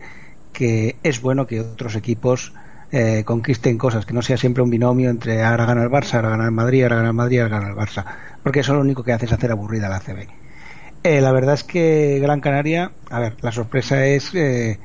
que 0.53 0.95
es 1.03 1.21
bueno 1.21 1.47
que 1.47 1.59
otros 1.61 1.95
equipos 1.95 2.53
eh, 2.91 3.23
conquisten 3.25 3.77
cosas, 3.77 4.05
que 4.05 4.13
no 4.13 4.21
sea 4.21 4.37
siempre 4.37 4.63
un 4.63 4.69
binomio 4.69 5.09
entre 5.09 5.43
ahora 5.43 5.65
gana 5.65 5.83
el 5.83 5.89
Barça, 5.89 6.15
ahora 6.15 6.29
gana 6.29 6.45
el 6.45 6.51
Madrid, 6.51 6.83
ahora 6.83 6.97
gana 6.97 7.09
el 7.09 7.15
Madrid, 7.15 7.39
ahora 7.41 7.59
gana 7.59 7.69
el 7.71 7.75
Barça. 7.75 8.05
Porque 8.43 8.59
eso 8.61 8.73
lo 8.73 8.81
único 8.81 9.03
que 9.03 9.13
hace 9.13 9.25
es 9.25 9.33
hacer 9.33 9.51
aburrida 9.51 9.89
la 9.89 9.99
CB. 9.99 10.27
Eh, 11.03 11.21
la 11.21 11.31
verdad 11.31 11.53
es 11.53 11.63
que 11.63 12.19
Gran 12.21 12.41
Canaria, 12.41 12.91
a 13.09 13.19
ver, 13.19 13.35
la 13.41 13.51
sorpresa 13.51 14.05
es 14.05 14.33
eh, 14.33 14.79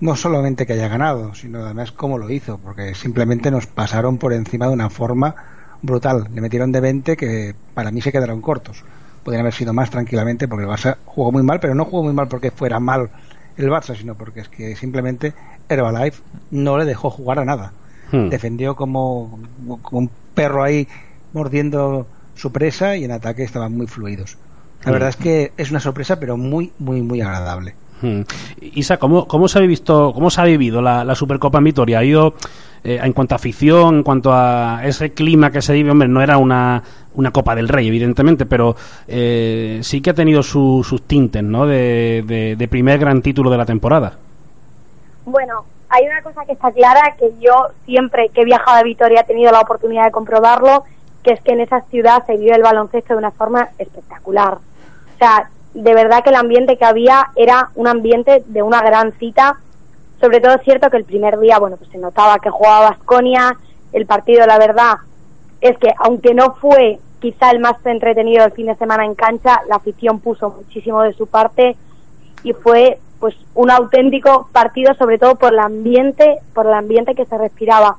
no 0.00 0.16
solamente 0.16 0.66
que 0.66 0.74
haya 0.74 0.88
ganado, 0.88 1.34
sino 1.34 1.64
además 1.64 1.92
cómo 1.92 2.18
lo 2.18 2.30
hizo, 2.30 2.58
porque 2.58 2.94
simplemente 2.94 3.50
nos 3.50 3.66
pasaron 3.66 4.18
por 4.18 4.32
encima 4.32 4.66
de 4.66 4.74
una 4.74 4.90
forma 4.90 5.34
brutal. 5.80 6.28
Le 6.34 6.40
metieron 6.40 6.72
de 6.72 6.80
20 6.80 7.16
que 7.16 7.54
para 7.74 7.90
mí 7.90 8.00
se 8.02 8.12
quedaron 8.12 8.40
cortos. 8.40 8.84
Podrían 9.22 9.40
haber 9.40 9.54
sido 9.54 9.72
más 9.72 9.90
tranquilamente 9.90 10.48
porque 10.48 10.64
el 10.64 10.70
Barça 10.70 10.96
jugó 11.04 11.32
muy 11.32 11.42
mal, 11.42 11.60
pero 11.60 11.74
no 11.74 11.84
jugó 11.84 12.02
muy 12.02 12.12
mal 12.12 12.28
porque 12.28 12.50
fuera 12.50 12.78
mal 12.80 13.10
el 13.56 13.70
Barça, 13.70 13.96
sino 13.96 14.14
porque 14.14 14.40
es 14.40 14.48
que 14.48 14.76
simplemente 14.76 15.32
Herbalife 15.68 16.22
no 16.50 16.78
le 16.78 16.84
dejó 16.84 17.10
jugar 17.10 17.38
a 17.38 17.44
nada. 17.44 17.72
Hmm. 18.12 18.28
Defendió 18.28 18.76
como, 18.76 19.40
como 19.82 19.98
un 19.98 20.10
perro 20.34 20.62
ahí 20.62 20.88
mordiendo 21.32 22.06
su 22.34 22.52
presa 22.52 22.96
y 22.96 23.04
en 23.04 23.12
ataque 23.12 23.42
estaban 23.42 23.76
muy 23.76 23.86
fluidos. 23.86 24.36
La 24.84 24.92
verdad 24.92 25.08
es 25.08 25.16
que 25.16 25.52
es 25.56 25.70
una 25.70 25.80
sorpresa, 25.80 26.20
pero 26.20 26.36
muy, 26.36 26.72
muy, 26.78 27.00
muy 27.00 27.20
agradable. 27.22 27.74
Isa, 28.60 28.96
¿cómo, 28.98 29.26
cómo, 29.26 29.48
se 29.48 29.58
ha 29.58 29.62
visto, 29.62 30.12
¿cómo 30.14 30.30
se 30.30 30.40
ha 30.40 30.44
vivido 30.44 30.80
la, 30.82 31.14
Supercopa 31.14 31.58
en 31.58 31.64
Vitoria? 31.64 31.98
¿Ha 32.00 32.04
ido 32.04 32.34
eh, 32.82 32.98
en 33.02 33.12
cuanto 33.12 33.34
a 33.34 33.36
afición, 33.36 33.96
en 33.96 34.02
cuanto 34.02 34.32
a 34.32 34.80
ese 34.84 35.12
clima 35.12 35.50
que 35.50 35.62
se 35.62 35.72
vive? 35.72 35.90
Hombre, 35.90 36.08
no 36.08 36.20
era 36.22 36.38
una, 36.38 36.82
una 37.14 37.30
Copa 37.30 37.54
del 37.54 37.68
Rey, 37.68 37.88
evidentemente, 37.88 38.46
pero 38.46 38.76
eh, 39.08 39.80
sí 39.82 40.00
que 40.00 40.10
ha 40.10 40.14
tenido 40.14 40.42
su- 40.42 40.84
sus 40.84 41.02
tintes, 41.02 41.42
¿no? 41.42 41.66
De- 41.66 42.54
de 42.56 42.68
primer 42.68 42.98
gran 42.98 43.22
título 43.22 43.50
de 43.50 43.56
la 43.58 43.64
temporada. 43.66 44.14
Bueno, 45.26 45.64
hay 45.88 46.04
una 46.06 46.20
cosa 46.22 46.44
que 46.44 46.52
está 46.52 46.70
clara, 46.72 47.14
que 47.18 47.30
yo 47.40 47.68
siempre 47.86 48.28
que 48.28 48.42
he 48.42 48.44
viajado 48.44 48.78
a 48.78 48.82
Vitoria 48.82 49.20
he 49.20 49.24
tenido 49.24 49.52
la 49.52 49.60
oportunidad 49.60 50.04
de 50.04 50.10
comprobarlo, 50.10 50.84
que 51.22 51.32
es 51.32 51.40
que 51.40 51.52
en 51.52 51.60
esa 51.60 51.80
ciudad 51.82 52.24
se 52.26 52.36
vive 52.36 52.54
el 52.54 52.62
baloncesto 52.62 53.14
de 53.14 53.18
una 53.18 53.30
forma 53.30 53.70
espectacular. 53.78 54.54
O 54.54 55.18
sea, 55.18 55.48
de 55.74 55.94
verdad 55.94 56.22
que 56.22 56.30
el 56.30 56.36
ambiente 56.36 56.76
que 56.76 56.84
había 56.84 57.30
era 57.36 57.70
un 57.74 57.88
ambiente 57.88 58.42
de 58.46 58.62
una 58.62 58.80
gran 58.80 59.12
cita. 59.12 59.58
Sobre 60.20 60.40
todo 60.40 60.54
es 60.54 60.62
cierto 60.62 60.88
que 60.88 60.96
el 60.96 61.04
primer 61.04 61.38
día, 61.38 61.58
bueno, 61.58 61.76
pues 61.76 61.90
se 61.90 61.98
notaba 61.98 62.38
que 62.38 62.50
jugaba 62.50 62.90
Vasconia, 62.90 63.56
el 63.92 64.06
partido, 64.06 64.46
la 64.46 64.58
verdad, 64.58 64.94
es 65.60 65.76
que 65.78 65.92
aunque 65.98 66.34
no 66.34 66.54
fue 66.54 66.98
quizá 67.20 67.50
el 67.50 67.58
más 67.58 67.76
entretenido 67.84 68.42
del 68.42 68.52
fin 68.52 68.66
de 68.66 68.76
semana 68.76 69.04
en 69.04 69.14
cancha, 69.14 69.62
la 69.68 69.76
afición 69.76 70.20
puso 70.20 70.50
muchísimo 70.50 71.02
de 71.02 71.14
su 71.14 71.26
parte 71.26 71.76
y 72.42 72.52
fue 72.52 72.98
pues 73.18 73.34
un 73.54 73.70
auténtico 73.70 74.48
partido 74.52 74.92
sobre 74.94 75.18
todo 75.18 75.36
por 75.36 75.54
el 75.54 75.58
ambiente 75.58 76.40
por 76.52 76.66
el 76.66 76.74
ambiente 76.74 77.14
que 77.14 77.24
se 77.24 77.38
respiraba 77.38 77.96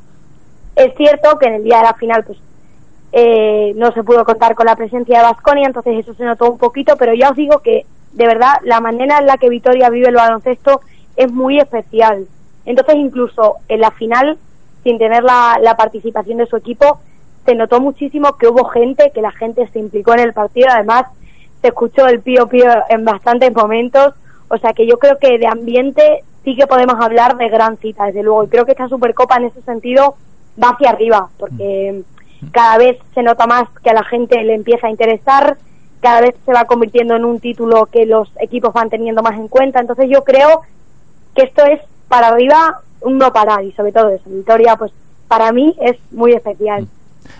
Es 0.75 0.93
cierto 0.95 1.39
que 1.39 1.47
en 1.47 1.53
el 1.55 1.63
día 1.63 1.77
de 1.77 1.83
la 1.85 1.93
final 1.95 2.23
pues 2.23 2.37
eh, 3.11 3.73
no 3.75 3.91
se 3.91 4.03
pudo 4.03 4.25
contar 4.25 4.55
con 4.55 4.65
la 4.65 4.75
presencia 4.75 5.19
de 5.19 5.23
Vasconia, 5.23 5.67
entonces 5.67 5.99
eso 5.99 6.13
se 6.13 6.25
notó 6.25 6.51
un 6.51 6.57
poquito, 6.57 6.95
pero 6.97 7.13
ya 7.13 7.29
os 7.29 7.35
digo 7.35 7.59
que 7.59 7.85
de 8.13 8.27
verdad 8.27 8.53
la 8.63 8.79
manera 8.79 9.19
en 9.19 9.25
la 9.25 9.37
que 9.37 9.49
Vitoria 9.49 9.89
vive 9.89 10.09
el 10.09 10.15
baloncesto 10.15 10.81
es 11.15 11.31
muy 11.31 11.59
especial. 11.59 12.27
Entonces 12.65 12.95
incluso 12.95 13.57
en 13.67 13.81
la 13.81 13.91
final, 13.91 14.37
sin 14.83 14.97
tener 14.97 15.23
la, 15.23 15.57
la 15.61 15.75
participación 15.77 16.37
de 16.37 16.45
su 16.45 16.55
equipo, 16.55 16.99
se 17.45 17.55
notó 17.55 17.79
muchísimo 17.79 18.37
que 18.37 18.47
hubo 18.47 18.65
gente, 18.65 19.11
que 19.13 19.21
la 19.21 19.31
gente 19.31 19.67
se 19.67 19.79
implicó 19.79 20.13
en 20.13 20.21
el 20.21 20.33
partido, 20.33 20.67
además 20.71 21.05
se 21.61 21.67
escuchó 21.67 22.07
el 22.07 22.21
pío 22.21 22.47
pío 22.47 22.65
en 22.89 23.05
bastantes 23.05 23.53
momentos, 23.55 24.13
o 24.47 24.57
sea 24.57 24.73
que 24.73 24.87
yo 24.87 24.97
creo 24.97 25.17
que 25.19 25.37
de 25.37 25.47
ambiente 25.47 26.23
sí 26.43 26.55
que 26.55 26.67
podemos 26.67 26.95
hablar 26.99 27.37
de 27.37 27.49
gran 27.49 27.77
cita, 27.77 28.05
desde 28.05 28.23
luego, 28.23 28.43
y 28.43 28.47
creo 28.47 28.65
que 28.65 28.71
esta 28.71 28.87
Supercopa 28.87 29.37
en 29.37 29.45
ese 29.45 29.61
sentido 29.61 30.15
va 30.61 30.69
hacia 30.69 30.91
arriba, 30.91 31.29
porque 31.37 32.03
cada 32.51 32.77
vez 32.77 32.97
se 33.13 33.23
nota 33.23 33.45
más 33.47 33.67
que 33.83 33.89
a 33.89 33.93
la 33.93 34.03
gente 34.03 34.41
le 34.43 34.55
empieza 34.55 34.87
a 34.87 34.91
interesar, 34.91 35.57
cada 36.01 36.21
vez 36.21 36.35
se 36.45 36.53
va 36.53 36.65
convirtiendo 36.65 37.15
en 37.15 37.25
un 37.25 37.39
título 37.39 37.85
que 37.87 38.05
los 38.05 38.29
equipos 38.39 38.73
van 38.73 38.89
teniendo 38.89 39.21
más 39.23 39.33
en 39.39 39.47
cuenta, 39.47 39.79
entonces 39.79 40.07
yo 40.09 40.23
creo 40.23 40.61
que 41.35 41.43
esto 41.43 41.63
es 41.65 41.81
para 42.07 42.27
arriba 42.27 42.81
un 43.01 43.17
no 43.17 43.31
parar 43.33 43.63
y 43.63 43.71
sobre 43.73 43.91
todo 43.91 44.09
esa 44.09 44.29
victoria 44.29 44.75
pues 44.75 44.91
para 45.27 45.51
mí 45.51 45.75
es 45.81 45.97
muy 46.11 46.33
especial. 46.33 46.87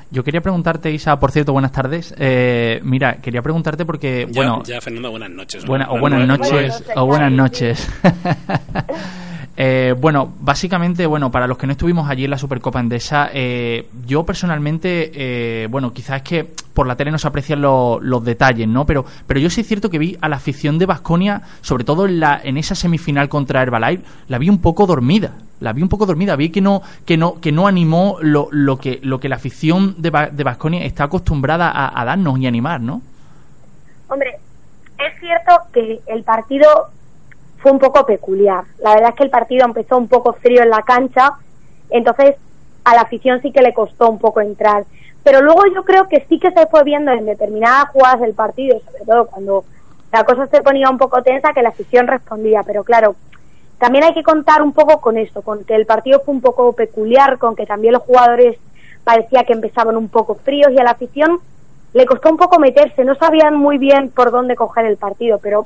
Yo 0.09 0.23
quería 0.23 0.41
preguntarte, 0.41 0.91
Isa, 0.91 1.19
por 1.19 1.31
cierto, 1.31 1.51
buenas 1.53 1.71
tardes. 1.71 2.13
Eh, 2.17 2.79
mira, 2.83 3.17
quería 3.17 3.41
preguntarte 3.41 3.85
porque, 3.85 4.25
Ya- 4.29 4.33
bueno... 4.33 4.63
ya, 4.63 4.81
Fernando, 4.81 5.11
buenas 5.11 5.29
noches. 5.29 5.65
Buena- 5.65 5.89
o 5.91 5.99
Buenas 5.99 6.19
buenas 6.21 6.39
noches. 6.39 6.51
noches, 6.79 6.97
o 6.97 7.05
buenas 7.05 7.31
noches. 7.31 7.89
Eh, 9.57 9.95
bueno, 9.97 10.33
básicamente, 10.41 11.05
bueno, 11.05 11.31
para 11.31 11.47
los 11.47 11.57
que 11.57 11.65
no 11.65 11.71
estuvimos 11.71 12.09
allí 12.09 12.25
en 12.25 12.31
la 12.31 12.37
Supercopa 12.37 12.79
Endesa, 12.81 13.29
eh, 13.33 13.87
yo 14.05 14.25
personalmente, 14.25 15.11
eh, 15.13 15.67
bueno, 15.67 15.93
quizás 15.93 16.17
es 16.17 16.21
que 16.23 16.43
por 16.73 16.87
la 16.87 16.97
tele 16.97 17.09
no 17.11 17.17
se 17.17 17.27
aprecian 17.27 17.61
lo- 17.61 17.99
los 18.01 18.23
detalles, 18.25 18.67
¿no? 18.67 18.85
Pero, 18.85 19.05
pero 19.25 19.39
yo 19.39 19.49
sí 19.49 19.61
es 19.61 19.67
cierto 19.67 19.89
que 19.89 19.97
vi 19.97 20.17
a 20.19 20.27
la 20.27 20.35
afición 20.35 20.77
de 20.77 20.85
Basconia, 20.85 21.41
sobre 21.61 21.85
todo 21.85 22.05
en, 22.05 22.19
la, 22.19 22.39
en 22.43 22.57
esa 22.57 22.75
semifinal 22.75 23.29
contra 23.29 23.61
Herbalife, 23.61 24.03
la 24.27 24.37
vi 24.39 24.49
un 24.49 24.59
poco 24.59 24.85
dormida. 24.85 25.31
La 25.61 25.71
vi 25.71 25.81
un 25.81 25.87
poco 25.87 26.05
dormida, 26.05 26.35
vi 26.35 26.49
que 26.49 26.59
no, 26.59 26.81
que 27.05 27.15
no, 27.15 27.39
que 27.39 27.53
no 27.53 27.65
animó 27.65 28.17
lo, 28.19 28.49
lo 28.51 28.77
que, 28.77 28.99
lo 29.03 29.21
que 29.21 29.29
la 29.29 29.37
afición 29.37 29.95
de 29.99 30.09
Basconia 30.43 30.83
está 30.83 31.05
acostumbrada 31.05 31.71
a, 31.71 32.01
a 32.01 32.03
darnos 32.03 32.37
y 32.39 32.45
animar, 32.45 32.81
¿no? 32.81 33.01
Hombre, 34.09 34.31
es 34.99 35.17
cierto 35.21 35.53
que 35.73 36.01
el 36.07 36.23
partido 36.23 36.67
fue 37.65 37.71
un 37.71 37.79
poco 37.79 38.05
peculiar. 38.05 38.63
La 38.77 38.93
verdad 38.93 39.09
es 39.09 39.15
que 39.15 39.23
el 39.23 39.31
partido 39.31 39.65
empezó 39.65 39.97
un 39.97 40.07
poco 40.07 40.33
frío 40.33 40.61
en 40.61 40.69
la 40.69 40.83
cancha, 40.83 41.31
entonces 41.89 42.35
a 42.83 42.93
la 42.93 43.01
afición 43.01 43.41
sí 43.41 43.51
que 43.51 43.63
le 43.63 43.73
costó 43.73 44.07
un 44.07 44.19
poco 44.19 44.39
entrar. 44.39 44.85
Pero 45.23 45.41
luego 45.41 45.63
yo 45.73 45.83
creo 45.83 46.07
que 46.07 46.23
sí 46.29 46.37
que 46.37 46.51
se 46.51 46.67
fue 46.67 46.83
viendo 46.83 47.11
en 47.11 47.25
determinadas 47.25 47.89
jugadas 47.89 48.21
del 48.21 48.35
partido, 48.35 48.79
sobre 48.81 49.05
todo 49.05 49.25
cuando 49.25 49.65
la 50.11 50.23
cosa 50.25 50.45
se 50.45 50.61
ponía 50.61 50.91
un 50.91 50.99
poco 50.99 51.23
tensa, 51.23 51.53
que 51.53 51.63
la 51.63 51.69
afición 51.69 52.05
respondía. 52.05 52.61
Pero 52.61 52.83
claro, 52.83 53.15
también 53.79 54.03
hay 54.03 54.13
que 54.13 54.21
contar 54.21 54.61
un 54.61 54.71
poco 54.71 55.01
con 55.01 55.17
esto, 55.17 55.41
con 55.41 55.63
que 55.63 55.73
el 55.73 55.87
partido 55.87 56.21
fue 56.23 56.35
un 56.35 56.41
poco 56.41 56.73
peculiar, 56.73 57.39
con 57.39 57.55
que 57.55 57.65
también 57.65 57.93
los 57.93 58.03
jugadores 58.03 58.59
parecía 59.03 59.43
que 59.43 59.53
empezaban 59.53 59.97
un 59.97 60.09
poco 60.09 60.35
fríos 60.35 60.71
y 60.71 60.77
a 60.77 60.83
la 60.83 60.91
afición 60.91 61.39
le 61.93 62.05
costó 62.05 62.29
un 62.29 62.37
poco 62.37 62.59
meterse, 62.59 63.03
no 63.03 63.15
sabían 63.15 63.55
muy 63.55 63.79
bien 63.79 64.11
por 64.11 64.29
dónde 64.29 64.55
coger 64.55 64.85
el 64.85 64.97
partido, 64.97 65.39
pero 65.41 65.65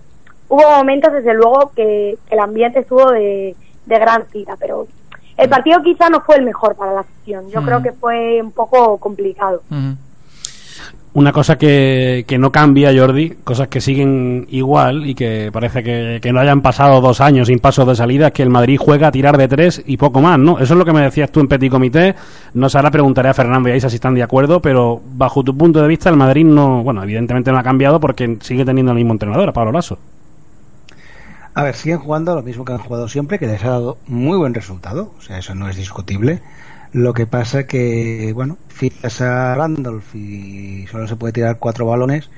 hubo 0.50 0.70
momentos 0.78 1.14
desde 1.14 1.34
luego 1.34 1.72
que, 1.76 2.18
que 2.28 2.36
el 2.36 2.40
ambiente 2.42 2.80
estuvo 2.80 3.12
de, 3.12 3.56
de 3.86 4.00
gran 4.00 4.24
cita, 4.32 4.56
pero 4.60 4.88
el 5.38 5.48
partido 5.50 5.82
quizá 5.82 6.10
no 6.10 6.20
fue 6.22 6.36
el 6.36 6.44
mejor 6.44 6.76
para 6.76 6.94
la 6.94 7.00
afición, 7.02 7.50
yo 7.50 7.62
Mm. 7.62 7.66
creo 7.66 7.82
que 7.82 7.92
fue 7.94 8.42
un 8.42 8.52
poco 8.52 8.98
complicado. 8.98 9.62
Una 11.12 11.32
cosa 11.32 11.58
que, 11.58 12.24
que 12.28 12.38
no 12.38 12.52
cambia, 12.52 12.92
Jordi, 12.96 13.32
cosas 13.44 13.68
que 13.68 13.82
siguen 13.82 14.46
igual 14.52 15.08
y 15.08 15.16
que 15.16 15.50
parece 15.52 15.82
que, 15.84 16.20
que 16.22 16.32
no 16.32 16.40
hayan 16.40 16.62
pasado 16.62 17.02
dos 17.02 17.20
años 17.20 17.48
sin 17.48 17.58
pasos 17.60 17.88
de 17.88 17.96
salida, 17.96 18.28
es 18.28 18.34
que 18.34 18.44
el 18.44 18.52
Madrid 18.52 18.78
juega 18.80 19.08
a 19.08 19.12
tirar 19.12 19.36
de 19.36 19.48
tres 19.48 19.82
y 19.88 19.98
poco 19.98 20.22
más, 20.22 20.38
¿no? 20.38 20.60
Eso 20.60 20.74
es 20.76 20.78
lo 20.78 20.86
que 20.86 20.94
me 20.94 21.02
decías 21.02 21.32
tú 21.32 21.40
en 21.40 21.48
Petit 21.48 21.72
Comité. 21.72 22.14
No 22.54 22.70
sé, 22.70 22.78
ahora 22.78 22.92
preguntaré 22.92 23.28
a 23.30 23.34
Fernando 23.34 23.68
y 23.70 23.72
a 23.72 23.76
Isa 23.76 23.90
si 23.90 23.96
están 23.96 24.14
de 24.14 24.22
acuerdo, 24.22 24.62
pero 24.62 25.02
bajo 25.16 25.44
tu 25.44 25.58
punto 25.58 25.82
de 25.82 25.88
vista, 25.88 26.10
el 26.12 26.16
Madrid 26.16 26.46
no, 26.46 26.84
bueno, 26.84 27.02
evidentemente 27.04 27.52
no 27.52 27.58
ha 27.58 27.64
cambiado 27.64 28.00
porque 28.00 28.38
sigue 28.42 28.64
teniendo 28.64 28.92
el 28.92 28.98
mismo 28.98 29.14
entrenador, 29.14 29.50
a 29.50 29.54
Pablo 29.54 29.72
Lasso. 29.72 29.98
A 31.54 31.64
ver, 31.64 31.76
siguen 31.76 32.00
jugando 32.00 32.36
lo 32.36 32.44
mismo 32.44 32.64
que 32.66 32.74
han 32.74 32.80
jugado 32.80 33.08
siempre, 33.08 33.40
que 33.40 33.48
les 33.48 33.64
ha 33.64 33.70
dado 33.70 34.02
muy 34.06 34.38
buen 34.38 34.54
resultado, 34.54 35.14
o 35.18 35.22
sea, 35.22 35.38
eso 35.40 35.56
no 35.56 35.68
es 35.70 35.76
discutible. 35.76 36.42
Lo 36.92 37.14
que 37.14 37.28
pasa 37.28 37.66
que, 37.68 38.32
bueno, 38.34 38.60
fichas 38.68 39.22
a 39.22 39.56
Randolph 39.56 40.16
y 40.16 40.88
solo 40.88 41.08
se 41.08 41.16
puede 41.18 41.34
tirar 41.34 41.60
cuatro 41.60 41.86
balones, 41.86 42.30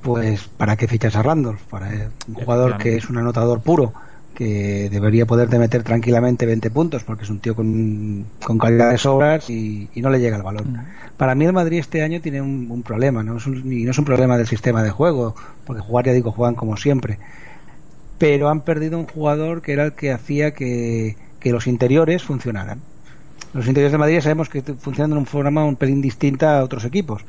pues 0.00 0.48
¿para 0.56 0.76
qué 0.76 0.86
fichas 0.88 1.16
a 1.16 1.22
Randolph? 1.22 1.62
Para 1.68 2.12
un 2.26 2.34
jugador 2.34 2.76
que 2.76 2.96
es 2.96 3.08
un 3.10 3.18
anotador 3.18 3.62
puro, 3.62 3.94
que 4.34 4.88
debería 4.90 5.26
poderte 5.26 5.58
meter 5.58 5.82
tranquilamente 5.82 6.46
20 6.46 6.70
puntos, 6.70 7.04
porque 7.04 7.24
es 7.24 7.30
un 7.30 7.40
tío 7.40 7.54
con, 7.54 8.30
con 8.44 8.58
calidad 8.58 8.90
de 8.90 8.98
sobras 8.98 9.48
y, 9.50 9.90
y 9.94 10.02
no 10.02 10.10
le 10.10 10.20
llega 10.20 10.36
el 10.36 10.42
balón. 10.42 10.72
Para 11.16 11.34
mí 11.34 11.46
el 11.46 11.52
Madrid 11.54 11.78
este 11.78 12.02
año 12.02 12.20
tiene 12.20 12.42
un, 12.42 12.70
un 12.70 12.82
problema, 12.82 13.22
¿no? 13.22 13.38
Es 13.38 13.46
un- 13.46 13.72
y 13.72 13.84
no 13.84 13.90
es 13.92 13.98
un 13.98 14.04
problema 14.04 14.36
del 14.36 14.46
sistema 14.46 14.82
de 14.82 14.90
juego, 14.90 15.34
porque 15.64 15.80
jugar, 15.82 16.04
ya 16.06 16.12
digo, 16.12 16.30
juegan 16.32 16.54
como 16.54 16.76
siempre 16.76 17.18
pero 18.18 18.48
han 18.48 18.62
perdido 18.62 18.98
un 18.98 19.06
jugador 19.06 19.62
que 19.62 19.72
era 19.72 19.84
el 19.84 19.92
que 19.92 20.10
hacía 20.12 20.52
que, 20.52 21.16
que 21.40 21.52
los 21.52 21.66
interiores 21.66 22.22
funcionaran. 22.22 22.80
Los 23.52 23.66
interiores 23.66 23.92
de 23.92 23.98
Madrid 23.98 24.14
ya 24.16 24.22
sabemos 24.22 24.48
que 24.48 24.62
funcionan 24.62 25.10
de 25.10 25.16
una 25.18 25.26
forma 25.26 25.64
un 25.64 25.76
pelín 25.76 26.00
distinta 26.02 26.58
a 26.58 26.64
otros 26.64 26.84
equipos. 26.84 27.24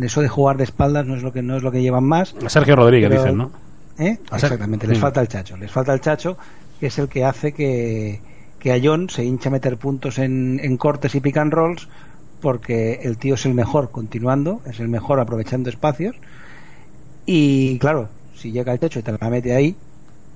Eso 0.00 0.20
de 0.20 0.28
jugar 0.28 0.56
de 0.56 0.64
espaldas 0.64 1.06
no 1.06 1.16
es 1.16 1.22
lo 1.22 1.32
que 1.32 1.42
no 1.42 1.56
es 1.56 1.62
lo 1.62 1.70
que 1.72 1.82
llevan 1.82 2.04
más. 2.04 2.34
A 2.44 2.48
Sergio 2.48 2.76
Rodríguez, 2.76 3.08
Pero- 3.10 3.22
dicen, 3.22 3.38
¿no? 3.38 3.50
¿Eh? 3.98 4.18
Exactamente, 4.32 4.86
les 4.86 4.98
Mm. 4.98 5.00
falta 5.02 5.20
el 5.20 5.28
chacho. 5.28 5.56
Les 5.56 5.70
falta 5.70 5.92
el 5.92 6.00
chacho, 6.00 6.38
que 6.78 6.86
es 6.86 6.98
el 6.98 7.08
que 7.08 7.24
hace 7.24 7.52
que, 7.52 8.20
que 8.58 8.72
a 8.72 8.80
John 8.82 9.10
se 9.10 9.24
hincha 9.24 9.48
a 9.48 9.52
meter 9.52 9.76
puntos 9.76 10.18
en, 10.18 10.58
en 10.62 10.76
cortes 10.76 11.14
y 11.14 11.20
pick 11.20 11.36
and 11.36 11.52
rolls, 11.52 11.88
porque 12.40 13.00
el 13.02 13.18
tío 13.18 13.34
es 13.34 13.44
el 13.44 13.52
mejor 13.54 13.90
continuando, 13.90 14.62
es 14.64 14.80
el 14.80 14.88
mejor 14.88 15.20
aprovechando 15.20 15.68
espacios. 15.68 16.16
Y 17.26 17.78
claro, 17.78 18.08
si 18.34 18.52
llega 18.52 18.72
el 18.72 18.78
techo 18.78 18.98
y 18.98 19.02
te 19.02 19.12
la 19.12 19.28
mete 19.30 19.54
ahí, 19.54 19.76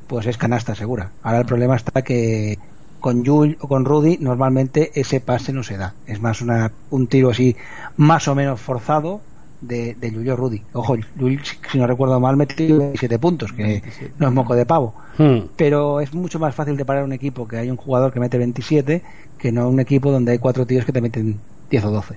pues 0.07 0.27
es 0.27 0.37
canasta 0.37 0.75
segura. 0.75 1.11
Ahora 1.23 1.41
el 1.41 1.47
problema 1.47 1.77
está 1.77 2.03
que 2.03 2.59
con 3.01 3.25
Jul 3.25 3.59
o 3.61 3.69
con 3.69 3.85
Rudy 3.85 4.19
normalmente 4.19 4.91
ese 4.95 5.21
pase 5.21 5.53
no 5.53 5.63
se 5.63 5.77
da. 5.77 5.95
Es 6.07 6.21
más 6.21 6.41
una, 6.41 6.73
un 6.91 7.07
tiro 7.07 7.31
así 7.31 7.57
más 7.97 8.29
o 8.29 8.35
menos 8.35 8.61
forzado 8.61 9.21
de, 9.61 9.95
de 9.95 10.11
Julio 10.11 10.37
Rudy. 10.37 10.63
Ojo, 10.73 10.97
Jul, 11.19 11.41
si 11.71 11.79
no 11.79 11.87
recuerdo 11.87 12.19
mal, 12.21 12.37
metió 12.37 12.79
27 12.79 13.19
puntos, 13.19 13.53
que 13.53 13.83
no 14.19 14.29
es 14.29 14.33
moco 14.33 14.55
de 14.55 14.67
pavo. 14.67 14.95
Hmm. 15.19 15.49
Pero 15.57 16.01
es 16.01 16.15
mucho 16.15 16.39
más 16.39 16.55
fácil 16.55 16.77
de 16.77 16.85
parar 16.85 17.05
un 17.05 17.13
equipo 17.13 17.47
que 17.47 17.57
hay 17.59 17.71
un 17.71 17.77
jugador 17.77 18.13
que 18.13 18.21
mete 18.21 18.39
27 18.39 19.03
que 19.39 19.53
no 19.53 19.69
un 19.69 19.81
equipo 19.81 20.11
donde 20.11 20.33
hay 20.33 20.39
cuatro 20.39 20.67
tíos 20.67 20.87
que 20.87 20.93
te 20.93 21.03
meten 21.03 21.39
10 21.71 21.85
o 21.85 21.91
12. 21.91 22.15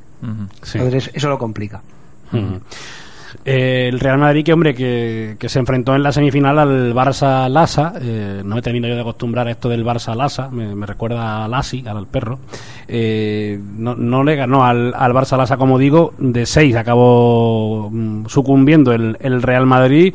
Sí. 0.63 0.77
Entonces 0.77 1.11
eso 1.13 1.27
lo 1.27 1.37
complica. 1.37 1.81
Mm. 2.31 2.55
Eh, 3.45 3.87
el 3.91 3.99
Real 3.99 4.17
Madrid, 4.17 4.43
que 4.43 4.53
hombre, 4.53 4.73
que, 4.75 5.35
que 5.39 5.49
se 5.49 5.59
enfrentó 5.59 5.95
en 5.95 6.03
la 6.03 6.11
semifinal 6.11 6.57
al 6.59 6.93
Barça 6.93 7.49
Lasa. 7.49 7.93
eh, 8.01 8.41
no 8.43 8.55
me 8.55 8.59
he 8.59 8.63
tenido 8.63 8.87
yo 8.87 8.95
de 8.95 9.01
acostumbrar 9.01 9.47
a 9.47 9.51
esto 9.51 9.69
del 9.69 9.85
Barça 9.85 10.15
Lasa, 10.15 10.49
me, 10.49 10.75
me 10.75 10.85
recuerda 10.85 11.45
a 11.45 11.47
Lassi, 11.47 11.83
al 11.87 12.07
perro. 12.07 12.39
Eh, 12.87 13.59
no, 13.77 13.95
no 13.95 14.23
le 14.23 14.35
ganó 14.35 14.63
al, 14.65 14.93
al 14.95 15.13
Barça 15.13 15.37
Lasa, 15.37 15.57
como 15.57 15.77
digo, 15.77 16.13
de 16.17 16.45
6 16.45 16.75
acabó 16.75 17.89
mm, 17.91 18.25
sucumbiendo 18.27 18.93
el, 18.93 19.17
el 19.19 19.41
Real 19.41 19.65
Madrid. 19.65 20.13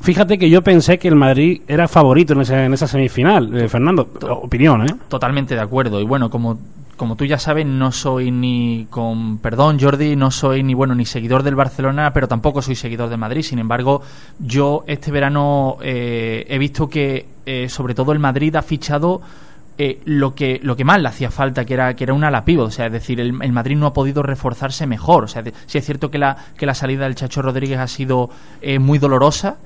Fíjate 0.00 0.36
que 0.36 0.50
yo 0.50 0.62
pensé 0.62 0.98
que 0.98 1.06
el 1.08 1.14
Madrid 1.14 1.62
era 1.68 1.86
favorito 1.86 2.32
en, 2.32 2.40
ese- 2.40 2.64
en 2.64 2.74
esa 2.74 2.88
semifinal. 2.88 3.56
Eh, 3.56 3.68
Fernando, 3.68 4.08
opinión, 4.42 4.82
¿eh? 4.82 4.86
Totalmente 5.08 5.54
de 5.54 5.60
acuerdo. 5.60 6.00
Y 6.00 6.04
bueno, 6.04 6.28
como, 6.28 6.58
como 7.02 7.16
tú 7.16 7.24
ya 7.24 7.36
sabes, 7.36 7.66
no 7.66 7.90
soy 7.90 8.30
ni, 8.30 8.86
con 8.88 9.38
perdón 9.38 9.80
Jordi, 9.80 10.14
no 10.14 10.30
soy 10.30 10.62
ni 10.62 10.72
bueno 10.72 10.94
ni 10.94 11.04
seguidor 11.04 11.42
del 11.42 11.56
Barcelona, 11.56 12.12
pero 12.12 12.28
tampoco 12.28 12.62
soy 12.62 12.76
seguidor 12.76 13.08
del 13.08 13.18
Madrid. 13.18 13.42
Sin 13.42 13.58
embargo, 13.58 14.02
yo 14.38 14.84
este 14.86 15.10
verano 15.10 15.78
eh, 15.82 16.46
he 16.48 16.58
visto 16.58 16.88
que 16.88 17.26
eh, 17.44 17.68
sobre 17.68 17.96
todo 17.96 18.12
el 18.12 18.20
Madrid 18.20 18.54
ha 18.54 18.62
fichado 18.62 19.20
eh, 19.78 19.98
lo 20.04 20.36
que 20.36 20.60
lo 20.62 20.76
que 20.76 20.84
más 20.84 21.02
le 21.02 21.08
hacía 21.08 21.32
falta 21.32 21.64
que 21.64 21.74
era 21.74 21.96
que 21.96 22.04
era 22.04 22.14
un 22.14 22.22
ala 22.22 22.44
o 22.46 22.70
sea 22.70 22.86
es 22.86 22.92
decir 22.92 23.18
el, 23.18 23.34
el 23.42 23.52
Madrid 23.52 23.74
no 23.76 23.86
ha 23.86 23.92
podido 23.92 24.22
reforzarse 24.22 24.86
mejor 24.86 25.24
o 25.24 25.26
sea 25.26 25.42
de- 25.42 25.54
sí 25.66 25.78
es 25.78 25.84
cierto 25.84 26.08
que 26.08 26.18
la 26.18 26.36
que 26.56 26.66
la 26.66 26.74
salida 26.74 27.02
del 27.06 27.16
Chacho 27.16 27.42
Rodríguez 27.42 27.80
ha 27.80 27.88
sido 27.88 28.30
eh, 28.60 28.78
muy 28.78 29.00
dolorosa 29.00 29.56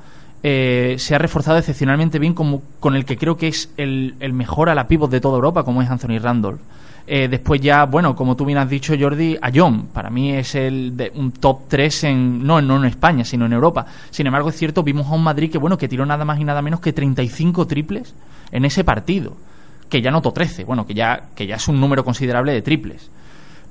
eh, 0.42 0.96
se 0.98 1.14
ha 1.14 1.18
reforzado 1.18 1.58
excepcionalmente 1.58 2.18
bien 2.18 2.32
como, 2.32 2.62
con 2.80 2.94
el 2.94 3.04
que 3.04 3.18
creo 3.18 3.36
que 3.36 3.48
es 3.48 3.68
el, 3.76 4.14
el 4.20 4.32
mejor 4.32 4.70
a 4.70 4.74
la 4.74 4.86
pívot 4.86 5.10
de 5.10 5.20
toda 5.20 5.34
Europa, 5.36 5.64
como 5.64 5.82
es 5.82 5.90
Anthony 5.90 6.18
Randolph. 6.20 6.60
Eh, 7.08 7.28
después 7.28 7.60
ya, 7.60 7.84
bueno, 7.84 8.16
como 8.16 8.34
tú 8.34 8.44
bien 8.44 8.58
has 8.58 8.68
dicho, 8.68 8.94
Jordi, 8.98 9.38
a 9.40 9.50
John, 9.54 9.88
para 9.92 10.10
mí 10.10 10.32
es 10.32 10.56
el 10.56 10.96
de, 10.96 11.12
un 11.14 11.30
top 11.30 11.68
3 11.68 12.04
en, 12.04 12.44
no, 12.44 12.60
no 12.60 12.78
en 12.78 12.86
España, 12.86 13.24
sino 13.24 13.46
en 13.46 13.52
Europa. 13.52 13.86
Sin 14.10 14.26
embargo, 14.26 14.48
es 14.48 14.56
cierto, 14.56 14.82
vimos 14.82 15.06
a 15.06 15.14
un 15.14 15.22
Madrid 15.22 15.50
que, 15.50 15.58
bueno, 15.58 15.78
que 15.78 15.86
tiró 15.86 16.04
nada 16.04 16.24
más 16.24 16.40
y 16.40 16.44
nada 16.44 16.62
menos 16.62 16.80
que 16.80 16.92
35 16.92 17.66
triples 17.68 18.12
en 18.50 18.64
ese 18.64 18.82
partido, 18.82 19.36
que 19.88 20.02
ya 20.02 20.10
notó 20.10 20.32
13, 20.32 20.64
bueno, 20.64 20.84
que 20.84 20.94
ya, 20.94 21.28
que 21.36 21.46
ya 21.46 21.56
es 21.56 21.68
un 21.68 21.80
número 21.80 22.04
considerable 22.04 22.52
de 22.52 22.62
triples. 22.62 23.08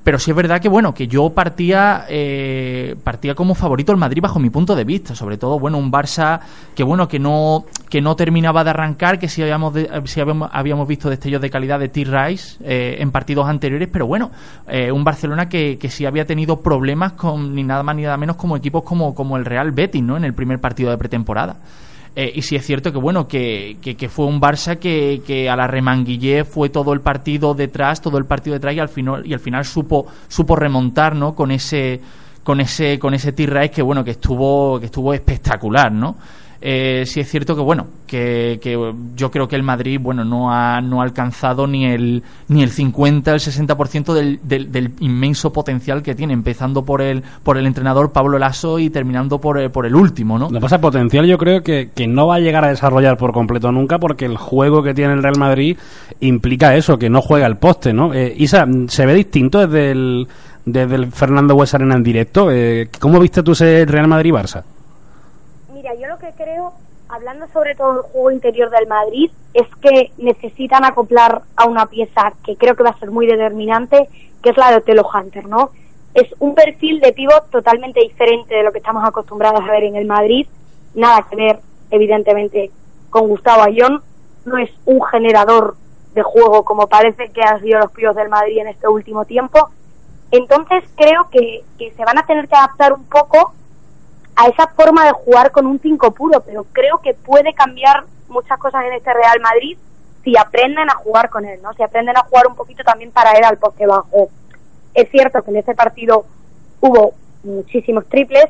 Pero 0.06 0.20
sí 0.20 0.30
es 0.30 0.36
verdad 0.36 0.60
que 0.60 0.68
bueno 0.68 0.94
que 0.94 1.08
yo 1.08 1.30
partía 1.30 2.06
eh, 2.08 2.94
partía 3.02 3.34
como 3.34 3.56
favorito 3.56 3.90
el 3.90 3.98
Madrid 3.98 4.22
bajo 4.22 4.38
mi 4.38 4.50
punto 4.50 4.76
de 4.76 4.84
vista. 4.84 5.16
Sobre 5.16 5.36
todo 5.36 5.58
bueno 5.58 5.78
un 5.78 5.90
Barça 5.90 6.38
que 6.76 6.84
bueno 6.84 7.08
que 7.08 7.18
no 7.18 7.64
que 7.90 8.00
no 8.00 8.14
terminaba 8.14 8.62
de 8.62 8.70
arrancar 8.70 9.18
que 9.18 9.28
si 9.28 9.42
habíamos 9.42 9.74
si 10.04 10.20
habíamos, 10.20 10.48
habíamos, 10.52 10.86
visto 10.86 11.10
destellos 11.10 11.40
de 11.40 11.50
calidad 11.50 11.80
de 11.80 11.88
T-Rice 11.88 12.58
eh, 12.62 12.98
en 13.00 13.10
partidos 13.10 13.48
anteriores. 13.48 13.88
Pero 13.92 14.06
bueno 14.06 14.30
eh, 14.68 14.92
un 14.92 15.02
Barcelona 15.02 15.48
que, 15.48 15.76
que 15.76 15.90
sí 15.90 16.06
había 16.06 16.24
tenido 16.24 16.60
problemas 16.60 17.14
con 17.14 17.52
ni 17.52 17.64
nada 17.64 17.82
más 17.82 17.96
ni 17.96 18.02
nada 18.02 18.16
menos 18.16 18.36
como 18.36 18.56
equipos 18.56 18.84
como 18.84 19.12
como 19.12 19.36
el 19.36 19.44
Real 19.44 19.72
Betis 19.72 20.04
no 20.04 20.16
en 20.16 20.22
el 20.22 20.34
primer 20.34 20.60
partido 20.60 20.88
de 20.88 20.98
pretemporada 20.98 21.56
eh, 22.18 22.32
y 22.34 22.40
sí 22.40 22.56
es 22.56 22.64
cierto 22.64 22.90
que 22.90 22.98
bueno 22.98 23.28
que, 23.28 23.76
que, 23.82 24.08
fue 24.08 24.24
un 24.24 24.40
Barça 24.40 24.78
que, 24.78 25.20
que, 25.26 25.50
a 25.50 25.54
la 25.54 25.66
remanguillé 25.66 26.44
fue 26.44 26.70
todo 26.70 26.94
el 26.94 27.02
partido 27.02 27.52
detrás, 27.52 28.00
todo 28.00 28.16
el 28.16 28.24
partido 28.24 28.54
detrás 28.54 28.74
y 28.74 28.80
al 28.80 28.88
final 28.88 29.26
y 29.26 29.34
al 29.34 29.38
final 29.38 29.66
supo 29.66 30.06
supo 30.26 30.56
remontar, 30.56 31.14
¿no? 31.14 31.34
Con 31.34 31.50
ese 31.50 32.00
con 32.42 32.58
ese 32.60 32.98
con 32.98 33.12
ese 33.12 33.34
que 33.34 33.82
bueno 33.82 34.02
que 34.02 34.12
estuvo 34.12 34.80
que 34.80 34.86
estuvo 34.86 35.12
espectacular, 35.12 35.92
¿no? 35.92 36.16
Eh, 36.60 37.04
sí 37.04 37.20
es 37.20 37.30
cierto 37.30 37.54
que 37.54 37.60
bueno 37.60 37.86
que, 38.06 38.58
yo 39.14 39.30
creo 39.30 39.46
que 39.46 39.56
el 39.56 39.62
Madrid 39.62 39.98
bueno 40.00 40.24
no 40.24 40.50
ha, 40.50 40.80
no 40.80 41.00
ha 41.00 41.04
alcanzado 41.04 41.66
ni 41.66 41.84
el 41.84 42.22
ni 42.48 42.62
el 42.62 42.70
50 42.70 43.34
el 43.34 43.40
60% 43.40 44.14
del, 44.14 44.40
del, 44.42 44.72
del 44.72 44.92
inmenso 45.00 45.52
potencial 45.52 46.02
que 46.02 46.14
tiene 46.14 46.32
empezando 46.32 46.82
por 46.82 47.02
el 47.02 47.22
por 47.42 47.58
el 47.58 47.66
entrenador 47.66 48.12
Pablo 48.12 48.38
Lasso 48.38 48.78
y 48.78 48.88
terminando 48.88 49.38
por, 49.38 49.60
eh, 49.60 49.68
por 49.68 49.84
el 49.84 49.94
último 49.94 50.38
no 50.38 50.48
lo 50.48 50.60
pasa 50.60 50.80
potencial 50.80 51.26
yo 51.26 51.36
creo 51.36 51.62
que, 51.62 51.90
que 51.94 52.06
no 52.06 52.26
va 52.26 52.36
a 52.36 52.40
llegar 52.40 52.64
a 52.64 52.68
desarrollar 52.68 53.18
por 53.18 53.32
completo 53.32 53.70
nunca 53.70 53.98
porque 53.98 54.24
el 54.24 54.38
juego 54.38 54.82
que 54.82 54.94
tiene 54.94 55.12
el 55.12 55.22
Real 55.22 55.38
Madrid 55.38 55.76
implica 56.20 56.74
eso 56.74 56.98
que 56.98 57.10
no 57.10 57.20
juega 57.20 57.46
el 57.46 57.56
poste 57.56 57.92
no 57.92 58.14
eh, 58.14 58.34
Isa 58.38 58.66
se 58.88 59.04
ve 59.04 59.14
distinto 59.14 59.66
desde 59.66 59.90
el 59.90 60.26
desde 60.64 60.94
el 60.94 61.12
Fernando 61.12 61.54
Hues 61.54 61.74
en 61.74 62.02
directo 62.02 62.50
eh, 62.50 62.88
¿cómo 62.98 63.20
viste 63.20 63.42
tú 63.42 63.52
ese 63.52 63.84
Real 63.84 64.08
Madrid 64.08 64.32
Barça 64.32 64.62
yo 65.98 66.08
lo 66.08 66.18
que 66.18 66.32
creo, 66.32 66.72
hablando 67.08 67.46
sobre 67.48 67.74
todo 67.74 67.94
del 67.94 68.02
juego 68.02 68.30
interior 68.30 68.70
del 68.70 68.86
Madrid, 68.86 69.30
es 69.54 69.66
que 69.80 70.12
necesitan 70.18 70.84
acoplar 70.84 71.42
a 71.56 71.66
una 71.66 71.86
pieza 71.86 72.32
que 72.44 72.56
creo 72.56 72.76
que 72.76 72.82
va 72.82 72.90
a 72.90 72.98
ser 72.98 73.10
muy 73.10 73.26
determinante, 73.26 74.08
que 74.42 74.50
es 74.50 74.56
la 74.56 74.70
de 74.70 74.76
Otelo 74.76 75.08
Hunter, 75.08 75.46
¿no? 75.46 75.70
Es 76.14 76.28
un 76.38 76.54
perfil 76.54 77.00
de 77.00 77.12
pivot 77.12 77.50
totalmente 77.50 78.00
diferente 78.00 78.54
de 78.54 78.62
lo 78.62 78.72
que 78.72 78.78
estamos 78.78 79.04
acostumbrados 79.04 79.60
a 79.60 79.72
ver 79.72 79.84
en 79.84 79.96
el 79.96 80.06
Madrid, 80.06 80.46
nada 80.94 81.26
que 81.28 81.36
ver, 81.36 81.60
evidentemente, 81.90 82.70
con 83.10 83.28
Gustavo 83.28 83.62
Ayón, 83.62 84.02
no 84.44 84.58
es 84.58 84.70
un 84.84 85.02
generador 85.02 85.76
de 86.14 86.22
juego 86.22 86.64
como 86.64 86.86
parece 86.86 87.28
que 87.28 87.42
han 87.42 87.60
sido 87.60 87.80
los 87.80 87.92
pibos 87.92 88.16
del 88.16 88.28
Madrid 88.28 88.58
en 88.58 88.68
este 88.68 88.88
último 88.88 89.24
tiempo. 89.24 89.68
Entonces 90.30 90.84
creo 90.96 91.28
que, 91.30 91.62
que 91.78 91.92
se 91.92 92.04
van 92.04 92.18
a 92.18 92.26
tener 92.26 92.48
que 92.48 92.56
adaptar 92.56 92.92
un 92.92 93.04
poco 93.04 93.52
a 94.36 94.48
esa 94.48 94.68
forma 94.68 95.06
de 95.06 95.12
jugar 95.12 95.50
con 95.50 95.66
un 95.66 95.80
5 95.80 96.10
puro, 96.12 96.40
pero 96.40 96.64
creo 96.72 97.00
que 97.00 97.14
puede 97.14 97.54
cambiar 97.54 98.04
muchas 98.28 98.58
cosas 98.58 98.84
en 98.84 98.92
este 98.92 99.12
Real 99.12 99.40
Madrid 99.40 99.78
si 100.22 100.36
aprenden 100.36 100.90
a 100.90 100.96
jugar 100.96 101.30
con 101.30 101.44
él, 101.44 101.60
¿no? 101.62 101.72
Si 101.74 101.82
aprenden 101.82 102.16
a 102.16 102.24
jugar 102.24 102.46
un 102.46 102.54
poquito 102.54 102.82
también 102.84 103.12
para 103.12 103.36
ir 103.38 103.44
al 103.44 103.58
poste 103.58 103.86
bajo. 103.86 104.28
Es 104.92 105.08
cierto 105.10 105.42
que 105.42 105.50
en 105.52 105.56
ese 105.58 105.74
partido 105.74 106.26
hubo 106.80 107.14
muchísimos 107.44 108.06
triples, 108.08 108.46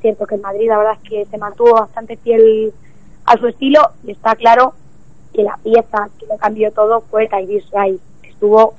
cierto 0.00 0.26
que 0.26 0.34
el 0.34 0.40
Madrid 0.40 0.68
la 0.68 0.78
verdad 0.78 0.98
es 1.02 1.08
que 1.08 1.26
se 1.26 1.38
mantuvo 1.38 1.74
bastante 1.74 2.16
fiel 2.16 2.74
a 3.24 3.36
su 3.38 3.46
estilo 3.46 3.80
y 4.04 4.10
está 4.10 4.34
claro 4.34 4.74
que 5.32 5.42
la 5.42 5.56
pieza 5.62 6.10
que 6.18 6.26
lo 6.26 6.36
cambió 6.36 6.72
todo 6.72 7.02
fue 7.02 7.28
Tyrese 7.28 7.68
Rice, 7.72 8.02
que 8.20 8.30
estuvo 8.30 8.74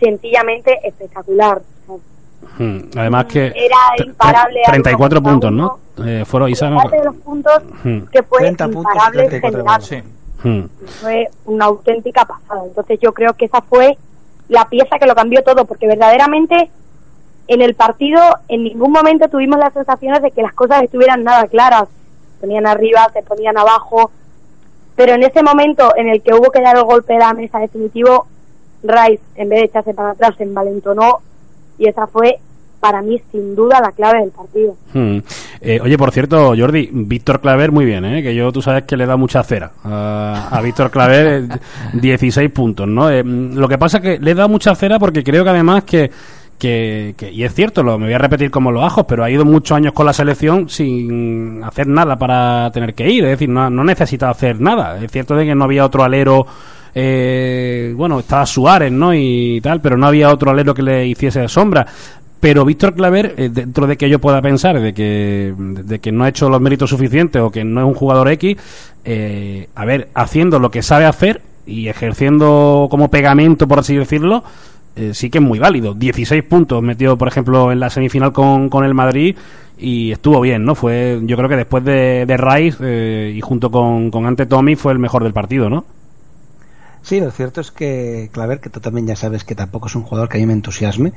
sencillamente 0.00 0.80
espectacular. 0.88 1.62
Hmm. 2.58 2.78
Además 2.96 3.26
que 3.26 3.46
era 3.46 3.76
imparable 4.04 4.60
34 4.66 5.22
puntos, 5.22 5.52
¿no? 5.52 5.78
Eh, 6.04 6.24
fueron 6.26 6.52
de 6.52 7.04
los 7.04 7.16
puntos 7.16 7.62
hmm. 7.84 8.00
que 8.10 8.22
fue 8.22 8.48
imparable 8.48 9.40
general. 9.40 9.82
Hmm. 10.42 10.64
Fue 11.00 11.28
una 11.44 11.66
auténtica 11.66 12.24
pasada. 12.24 12.64
Entonces 12.66 12.98
yo 13.00 13.12
creo 13.12 13.34
que 13.34 13.44
esa 13.46 13.62
fue 13.62 13.96
la 14.48 14.68
pieza 14.68 14.98
que 14.98 15.06
lo 15.06 15.14
cambió 15.14 15.42
todo, 15.42 15.64
porque 15.64 15.86
verdaderamente 15.86 16.70
en 17.48 17.62
el 17.62 17.74
partido 17.74 18.20
en 18.48 18.64
ningún 18.64 18.92
momento 18.92 19.28
tuvimos 19.28 19.58
las 19.58 19.72
sensaciones 19.72 20.22
de 20.22 20.30
que 20.30 20.42
las 20.42 20.52
cosas 20.52 20.82
estuvieran 20.82 21.24
nada 21.24 21.46
claras. 21.46 21.88
Se 22.34 22.40
ponían 22.46 22.66
arriba, 22.66 23.08
se 23.12 23.22
ponían 23.22 23.56
abajo, 23.56 24.10
pero 24.96 25.14
en 25.14 25.22
ese 25.22 25.42
momento 25.42 25.94
en 25.96 26.08
el 26.08 26.22
que 26.22 26.34
hubo 26.34 26.50
que 26.50 26.60
dar 26.60 26.76
el 26.76 26.84
golpe 26.84 27.14
de 27.14 27.18
la 27.20 27.34
mesa 27.34 27.58
definitivo, 27.58 28.26
Rice, 28.82 29.22
en 29.36 29.48
vez 29.48 29.60
de 29.60 29.64
echarse 29.66 29.94
para 29.94 30.10
atrás, 30.10 30.34
se 30.36 30.42
envalentonó 30.42 31.20
y 31.82 31.88
esa 31.88 32.06
fue 32.06 32.38
para 32.78 33.02
mí 33.02 33.20
sin 33.30 33.54
duda 33.54 33.80
la 33.80 33.92
clave 33.92 34.20
del 34.20 34.30
partido. 34.30 34.76
Hmm. 34.92 35.18
Eh, 35.60 35.80
oye, 35.82 35.96
por 35.96 36.10
cierto, 36.10 36.54
Jordi, 36.56 36.88
Víctor 36.92 37.40
Claver 37.40 37.70
muy 37.70 37.84
bien, 37.84 38.04
¿eh? 38.04 38.22
que 38.22 38.34
yo 38.34 38.50
tú 38.50 38.60
sabes 38.60 38.84
que 38.84 38.96
le 38.96 39.06
da 39.06 39.16
mucha 39.16 39.42
cera 39.42 39.70
a, 39.84 40.60
Víctor 40.62 40.90
Claver, 40.90 41.44
16 41.92 42.50
puntos, 42.50 42.88
¿no? 42.88 43.10
Eh, 43.10 43.22
lo 43.24 43.68
que 43.68 43.78
pasa 43.78 43.98
es 43.98 44.02
que 44.02 44.18
le 44.18 44.34
da 44.34 44.48
mucha 44.48 44.74
cera 44.74 44.98
porque 44.98 45.22
creo 45.22 45.44
que 45.44 45.50
además 45.50 45.84
que, 45.84 46.10
que, 46.58 47.14
y 47.32 47.44
es 47.44 47.54
cierto, 47.54 47.82
lo, 47.82 47.98
me 47.98 48.06
voy 48.06 48.14
a 48.14 48.18
repetir 48.18 48.50
como 48.50 48.72
los 48.72 48.84
ajos, 48.84 49.04
pero 49.08 49.24
ha 49.24 49.30
ido 49.30 49.44
muchos 49.44 49.76
años 49.76 49.92
con 49.92 50.06
la 50.06 50.12
selección 50.12 50.68
sin 50.68 51.62
hacer 51.64 51.86
nada 51.86 52.16
para 52.16 52.70
tener 52.72 52.94
que 52.94 53.08
ir, 53.08 53.24
es 53.24 53.30
decir, 53.30 53.48
no, 53.48 53.70
no 53.70 53.84
necesita 53.84 54.30
hacer 54.30 54.60
nada. 54.60 54.98
Es 55.02 55.10
cierto 55.10 55.34
de 55.36 55.46
que 55.46 55.54
no 55.54 55.64
había 55.64 55.84
otro 55.84 56.02
alero 56.02 56.46
eh, 56.94 57.94
bueno, 57.96 58.20
estaba 58.20 58.46
Suárez, 58.46 58.92
¿no? 58.92 59.14
Y 59.14 59.60
tal, 59.62 59.80
pero 59.80 59.96
no 59.96 60.06
había 60.06 60.30
otro 60.30 60.50
alero 60.50 60.74
que 60.74 60.82
le 60.82 61.06
hiciese 61.06 61.48
sombra. 61.48 61.86
Pero 62.42 62.64
Víctor 62.64 62.94
Claver, 62.94 63.36
eh, 63.38 63.50
dentro 63.50 63.86
de 63.86 63.96
que 63.96 64.10
yo 64.10 64.18
pueda 64.18 64.42
pensar 64.42 64.80
de 64.80 64.92
que, 64.92 65.54
de 65.56 66.00
que 66.00 66.10
no 66.10 66.24
ha 66.24 66.28
hecho 66.28 66.50
los 66.50 66.60
méritos 66.60 66.90
suficientes 66.90 67.40
o 67.40 67.52
que 67.52 67.62
no 67.62 67.82
es 67.82 67.86
un 67.86 67.94
jugador 67.94 68.28
X, 68.30 68.56
eh, 69.04 69.68
a 69.76 69.84
ver, 69.84 70.08
haciendo 70.12 70.58
lo 70.58 70.68
que 70.68 70.82
sabe 70.82 71.04
hacer 71.04 71.40
y 71.66 71.86
ejerciendo 71.86 72.88
como 72.90 73.12
pegamento, 73.12 73.68
por 73.68 73.78
así 73.78 73.94
decirlo, 73.94 74.42
eh, 74.96 75.12
sí 75.14 75.30
que 75.30 75.38
es 75.38 75.44
muy 75.44 75.60
válido. 75.60 75.94
16 75.94 76.42
puntos 76.42 76.82
metió, 76.82 77.16
por 77.16 77.28
ejemplo, 77.28 77.70
en 77.70 77.78
la 77.78 77.90
semifinal 77.90 78.32
con, 78.32 78.68
con 78.68 78.84
el 78.84 78.92
Madrid 78.92 79.36
y 79.78 80.10
estuvo 80.10 80.40
bien, 80.40 80.64
¿no? 80.64 80.74
Fue, 80.74 81.20
yo 81.22 81.36
creo 81.36 81.48
que 81.48 81.56
después 81.56 81.84
de, 81.84 82.26
de 82.26 82.36
Rice 82.36 83.30
y 83.36 83.40
junto 83.40 83.70
con, 83.70 84.10
con 84.10 84.26
Ante 84.26 84.46
Tommy 84.46 84.74
fue 84.74 84.92
el 84.92 84.98
mejor 84.98 85.22
del 85.22 85.32
partido, 85.32 85.70
¿no? 85.70 85.84
Sí, 87.02 87.20
lo 87.20 87.30
cierto 87.30 87.60
es 87.60 87.70
que 87.70 88.30
Claver, 88.32 88.60
que 88.60 88.70
tú 88.70 88.80
también 88.80 89.06
ya 89.06 89.16
sabes 89.16 89.44
que 89.44 89.54
tampoco 89.54 89.88
es 89.88 89.96
un 89.96 90.02
jugador 90.02 90.28
que 90.28 90.38
a 90.38 90.40
mí 90.40 90.46
me 90.46 90.52
entusiasme. 90.52 91.12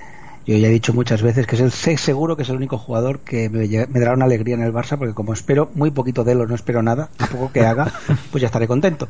Yo 0.45 0.55
ya 0.57 0.67
he 0.67 0.71
dicho 0.71 0.93
muchas 0.93 1.21
veces 1.21 1.47
que 1.47 1.55
es 1.55 1.61
el, 1.61 1.71
sé 1.71 1.97
seguro 1.97 2.35
que 2.35 2.43
es 2.43 2.49
el 2.49 2.55
único 2.55 2.77
jugador 2.77 3.19
que 3.19 3.49
me, 3.49 3.67
dará 3.67 4.13
una 4.13 4.25
alegría 4.25 4.55
en 4.55 4.61
el 4.61 4.73
Barça, 4.73 4.97
porque 4.97 5.13
como 5.13 5.33
espero 5.33 5.71
muy 5.73 5.91
poquito 5.91 6.23
de 6.23 6.33
él 6.33 6.41
o 6.41 6.47
no 6.47 6.53
espero 6.53 6.83
nada, 6.83 7.09
a 7.17 7.27
poco 7.27 7.51
que 7.51 7.61
haga, 7.61 7.91
pues 8.31 8.41
ya 8.41 8.47
estaré 8.47 8.67
contento. 8.67 9.07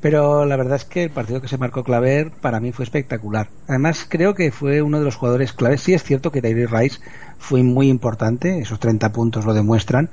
Pero 0.00 0.44
la 0.44 0.56
verdad 0.56 0.76
es 0.76 0.84
que 0.84 1.04
el 1.04 1.10
partido 1.10 1.40
que 1.40 1.48
se 1.48 1.58
marcó 1.58 1.82
Claver 1.82 2.30
para 2.30 2.60
mí 2.60 2.72
fue 2.72 2.84
espectacular. 2.84 3.48
Además, 3.66 4.06
creo 4.08 4.34
que 4.34 4.52
fue 4.52 4.82
uno 4.82 4.98
de 4.98 5.04
los 5.04 5.16
jugadores 5.16 5.52
claves. 5.52 5.80
Sí 5.80 5.94
es 5.94 6.04
cierto 6.04 6.30
que 6.30 6.42
Tyree 6.42 6.66
Rice 6.66 7.00
fue 7.38 7.62
muy 7.62 7.88
importante, 7.88 8.58
esos 8.58 8.78
30 8.78 9.12
puntos 9.12 9.44
lo 9.44 9.54
demuestran. 9.54 10.10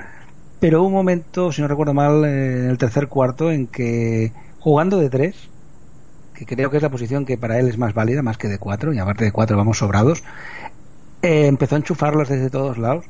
Pero 0.60 0.80
hubo 0.80 0.88
un 0.88 0.94
momento, 0.94 1.52
si 1.52 1.62
no 1.62 1.68
recuerdo 1.68 1.94
mal, 1.94 2.24
en 2.26 2.70
el 2.70 2.78
tercer 2.78 3.08
cuarto 3.08 3.52
en 3.52 3.68
que 3.68 4.32
jugando 4.60 4.98
de 4.98 5.10
tres, 5.10 5.50
que 6.46 6.56
creo 6.56 6.70
que 6.70 6.78
es 6.78 6.84
la 6.84 6.90
posición 6.90 7.26
que 7.26 7.38
para 7.38 7.60
él 7.60 7.68
es 7.68 7.78
más 7.78 7.94
válida, 7.94 8.22
más 8.22 8.38
que 8.38 8.48
de 8.48 8.58
cuatro, 8.58 8.94
y 8.94 9.00
aparte 9.00 9.26
de 9.26 9.32
cuatro 9.32 9.58
vamos 9.58 9.78
sobrados, 9.80 10.24
eh, 11.22 11.48
empezó 11.48 11.76
a 11.76 11.78
enchufarlos 11.80 12.30
desde 12.30 12.50
todos 12.50 12.78
lados 12.78 13.06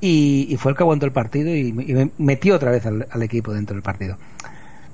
y, 0.00 0.56
fue 0.58 0.72
el 0.72 0.76
que 0.76 0.82
aguantó 0.82 1.06
el 1.06 1.12
partido 1.12 1.54
y, 1.54 1.72
metió 2.18 2.56
otra 2.56 2.70
vez 2.70 2.84
al, 2.86 3.22
equipo 3.22 3.52
dentro 3.52 3.74
del 3.74 3.82
partido. 3.82 4.18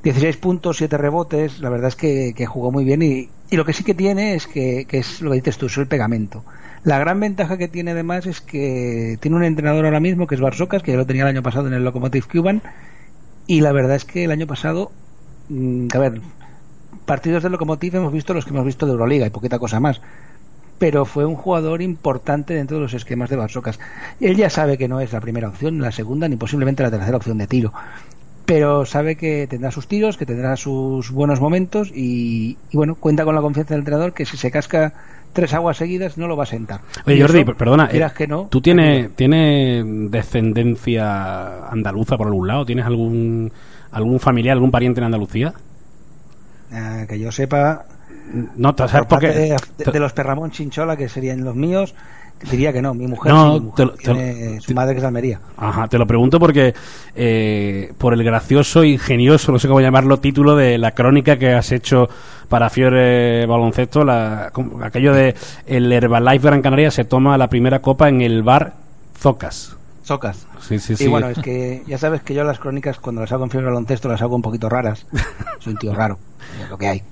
16 0.03 0.37
puntos, 0.37 0.79
7 0.79 0.97
rebotes, 0.97 1.61
la 1.61 1.69
verdad 1.69 1.89
es 1.89 1.97
que, 1.97 2.47
jugó 2.47 2.71
muy 2.71 2.85
bien 2.85 3.03
y, 3.03 3.29
lo 3.51 3.65
que 3.65 3.73
sí 3.73 3.83
que 3.83 3.95
tiene 3.95 4.35
es 4.35 4.47
que, 4.47 4.87
es 4.91 5.21
lo 5.21 5.31
que 5.31 5.37
dices 5.37 5.59
tú, 5.59 5.67
es 5.67 5.77
el 5.79 5.89
pegamento. 5.89 6.45
La 6.85 6.99
gran 6.99 7.19
ventaja 7.21 7.59
que 7.59 7.69
tiene 7.69 7.91
además 7.91 8.27
es 8.27 8.41
que 8.41 9.19
tiene 9.21 9.37
un 9.37 9.45
entrenador 9.45 9.85
ahora 9.85 10.01
mismo 10.01 10.27
que 10.27 10.35
es 10.35 10.41
Barsocas, 10.41 10.83
que 10.83 10.93
ya 10.93 10.97
lo 10.97 11.07
tenía 11.07 11.23
el 11.23 11.29
año 11.29 11.43
pasado 11.43 11.67
en 11.67 11.75
el 11.75 11.85
Locomotive 11.85 12.27
Cuban 12.27 12.63
y 13.51 13.63
la 13.63 13.73
verdad 13.73 13.97
es 13.97 14.05
que 14.05 14.25
el 14.25 14.31
año 14.31 14.47
pasado, 14.47 14.93
mm, 15.49 15.89
a 15.93 15.99
ver, 15.99 16.21
partidos 17.11 17.43
de 17.43 17.51
Lokomotiv 17.51 17.97
hemos 17.97 18.13
visto 18.13 18.33
los 18.35 18.45
que 18.45 18.53
hemos 18.53 18.65
visto 18.65 18.87
de 18.87 18.93
Euroliga 18.93 19.27
y 19.27 19.31
poquita 19.31 19.59
cosa 19.59 19.81
más. 19.81 20.01
Pero 20.79 21.05
fue 21.05 21.27
un 21.27 21.35
jugador 21.35 21.83
importante 21.83 22.55
dentro 22.55 22.77
de 22.77 22.85
los 22.85 22.95
esquemas 22.95 23.29
de 23.29 23.35
Barsocas. 23.35 23.81
Él 24.21 24.37
ya 24.37 24.49
sabe 24.49 24.79
que 24.79 24.87
no 24.87 25.01
es 25.01 25.13
la 25.13 25.21
primera 25.21 25.49
opción, 25.49 25.81
la 25.81 25.91
segunda, 25.91 26.29
ni 26.29 26.37
posiblemente 26.37 26.85
la 26.85 26.91
tercera 26.93 27.17
opción 27.17 27.39
de 27.39 27.49
tiro. 27.49 27.73
Pero 28.47 28.87
sabe 28.87 29.17
que 29.17 29.49
tendrá 29.49 29.73
sus 29.73 29.89
tiros, 29.89 30.17
que 30.17 30.25
tendrá 30.25 30.55
sus 30.55 31.11
buenos 31.11 31.41
momentos 31.41 31.91
y, 31.93 32.57
bueno, 32.73 32.95
cuenta 32.95 33.25
con 33.25 33.35
la 33.35 33.41
confianza 33.41 33.75
del 33.75 33.81
entrenador 33.81 34.13
que 34.13 34.25
si 34.25 34.37
se 34.37 34.53
casca 34.53 34.93
tres 35.33 35.53
aguas 35.53 35.79
seguidas 35.79 36.17
no 36.17 36.29
lo 36.29 36.37
va 36.37 36.45
a 36.45 36.47
sentar. 36.47 36.83
Oye, 37.09 37.21
Jordi, 37.21 37.43
perdona, 37.43 37.89
eh, 37.93 38.07
que 38.17 38.29
no, 38.29 38.47
¿tú 38.49 38.61
tienes, 38.61 39.17
tiene 39.17 39.83
descendencia 39.85 41.67
andaluza 41.67 42.17
por 42.17 42.29
algún 42.29 42.47
lado? 42.47 42.65
¿Tienes 42.65 42.87
algún, 42.87 43.51
algún 43.91 44.21
familiar, 44.21 44.53
algún 44.53 44.71
pariente 44.71 45.01
en 45.01 45.07
Andalucía? 45.07 45.55
Eh, 46.73 47.07
que 47.09 47.19
yo 47.19 47.33
sepa, 47.33 47.85
No, 48.57 48.75
te- 48.75 48.85
de, 48.87 49.57
de 49.93 50.01
los 50.01 50.13
Perramón 50.13 50.51
Chinchola, 50.53 50.97
que 50.97 51.09
serían 51.09 51.43
los 51.43 51.57
míos, 51.57 51.95
diría 52.49 52.73
que 52.73 52.81
no. 52.81 52.95
Mi 52.95 53.09
mujer, 53.09 53.33
No, 53.33 53.47
sí, 53.55 53.61
mi 53.61 53.67
mujer 53.67 53.75
te 53.77 53.85
lo- 53.85 53.93
te 53.99 54.09
lo- 54.09 54.15
tiene 54.15 54.61
su 54.61 54.73
madre 54.75 54.93
que 54.93 54.99
es 54.99 55.03
de 55.03 55.07
Almería. 55.09 55.41
Ajá, 55.57 55.89
te 55.89 55.99
lo 55.99 56.07
pregunto 56.07 56.39
porque 56.39 56.73
eh, 57.17 57.93
por 57.99 58.15
el 58.15 58.23
gracioso, 58.23 58.85
ingenioso, 58.85 59.51
no 59.51 59.59
sé 59.59 59.67
cómo 59.67 59.81
llamarlo, 59.81 60.19
título 60.21 60.55
de 60.55 60.79
la 60.79 60.93
crónica 60.93 61.37
que 61.39 61.53
has 61.53 61.73
hecho 61.73 62.09
para 62.49 62.71
Fiore 62.71 63.47
Baloncesto, 63.47 64.05
la, 64.05 64.53
aquello 64.83 65.13
de 65.13 65.35
el 65.67 65.93
Herbalife 65.93 66.47
Gran 66.47 66.63
Canaria 66.63 66.91
se 66.93 67.05
toma 67.05 67.37
la 67.37 67.49
primera 67.49 67.81
copa 67.81 68.09
en 68.09 68.21
el 68.21 68.43
bar 68.45 68.75
Zocas. 69.19 69.77
Socas. 70.11 70.45
Sí, 70.61 70.81
sí, 70.81 70.95
Y 70.95 70.97
sí. 70.97 71.07
bueno, 71.07 71.29
es 71.29 71.39
que 71.39 71.85
ya 71.87 71.97
sabes 71.97 72.21
que 72.23 72.35
yo 72.35 72.43
las 72.43 72.59
crónicas 72.59 72.99
cuando 72.99 73.21
las 73.21 73.31
hago 73.31 73.45
en 73.45 73.51
Fiebre 73.51 73.69
Baloncesto 73.69 74.09
las 74.09 74.21
hago 74.21 74.35
un 74.35 74.43
poquito 74.43 74.69
raras. 74.69 75.07
Soy 75.61 75.75
un 75.75 75.79
tío 75.79 75.95
raro, 75.95 76.19
es 76.61 76.69
lo 76.69 76.77
que 76.77 76.89
hay. 76.89 77.03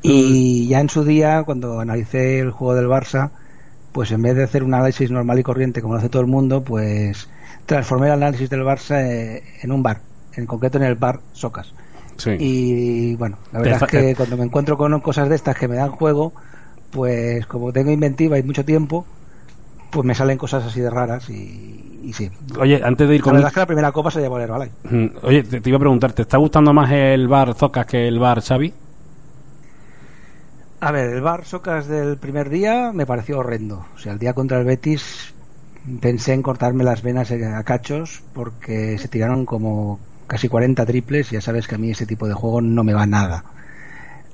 Y 0.00 0.66
ya 0.66 0.80
en 0.80 0.88
su 0.88 1.04
día, 1.04 1.42
cuando 1.42 1.78
analicé 1.78 2.40
el 2.40 2.50
juego 2.50 2.74
del 2.74 2.86
Barça, 2.86 3.32
pues 3.92 4.12
en 4.12 4.22
vez 4.22 4.34
de 4.34 4.44
hacer 4.44 4.64
un 4.64 4.72
análisis 4.72 5.10
normal 5.10 5.38
y 5.38 5.42
corriente 5.42 5.82
como 5.82 5.92
lo 5.92 5.98
hace 5.98 6.08
todo 6.08 6.22
el 6.22 6.28
mundo, 6.28 6.64
pues 6.64 7.28
transformé 7.66 8.06
el 8.06 8.14
análisis 8.14 8.48
del 8.48 8.62
Barça 8.62 8.96
eh, 8.96 9.42
en 9.60 9.70
un 9.70 9.82
bar, 9.82 10.00
en 10.32 10.46
concreto 10.46 10.78
en 10.78 10.84
el 10.84 10.94
bar 10.94 11.20
Socas. 11.34 11.74
Sí. 12.16 12.30
Y 12.38 13.14
bueno, 13.16 13.36
la 13.52 13.58
verdad 13.58 13.82
es 13.82 13.90
que 13.90 14.14
cuando 14.14 14.38
me 14.38 14.44
encuentro 14.44 14.78
con 14.78 14.98
cosas 15.00 15.28
de 15.28 15.34
estas 15.34 15.54
que 15.54 15.68
me 15.68 15.76
dan 15.76 15.90
juego, 15.90 16.32
pues 16.92 17.44
como 17.44 17.74
tengo 17.74 17.90
inventiva 17.90 18.38
y 18.38 18.42
mucho 18.42 18.64
tiempo, 18.64 19.04
pues 19.90 20.06
me 20.06 20.14
salen 20.14 20.38
cosas 20.38 20.64
así 20.64 20.80
de 20.80 20.88
raras 20.88 21.28
y, 21.28 21.87
y 22.08 22.12
sí. 22.14 22.30
Oye, 22.58 22.80
antes 22.82 23.08
de 23.08 23.14
ir 23.16 23.20
La 23.20 23.24
con... 23.24 23.32
verdad 23.34 23.48
es 23.48 23.54
que 23.54 23.60
la 23.60 23.66
primera 23.66 23.92
copa 23.92 24.10
se 24.10 24.20
llevó 24.20 24.38
el 24.38 24.44
Herbalife. 24.44 24.74
Mm, 24.84 25.06
Oye, 25.22 25.42
te, 25.44 25.60
te 25.60 25.68
iba 25.68 25.76
a 25.76 25.80
preguntar, 25.80 26.12
¿te 26.12 26.22
está 26.22 26.38
gustando 26.38 26.72
más 26.72 26.90
el 26.90 27.28
bar 27.28 27.54
Zocas 27.54 27.86
que 27.86 28.08
el 28.08 28.18
bar 28.18 28.40
Xavi? 28.42 28.72
A 30.80 30.92
ver, 30.92 31.10
el 31.12 31.20
bar 31.20 31.44
Socas 31.44 31.88
del 31.88 32.18
primer 32.18 32.48
día 32.50 32.92
me 32.92 33.06
pareció 33.06 33.38
horrendo. 33.38 33.86
O 33.94 33.98
sea, 33.98 34.12
el 34.12 34.18
día 34.18 34.32
contra 34.34 34.58
el 34.58 34.64
Betis 34.64 35.34
pensé 36.00 36.34
en 36.34 36.42
cortarme 36.42 36.84
las 36.84 37.02
venas 37.02 37.30
a 37.32 37.64
cachos 37.64 38.22
porque 38.32 38.98
se 38.98 39.08
tiraron 39.08 39.46
como 39.46 40.00
casi 40.26 40.48
40 40.48 40.84
triples 40.86 41.32
y 41.32 41.36
ya 41.36 41.40
sabes 41.40 41.66
que 41.66 41.74
a 41.74 41.78
mí 41.78 41.90
ese 41.90 42.06
tipo 42.06 42.28
de 42.28 42.34
juego 42.34 42.60
no 42.60 42.84
me 42.84 42.94
va 42.94 43.06
nada. 43.06 43.44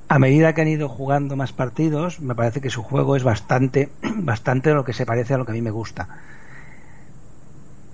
A 0.07 0.19
medida 0.19 0.53
que 0.53 0.61
han 0.61 0.67
ido 0.67 0.87
jugando 0.87 1.35
más 1.35 1.51
partidos, 1.51 2.19
me 2.19 2.35
parece 2.35 2.61
que 2.61 2.69
su 2.69 2.83
juego 2.83 3.15
es 3.15 3.23
bastante, 3.23 3.89
bastante 4.17 4.73
lo 4.73 4.83
que 4.85 4.93
se 4.93 5.05
parece 5.05 5.33
a 5.33 5.37
lo 5.37 5.45
que 5.45 5.51
a 5.51 5.55
mí 5.55 5.61
me 5.61 5.71
gusta. 5.71 6.07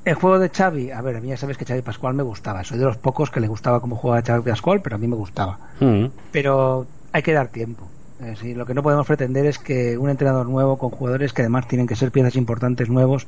El 0.03 0.15
juego 0.15 0.39
de 0.39 0.49
Xavi, 0.49 0.89
a 0.91 1.01
ver, 1.01 1.15
a 1.17 1.21
mí 1.21 1.27
ya 1.27 1.37
sabes 1.37 1.57
que 1.57 1.65
Xavi 1.65 1.81
Pascual 1.83 2.15
me 2.15 2.23
gustaba. 2.23 2.63
Soy 2.63 2.79
de 2.79 2.85
los 2.85 2.97
pocos 2.97 3.29
que 3.29 3.39
le 3.39 3.47
gustaba 3.47 3.79
cómo 3.81 3.95
jugaba 3.95 4.21
Xavi 4.25 4.49
Pascual, 4.49 4.81
pero 4.81 4.95
a 4.95 4.99
mí 4.99 5.07
me 5.07 5.15
gustaba 5.15 5.59
Mm. 5.79 6.05
pero 6.31 6.87
hay 7.11 7.21
que 7.21 7.33
dar 7.33 7.49
tiempo. 7.49 7.87
Decir, 8.19 8.55
lo 8.55 8.65
que 8.67 8.73
no 8.75 8.83
podemos 8.83 9.07
pretender 9.07 9.45
es 9.47 9.57
que 9.57 9.97
un 9.97 10.09
entrenador 10.09 10.47
nuevo 10.47 10.77
con 10.77 10.89
jugadores 10.91 11.33
que 11.33 11.41
además 11.41 11.67
tienen 11.67 11.87
que 11.87 11.95
ser 11.95 12.11
piezas 12.11 12.35
importantes 12.35 12.87
nuevos, 12.89 13.27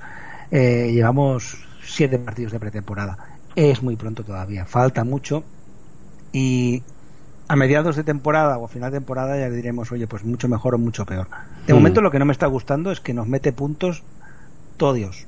eh, 0.51 0.91
llevamos 0.93 1.57
siete 1.83 2.19
partidos 2.19 2.51
de 2.51 2.59
pretemporada. 2.59 3.17
Es 3.55 3.81
muy 3.81 3.95
pronto 3.95 4.23
todavía, 4.23 4.65
falta 4.65 5.03
mucho 5.03 5.43
y 6.31 6.83
a 7.47 7.55
mediados 7.55 7.95
de 7.95 8.03
temporada 8.03 8.57
o 8.57 8.65
a 8.65 8.67
final 8.67 8.91
de 8.91 8.97
temporada 8.97 9.37
ya 9.37 9.49
le 9.49 9.55
diremos, 9.55 9.91
oye, 9.91 10.07
pues 10.07 10.23
mucho 10.23 10.47
mejor 10.47 10.75
o 10.75 10.77
mucho 10.77 11.05
peor. 11.05 11.27
De 11.67 11.73
Mm. 11.73 11.75
momento 11.77 12.01
lo 12.01 12.09
que 12.11 12.19
no 12.19 12.25
me 12.25 12.31
está 12.31 12.45
gustando 12.47 12.91
es 12.91 12.99
que 12.99 13.13
nos 13.13 13.27
mete 13.27 13.51
puntos 13.51 14.03
todo 14.77 14.93
Dios. 14.93 15.25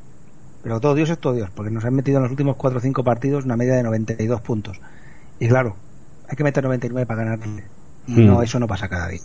Pero 0.66 0.80
todo 0.80 0.96
Dios 0.96 1.12
es 1.12 1.20
todo 1.20 1.34
Dios, 1.34 1.50
porque 1.54 1.70
nos 1.70 1.86
han 1.86 1.94
metido 1.94 2.18
en 2.18 2.24
los 2.24 2.32
últimos 2.32 2.56
4 2.56 2.80
o 2.80 2.82
5 2.82 3.04
partidos 3.04 3.46
una 3.46 3.56
media 3.56 3.76
de 3.76 3.84
92 3.84 4.42
puntos. 4.42 4.82
Y 5.40 5.48
claro, 5.48 5.76
hay 6.28 6.36
que 6.36 6.44
meter 6.44 6.64
99 6.64 7.06
para 7.06 7.24
ganarle. 7.24 7.64
Y 8.08 8.22
Mm. 8.22 8.26
no, 8.26 8.42
eso 8.42 8.60
no 8.60 8.66
pasa 8.66 8.90
cada 8.90 9.10
día. 9.10 9.22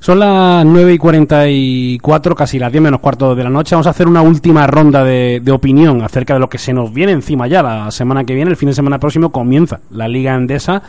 Son 0.00 0.18
las 0.18 0.66
9 0.66 0.94
y 0.94 0.98
44, 0.98 2.34
casi 2.34 2.58
las 2.58 2.72
10 2.72 2.82
menos 2.82 2.98
cuarto 2.98 3.36
de 3.36 3.44
la 3.44 3.50
noche. 3.50 3.76
Vamos 3.76 3.86
a 3.86 3.90
hacer 3.90 4.08
una 4.08 4.20
última 4.20 4.66
ronda 4.66 5.04
de, 5.04 5.40
de 5.44 5.52
opinión 5.52 6.02
acerca 6.02 6.34
de 6.34 6.40
lo 6.40 6.48
que 6.50 6.58
se 6.58 6.72
nos 6.72 6.92
viene 6.92 7.12
encima 7.12 7.46
ya. 7.46 7.62
La 7.62 7.90
semana 7.92 8.24
que 8.24 8.34
viene, 8.34 8.50
el 8.50 8.56
fin 8.56 8.68
de 8.68 8.74
semana 8.74 8.98
próximo, 8.98 9.30
comienza 9.30 9.78
la 9.90 10.08
Liga 10.08 10.34
Endesa. 10.34 10.82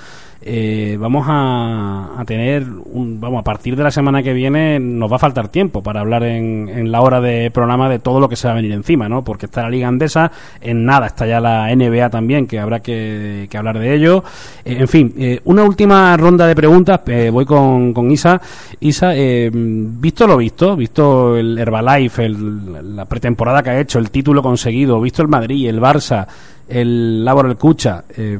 Eh, 0.47 0.95
vamos 0.99 1.25
a, 1.27 2.11
a 2.19 2.23
tener, 2.23 2.63
un, 2.91 3.19
vamos, 3.19 3.39
a 3.39 3.43
partir 3.43 3.75
de 3.75 3.81
la 3.81 3.89
semana 3.89 4.21
que 4.21 4.31
viene 4.31 4.79
nos 4.79 5.11
va 5.11 5.15
a 5.15 5.19
faltar 5.19 5.47
tiempo 5.47 5.81
para 5.81 6.01
hablar 6.01 6.21
en, 6.23 6.69
en 6.69 6.91
la 6.91 7.01
hora 7.01 7.19
de 7.19 7.49
programa 7.49 7.89
de 7.89 7.97
todo 7.97 8.19
lo 8.19 8.29
que 8.29 8.35
se 8.35 8.47
va 8.47 8.51
a 8.53 8.55
venir 8.57 8.71
encima, 8.71 9.09
¿no? 9.09 9.23
Porque 9.23 9.47
está 9.47 9.63
la 9.63 9.71
Liga 9.71 9.87
Andesa, 9.87 10.31
en 10.61 10.85
nada 10.85 11.07
está 11.07 11.25
ya 11.25 11.39
la 11.39 11.75
NBA 11.75 12.11
también, 12.11 12.45
que 12.45 12.59
habrá 12.59 12.79
que, 12.81 13.47
que 13.49 13.57
hablar 13.57 13.79
de 13.79 13.95
ello. 13.95 14.23
Eh, 14.63 14.77
en 14.81 14.87
fin, 14.87 15.13
eh, 15.17 15.41
una 15.45 15.63
última 15.63 16.15
ronda 16.15 16.45
de 16.45 16.55
preguntas, 16.55 16.99
eh, 17.07 17.31
voy 17.31 17.45
con, 17.45 17.91
con 17.91 18.11
Isa. 18.11 18.39
Isa, 18.79 19.15
eh, 19.15 19.49
visto 19.51 20.27
lo 20.27 20.37
visto, 20.37 20.75
visto 20.75 21.35
el 21.37 21.57
Herbalife, 21.57 22.23
el- 22.23 22.95
la 22.95 23.05
pretemporada 23.05 23.63
que 23.63 23.71
ha 23.71 23.79
hecho, 23.79 23.97
el 23.97 24.11
título 24.11 24.43
conseguido, 24.43 25.01
visto 25.01 25.23
el 25.23 25.27
Madrid, 25.27 25.67
el 25.67 25.81
Barça, 25.81 26.27
el 26.69 27.25
Labor 27.25 27.47
el 27.47 27.55
Cucha, 27.57 28.03
el 28.15 28.37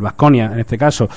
Vasconia 0.00 0.46
en 0.52 0.58
este 0.60 0.76
caso, 0.78 1.08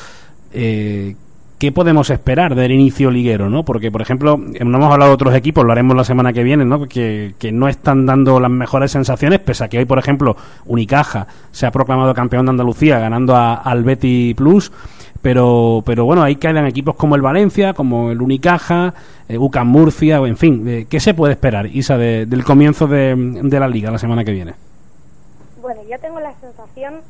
eh, 0.53 1.15
¿qué 1.57 1.71
podemos 1.71 2.09
esperar 2.09 2.55
del 2.55 2.71
inicio 2.71 3.09
liguero? 3.11 3.49
¿no? 3.49 3.63
Porque, 3.63 3.91
por 3.91 4.01
ejemplo, 4.01 4.37
no 4.37 4.77
hemos 4.77 4.91
hablado 4.91 5.11
de 5.11 5.15
otros 5.15 5.35
equipos, 5.35 5.65
lo 5.65 5.71
haremos 5.71 5.95
la 5.95 6.03
semana 6.03 6.33
que 6.33 6.43
viene, 6.43 6.65
¿no? 6.65 6.87
que, 6.87 7.33
no 7.51 7.67
están 7.67 8.05
dando 8.05 8.39
las 8.39 8.51
mejores 8.51 8.91
sensaciones, 8.91 9.39
pese 9.39 9.63
a 9.63 9.67
que 9.67 9.79
hoy, 9.79 9.85
por 9.85 9.99
ejemplo, 9.99 10.35
Unicaja 10.65 11.27
se 11.51 11.65
ha 11.65 11.71
proclamado 11.71 12.13
campeón 12.13 12.45
de 12.45 12.51
Andalucía 12.51 12.99
ganando 12.99 13.35
a- 13.35 13.55
al 13.55 13.83
Betty 13.83 14.33
Plus. 14.35 14.71
Pero, 15.19 15.81
pero 15.83 16.05
bueno, 16.05 16.21
ahí 16.21 16.35
quedan 16.35 16.67
equipos 16.67 16.95
como 16.95 17.15
el 17.15 17.21
Valencia, 17.23 17.73
como 17.73 18.11
el 18.11 18.21
Unicaja, 18.21 18.93
eh, 19.27 19.37
UCAM 19.37 19.67
Murcia, 19.67 20.17
en 20.17 20.37
fin, 20.37 20.63
eh, 20.67 20.85
¿qué 20.87 20.99
se 20.99 21.15
puede 21.15 21.33
esperar, 21.33 21.65
Isa, 21.65 21.97
de- 21.97 22.27
del 22.27 22.43
comienzo 22.43 22.85
de, 22.87 23.15
de 23.43 23.59
la 23.59 23.67
liga 23.67 23.89
la 23.89 23.97
semana 23.97 24.23
que 24.23 24.31
viene? 24.31 24.53
Bueno, 25.59 25.81
yo 25.89 25.97
tengo 25.99 26.19
la 26.19 26.33
sensación, 26.39 27.01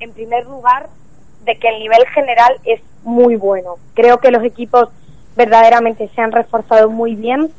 en 0.00 0.10
primer 0.12 0.46
lugar, 0.46 0.88
de 1.44 1.56
que 1.56 1.68
el 1.68 1.78
nivel 1.80 2.06
general 2.08 2.56
es 2.64 2.80
muy 3.02 3.36
bueno. 3.36 3.76
Creo 3.94 4.18
que 4.18 4.30
los 4.30 4.42
equipos 4.44 4.88
verdaderamente 5.36 6.10
se 6.14 6.20
han 6.20 6.32
reforzado 6.32 6.90
muy 6.90 7.14
bien 7.14 7.50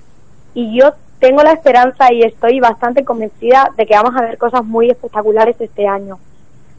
y 0.54 0.78
yo 0.78 0.94
tengo 1.20 1.44
la 1.44 1.52
esperanza 1.52 2.12
y 2.12 2.24
estoy 2.24 2.60
bastante 2.60 3.06
convencida 3.06 3.70
de 3.78 3.86
que 3.86 3.96
vamos 3.96 4.16
a 4.16 4.22
ver 4.22 4.38
cosas 4.38 4.66
muy 4.66 4.90
espectaculares 4.90 5.56
este 5.60 5.88
año. 5.88 6.20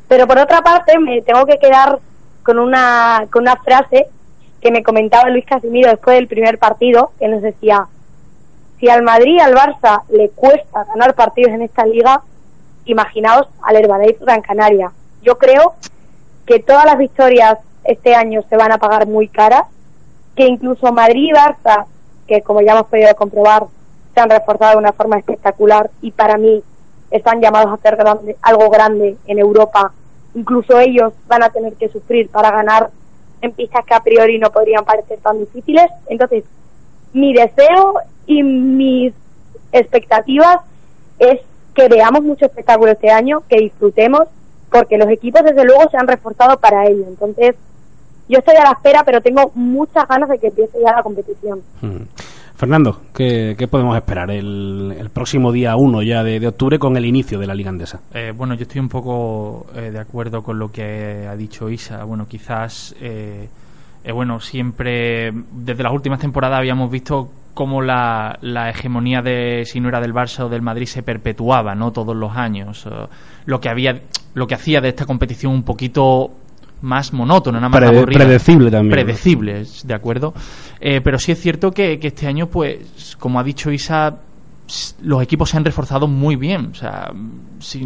Pero 0.09 0.27
por 0.27 0.39
otra 0.39 0.63
parte, 0.63 0.99
me 0.99 1.23
tengo 1.23 1.47
que 1.47 1.59
quedar 1.59 1.99
con 2.43 2.59
una, 2.59 3.27
con 3.31 3.43
una 3.43 3.57
frase 3.57 4.09
que 4.61 4.71
me 4.71 4.83
comentaba 4.83 5.31
Luis 5.31 5.45
Casimiro 5.45 5.91
después 5.91 6.17
del 6.17 6.29
primer 6.29 6.59
partido, 6.59 7.13
que 7.19 7.29
nos 7.29 7.43
decía, 7.43 7.87
si 8.79 8.89
al 8.89 9.03
Madrid 9.03 9.37
y 9.37 9.41
al 9.41 9.55
Barça 9.55 10.03
le 10.11 10.29
cuesta 10.31 10.85
ganar 10.85 11.15
partidos 11.15 11.53
en 11.53 11.63
esta 11.63 11.87
liga, 11.87 12.23
imaginaos 12.85 13.47
al 13.63 13.77
Herbalife 13.77 14.25
Gran 14.25 14.43
Canaria. 14.43 14.93
Yo 15.23 15.39
creo 15.39 15.75
que 16.47 16.61
todas 16.61 16.85
las 16.85 16.99
victorias 16.99 17.59
este 17.85 18.15
año 18.15 18.43
se 18.49 18.57
van 18.57 18.73
a 18.73 18.79
pagar 18.79 19.07
muy 19.07 19.29
caras, 19.29 19.65
que 20.37 20.47
incluso 20.47 20.93
Madrid 20.93 21.31
y 21.31 21.33
Barça, 21.33 21.87
que 22.27 22.43
como 22.43 22.61
ya 22.61 22.73
hemos 22.73 22.87
podido 22.87 23.15
comprobar, 23.15 23.67
se 24.15 24.21
han 24.21 24.31
reforzado 24.31 24.73
de 24.73 24.79
una 24.79 24.93
forma 24.93 25.19
espectacular 25.19 25.91
y 26.01 26.11
para 26.11 26.37
mí 26.37 26.63
están 27.11 27.41
llamados 27.41 27.71
a 27.71 27.75
hacer 27.75 27.99
algo 28.43 28.71
grande 28.71 29.17
en 29.27 29.39
Europa. 29.39 29.93
Incluso 30.35 30.79
ellos 30.79 31.13
van 31.27 31.43
a 31.43 31.51
tener 31.51 31.75
que 31.75 31.89
sufrir 31.89 32.29
para 32.31 32.51
ganar 32.51 32.91
en 33.43 33.53
pistas 33.53 33.85
que 33.85 33.95
a 33.95 34.01
priori 34.01 34.39
no 34.39 34.51
podrían 34.51 34.85
parecer 34.85 35.19
tan 35.19 35.39
difíciles. 35.39 35.91
Entonces, 36.07 36.45
mi 37.13 37.35
deseo 37.35 37.95
y 38.27 38.43
mis 38.43 39.13
expectativas 39.73 40.59
es 41.19 41.41
que 41.75 41.89
veamos 41.89 42.23
mucho 42.23 42.47
espectáculo 42.47 42.93
este 42.93 43.11
año, 43.11 43.43
que 43.49 43.57
disfrutemos, 43.59 44.29
porque 44.73 44.97
los 44.97 45.09
equipos 45.09 45.43
desde 45.45 45.65
luego 45.65 45.89
se 45.91 45.99
han 45.99 46.09
reforzado 46.09 46.59
para 46.59 46.87
ello. 46.87 47.05
Entonces, 47.07 47.55
yo 48.29 48.39
estoy 48.39 48.57
a 48.57 48.65
la 48.65 48.73
espera, 48.73 49.03
pero 49.05 49.21
tengo 49.21 49.53
muchas 49.55 50.09
ganas 50.09 50.29
de 50.29 50.39
que 50.39 50.49
empiece 50.49 50.79
ya 50.83 50.97
la 50.97 51.03
competición. 51.03 51.61
Mm. 51.81 52.03
Fernando, 52.63 53.01
¿qué, 53.13 53.57
qué 53.59 53.67
podemos 53.67 53.97
esperar 53.97 54.31
el, 54.31 54.95
el 54.97 55.11
próximo 55.11 55.51
día 55.51 55.75
1 55.75 56.03
ya 56.03 56.23
de, 56.23 56.39
de 56.39 56.47
octubre 56.47 56.79
con 56.79 56.97
el 56.97 57.05
inicio 57.05 57.41
de 57.41 57.47
la 57.47 57.55
Liga 57.55 57.71
Andesa? 57.71 58.01
Eh, 58.15 58.33
bueno, 58.37 58.55
yo 58.55 58.63
estoy 58.63 58.81
un 58.81 58.89
poco 58.89 59.67
eh, 59.75 59.91
de 59.91 59.99
acuerdo 59.99 60.43
con 60.43 60.61
lo 60.61 60.71
que 60.71 61.27
ha 61.29 61.35
dicho 61.35 61.69
Isa. 61.69 62.05
Bueno, 62.05 62.27
quizás, 62.29 62.95
eh, 63.01 63.49
eh, 64.05 64.13
bueno, 64.13 64.39
siempre 64.39 65.33
desde 65.33 65.83
las 65.83 65.93
últimas 65.93 66.21
temporadas 66.21 66.59
habíamos 66.59 66.89
visto 66.89 67.29
cómo 67.55 67.83
la, 67.83 68.39
la 68.41 68.71
hegemonía 68.71 69.21
de 69.23 69.65
si 69.67 69.81
no 69.81 69.89
era 69.89 70.01
del 70.01 70.15
Barça 70.15 70.45
o 70.45 70.49
del 70.49 70.63
Madrid 70.63 70.87
se 70.87 71.03
perpetuaba, 71.03 71.75
no 71.75 71.93
todos 71.93 72.17
los 72.17 72.37
años. 72.37 72.87
Eh, 72.87 72.91
lo 73.47 73.61
que 73.61 73.69
había, 73.69 74.01
lo 74.35 74.47
que 74.47 74.55
hacía 74.55 74.81
de 74.81 74.89
esta 74.89 75.05
competición 75.07 75.53
un 75.53 75.63
poquito 75.63 76.31
más 76.81 77.13
monótona, 77.13 77.59
nada 77.61 77.69
más 77.69 77.81
Prede- 77.81 77.97
aburrida. 77.99 78.19
predecible 78.25 78.71
también. 78.71 78.93
Predecibles, 78.93 79.87
de 79.87 79.95
acuerdo. 79.95 80.35
Eh, 80.81 81.01
pero 81.01 81.19
sí 81.19 81.31
es 81.33 81.41
cierto 81.41 81.71
que, 81.71 81.99
que 82.01 82.09
este 82.09 82.27
año, 82.27 82.47
pues, 82.49 83.17
como 83.21 83.39
ha 83.39 83.45
dicho 83.45 83.71
Isa, 83.71 84.17
los 85.03 85.23
equipos 85.23 85.51
se 85.51 85.57
han 85.57 85.65
reforzado 85.65 86.07
muy 86.07 86.37
bien. 86.37 86.71
O 86.73 86.75
sea, 86.75 87.13
si 87.59 87.83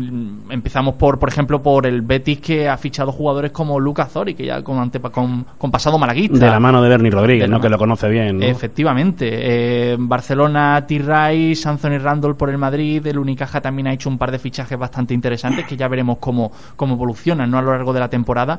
empezamos 0.51 0.95
por, 0.95 1.19
por 1.19 1.29
ejemplo, 1.29 1.63
por 1.63 1.87
el 1.87 2.03
Betis 2.03 2.41
que 2.41 2.69
ha 2.69 2.77
fichado 2.77 3.13
jugadores 3.13 3.51
como 3.51 3.81
Lucas 3.81 4.13
Zori, 4.13 4.35
que 4.35 4.47
ya 4.47 4.63
con, 4.63 4.91
con, 4.91 5.47
con 5.59 5.71
pasado 5.71 5.99
malaguista. 5.99 6.39
De 6.39 6.51
la 6.51 6.61
mano 6.61 6.83
de 6.83 6.89
Bernie 6.89 7.11
Rodríguez, 7.11 7.49
¿no? 7.49 7.61
Que 7.61 7.69
lo 7.69 7.79
conoce 7.79 8.09
bien. 8.09 8.43
Efectivamente. 8.43 9.29
Eh, 9.33 9.97
Barcelona, 9.99 10.85
T-Rice, 10.87 11.69
Anthony 11.69 11.99
Randall 11.99 12.37
por 12.37 12.51
el 12.51 12.59
Madrid, 12.59 13.07
el 13.07 13.19
Unicaja 13.19 13.61
también 13.61 13.89
ha 13.89 13.93
hecho 13.93 14.09
un 14.09 14.19
par 14.19 14.31
de 14.31 14.39
fichajes 14.39 14.79
bastante 14.79 15.15
interesantes 15.15 15.67
que 15.67 15.77
ya 15.77 15.89
veremos 15.89 16.19
cómo, 16.19 16.53
cómo 16.77 16.95
evolucionan 16.95 17.51
¿no? 17.51 17.59
a 17.59 17.63
lo 17.63 17.73
largo 17.73 17.93
de 17.93 18.01
la 18.01 18.09
temporada. 18.09 18.59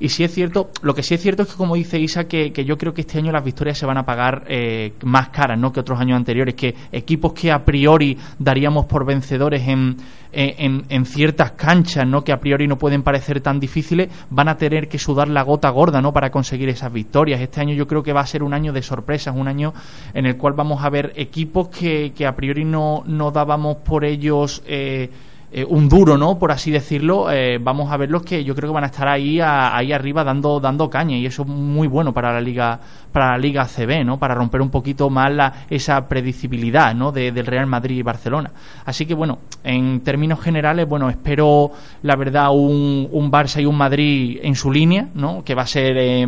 Y 0.00 0.08
sí 0.08 0.24
es 0.24 0.32
cierto, 0.32 0.70
lo 0.82 0.94
que 0.94 1.02
sí 1.02 1.14
es 1.14 1.20
cierto 1.20 1.42
es 1.42 1.48
que, 1.48 1.56
como 1.56 1.74
dice 1.74 1.98
Isa, 1.98 2.24
que, 2.24 2.52
yo 2.64 2.76
creo 2.76 2.94
que 2.94 3.02
este 3.02 3.18
año 3.18 3.32
las 3.32 3.44
victorias 3.44 3.78
se 3.78 3.86
van 3.86 3.98
a 3.98 4.04
pagar 4.04 4.44
eh, 4.48 4.94
más 5.04 5.28
caras 5.28 5.58
¿no? 5.58 5.72
que 5.72 5.80
otros 5.80 6.00
años 6.00 6.16
anteriores, 6.16 6.54
que 6.54 6.74
equipos 6.92 7.32
que 7.32 7.52
a 7.52 7.64
priori 7.64 8.18
daríamos 8.38 8.86
por 8.86 9.04
vencedores 9.06 9.66
en, 9.68 9.96
en, 10.32 10.84
en, 10.88 11.04
ciertas 11.04 11.52
canchas, 11.52 12.06
¿no? 12.06 12.22
que 12.24 12.32
a 12.32 12.38
priori 12.38 12.66
no 12.66 12.76
pueden 12.76 13.02
parecer 13.02 13.40
tan 13.40 13.60
difíciles, 13.60 14.08
van 14.30 14.48
a 14.48 14.56
tener 14.56 14.88
que 14.88 14.98
sudar 14.98 15.28
la 15.28 15.42
gota 15.42 15.70
gorda 15.70 16.00
¿no? 16.00 16.12
para 16.12 16.30
conseguir 16.30 16.68
esas 16.68 16.92
victorias. 16.92 17.40
Este 17.40 17.60
año 17.60 17.74
yo 17.74 17.86
creo 17.86 18.02
que 18.02 18.12
va 18.12 18.20
a 18.20 18.26
ser 18.26 18.42
un 18.42 18.54
año 18.54 18.72
de 18.72 18.82
sorpresas, 18.82 19.34
un 19.36 19.48
año 19.48 19.72
en 20.12 20.26
el 20.26 20.36
cual 20.36 20.54
vamos 20.54 20.84
a 20.84 20.90
ver 20.90 21.12
equipos 21.16 21.68
que, 21.68 22.12
que 22.12 22.26
a 22.26 22.34
priori 22.34 22.64
no, 22.64 23.02
no 23.06 23.30
dábamos 23.30 23.76
por 23.78 24.04
ellos. 24.04 24.62
Eh, 24.66 25.10
eh, 25.56 25.64
un 25.64 25.88
duro, 25.88 26.18
¿no? 26.18 26.36
Por 26.36 26.50
así 26.50 26.72
decirlo, 26.72 27.30
eh, 27.30 27.58
vamos 27.62 27.92
a 27.92 27.96
ver 27.96 28.10
los 28.10 28.24
que 28.24 28.42
yo 28.42 28.56
creo 28.56 28.70
que 28.70 28.74
van 28.74 28.82
a 28.82 28.88
estar 28.88 29.06
ahí 29.06 29.38
ahí 29.40 29.92
arriba 29.92 30.24
dando 30.24 30.58
dando 30.58 30.90
caña 30.90 31.16
y 31.16 31.26
eso 31.26 31.42
es 31.42 31.48
muy 31.48 31.86
bueno 31.86 32.12
para 32.12 32.32
la 32.32 32.40
liga 32.40 32.80
para 33.12 33.30
la 33.30 33.38
liga 33.38 33.64
CB, 33.64 34.04
¿no? 34.04 34.18
Para 34.18 34.34
romper 34.34 34.60
un 34.60 34.70
poquito 34.70 35.10
más 35.10 35.32
la, 35.32 35.52
esa 35.70 36.08
predecibilidad, 36.08 36.92
¿no? 36.92 37.12
del 37.12 37.46
Real 37.46 37.68
Madrid 37.68 37.98
y 37.98 38.02
Barcelona. 38.02 38.50
Así 38.84 39.06
que 39.06 39.14
bueno, 39.14 39.38
en 39.62 40.00
términos 40.00 40.40
generales, 40.40 40.88
bueno, 40.88 41.08
espero 41.08 41.70
la 42.02 42.16
verdad 42.16 42.48
un, 42.50 43.08
un 43.12 43.30
Barça 43.30 43.62
y 43.62 43.66
un 43.66 43.78
Madrid 43.78 44.40
en 44.42 44.56
su 44.56 44.72
línea, 44.72 45.06
¿no? 45.14 45.44
Que 45.44 45.54
va 45.54 45.62
a 45.62 45.66
ser 45.68 46.26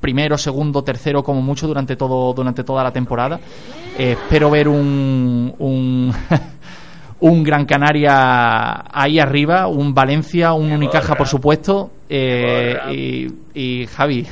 primero, 0.00 0.38
segundo, 0.38 0.84
tercero 0.84 1.22
como 1.22 1.42
mucho 1.42 1.66
durante 1.66 1.96
todo 1.96 2.32
durante 2.32 2.62
toda 2.62 2.84
la 2.84 2.92
temporada. 2.92 3.40
Eh, 3.98 4.12
espero 4.12 4.50
ver 4.50 4.68
un, 4.68 5.54
un 5.58 6.12
un 7.20 7.42
Gran 7.42 7.64
Canaria 7.64 8.84
ahí 8.92 9.18
arriba, 9.18 9.68
un 9.68 9.94
Valencia, 9.94 10.52
un 10.52 10.70
Unicaja, 10.70 11.14
por 11.14 11.26
supuesto, 11.26 11.90
eh, 12.08 13.28
y, 13.54 13.86
Javi. 13.86 14.26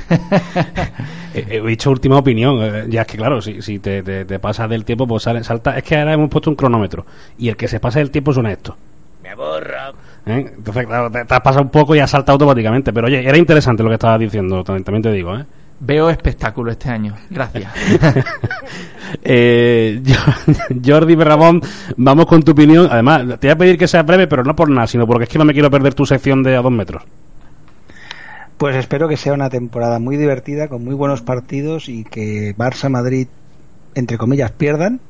He 1.33 1.61
dicho 1.61 1.89
última 1.89 2.17
opinión, 2.17 2.59
eh, 2.61 2.85
ya 2.87 3.01
es 3.01 3.07
que 3.07 3.17
claro, 3.17 3.41
si, 3.41 3.61
si 3.61 3.79
te, 3.79 4.03
te, 4.03 4.39
pasas 4.39 4.69
del 4.69 4.85
tiempo, 4.85 5.07
pues 5.07 5.23
sale, 5.23 5.43
salta. 5.43 5.77
Es 5.77 5.83
que 5.83 5.97
ahora 5.97 6.13
hemos 6.13 6.29
puesto 6.29 6.49
un 6.49 6.55
cronómetro 6.55 7.05
y 7.37 7.49
el 7.49 7.57
que 7.57 7.67
se 7.67 7.79
pasa 7.79 7.99
del 7.99 8.11
tiempo 8.11 8.31
suena 8.31 8.51
esto. 8.51 8.75
Me 9.21 9.29
aborra. 9.31 9.91
¿Eh? 10.25 10.53
Entonces, 10.55 10.85
claro, 10.85 11.11
te, 11.11 11.19
has 11.19 11.41
pasado 11.41 11.63
un 11.63 11.69
poco 11.69 11.95
y 11.95 11.99
has 11.99 12.11
saltado 12.11 12.35
automáticamente. 12.35 12.93
Pero 12.93 13.07
oye, 13.07 13.27
era 13.27 13.37
interesante 13.37 13.83
lo 13.83 13.89
que 13.89 13.95
estabas 13.95 14.19
diciendo, 14.19 14.63
también 14.63 15.01
te 15.01 15.11
digo, 15.11 15.35
¿eh? 15.35 15.45
Veo 15.79 16.09
espectáculo 16.09 16.71
este 16.71 16.89
año. 16.89 17.15
Gracias. 17.29 17.71
eh, 19.23 20.01
Jordi 20.85 21.15
Berramón, 21.15 21.61
vamos 21.97 22.25
con 22.25 22.43
tu 22.43 22.53
opinión. 22.53 22.87
Además, 22.89 23.39
te 23.39 23.47
voy 23.47 23.51
a 23.51 23.57
pedir 23.57 23.77
que 23.77 23.87
sea 23.87 24.03
breve, 24.03 24.27
pero 24.27 24.43
no 24.43 24.55
por 24.55 24.69
nada, 24.69 24.87
sino 24.87 25.05
porque 25.05 25.25
es 25.25 25.29
que 25.29 25.37
no 25.37 25.45
me 25.45 25.53
quiero 25.53 25.69
perder 25.69 25.93
tu 25.93 26.05
sección 26.05 26.43
de 26.43 26.55
a 26.55 26.61
dos 26.61 26.71
metros. 26.71 27.03
Pues 28.57 28.77
espero 28.77 29.09
que 29.09 29.17
sea 29.17 29.33
una 29.33 29.49
temporada 29.49 29.99
muy 29.99 30.15
divertida, 30.15 30.69
con 30.69 30.83
muy 30.83 30.95
buenos 30.95 31.21
partidos 31.21 31.89
y 31.89 32.05
que 32.05 32.55
Barça-Madrid, 32.55 33.27
entre 33.95 34.17
comillas, 34.17 34.51
pierdan. 34.51 35.01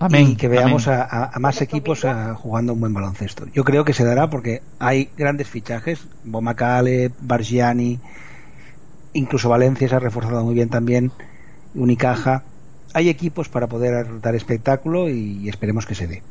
Amén, 0.00 0.28
y 0.28 0.36
que 0.36 0.46
veamos 0.46 0.86
a, 0.86 1.32
más 1.40 1.60
equipos 1.60 2.06
jugando 2.36 2.74
un 2.74 2.80
buen 2.80 2.94
baloncesto. 2.94 3.46
Yo 3.52 3.64
creo 3.64 3.84
que 3.84 3.92
se 3.92 4.04
dará 4.04 4.30
porque 4.30 4.62
hay 4.78 5.10
grandes 5.16 5.48
fichajes, 5.48 6.06
Bomacale, 6.22 7.10
Bargiani, 7.20 7.98
incluso 9.18 9.48
Valencia 9.48 9.88
se 9.88 9.94
ha 9.94 10.00
reforzado 10.00 10.44
muy 10.44 10.54
bien 10.54 10.68
también, 10.68 11.10
Unicaja. 11.74 12.42
Hay 12.94 13.08
equipos 13.08 13.48
para 13.48 13.66
poder 13.66 14.20
dar 14.20 14.34
espectáculo 14.34 15.08
y 15.08 15.48
esperemos 15.48 15.86
que 15.86 15.94
se 15.94 16.06
dé. 16.06 16.22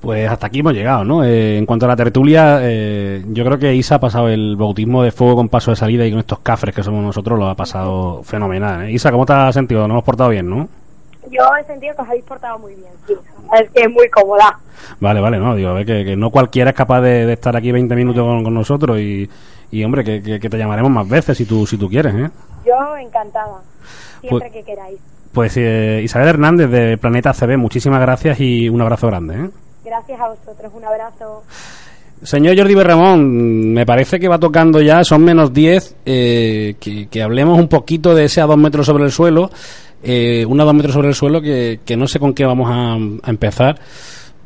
Pues 0.00 0.30
hasta 0.30 0.46
aquí 0.46 0.60
hemos 0.60 0.74
llegado, 0.74 1.04
¿no? 1.04 1.24
Eh, 1.24 1.58
en 1.58 1.66
cuanto 1.66 1.86
a 1.86 1.88
la 1.88 1.96
tertulia, 1.96 2.60
eh, 2.62 3.24
yo 3.28 3.44
creo 3.44 3.58
que 3.58 3.74
Isa 3.74 3.96
ha 3.96 4.00
pasado 4.00 4.28
el 4.28 4.54
bautismo 4.56 5.02
de 5.02 5.10
fuego 5.10 5.36
con 5.36 5.48
paso 5.48 5.72
de 5.72 5.76
salida 5.76 6.06
y 6.06 6.10
con 6.10 6.20
estos 6.20 6.38
cafres 6.38 6.74
que 6.74 6.84
somos 6.84 7.02
nosotros 7.02 7.36
lo 7.36 7.48
ha 7.48 7.56
pasado 7.56 8.22
fenomenal. 8.22 8.86
¿eh? 8.86 8.92
Isa, 8.92 9.10
¿cómo 9.10 9.26
te 9.26 9.32
has 9.32 9.54
sentido? 9.54 9.80
Nos 9.82 9.90
hemos 9.90 10.04
portado 10.04 10.30
bien, 10.30 10.48
¿no? 10.48 10.68
Yo 11.30 11.42
he 11.60 11.64
sentido 11.64 11.96
que 11.96 12.02
os 12.02 12.08
habéis 12.08 12.24
portado 12.24 12.58
muy 12.60 12.74
bien, 12.74 12.90
sí. 13.06 13.14
Es 13.60 13.70
que 13.70 13.82
es 13.82 13.90
muy 13.90 14.08
cómoda. 14.08 14.60
Vale, 15.00 15.20
vale, 15.20 15.38
no, 15.38 15.56
digo, 15.56 15.70
a 15.70 15.74
ver, 15.74 15.84
que, 15.84 16.16
no 16.16 16.30
cualquiera 16.30 16.70
es 16.70 16.76
capaz 16.76 17.00
de, 17.00 17.32
estar 17.32 17.56
aquí 17.56 17.72
20 17.72 17.94
minutos 17.96 18.44
con 18.44 18.54
nosotros 18.54 18.98
y, 19.00 19.28
y 19.70 19.84
hombre, 19.84 20.04
que, 20.04 20.38
te 20.38 20.58
llamaremos 20.58 20.90
más 20.90 21.08
veces 21.08 21.36
si 21.36 21.44
tú, 21.44 21.66
si 21.66 21.76
tú 21.76 21.88
quieres, 21.88 22.14
¿eh? 22.14 22.30
Yo 22.66 22.96
encantada, 22.96 23.60
siempre 24.20 24.50
pues, 24.50 24.52
que 24.52 24.62
queráis. 24.62 24.98
Pues 25.32 25.56
eh, 25.56 26.00
Isabel 26.02 26.28
Hernández 26.28 26.70
de 26.70 26.98
Planeta 26.98 27.32
CB, 27.32 27.58
muchísimas 27.58 28.00
gracias 28.00 28.40
y 28.40 28.68
un 28.68 28.80
abrazo 28.80 29.08
grande, 29.08 29.34
¿eh? 29.34 29.50
Gracias 29.84 30.20
a 30.20 30.28
vosotros, 30.28 30.72
un 30.74 30.84
abrazo. 30.84 31.42
Señor 32.22 32.56
Jordi 32.58 32.74
Berramón, 32.74 33.72
me 33.72 33.86
parece 33.86 34.18
que 34.18 34.28
va 34.28 34.38
tocando 34.38 34.80
ya, 34.80 35.04
son 35.04 35.22
menos 35.22 35.52
10, 35.52 35.96
eh, 36.04 36.74
que, 36.80 37.22
hablemos 37.22 37.58
un 37.58 37.68
poquito 37.68 38.14
de 38.14 38.24
ese 38.24 38.40
a 38.40 38.46
dos 38.46 38.58
metros 38.58 38.86
sobre 38.86 39.04
el 39.04 39.12
suelo, 39.12 39.50
eh, 40.02 40.44
un 40.46 40.60
a 40.60 40.64
dos 40.64 40.74
metros 40.74 40.94
sobre 40.94 41.08
el 41.08 41.14
suelo 41.14 41.40
que, 41.40 41.80
que 41.84 41.96
no 41.96 42.08
sé 42.08 42.18
con 42.18 42.34
qué 42.34 42.44
vamos 42.44 42.68
a, 42.70 42.94
a 42.94 43.30
empezar 43.30 43.78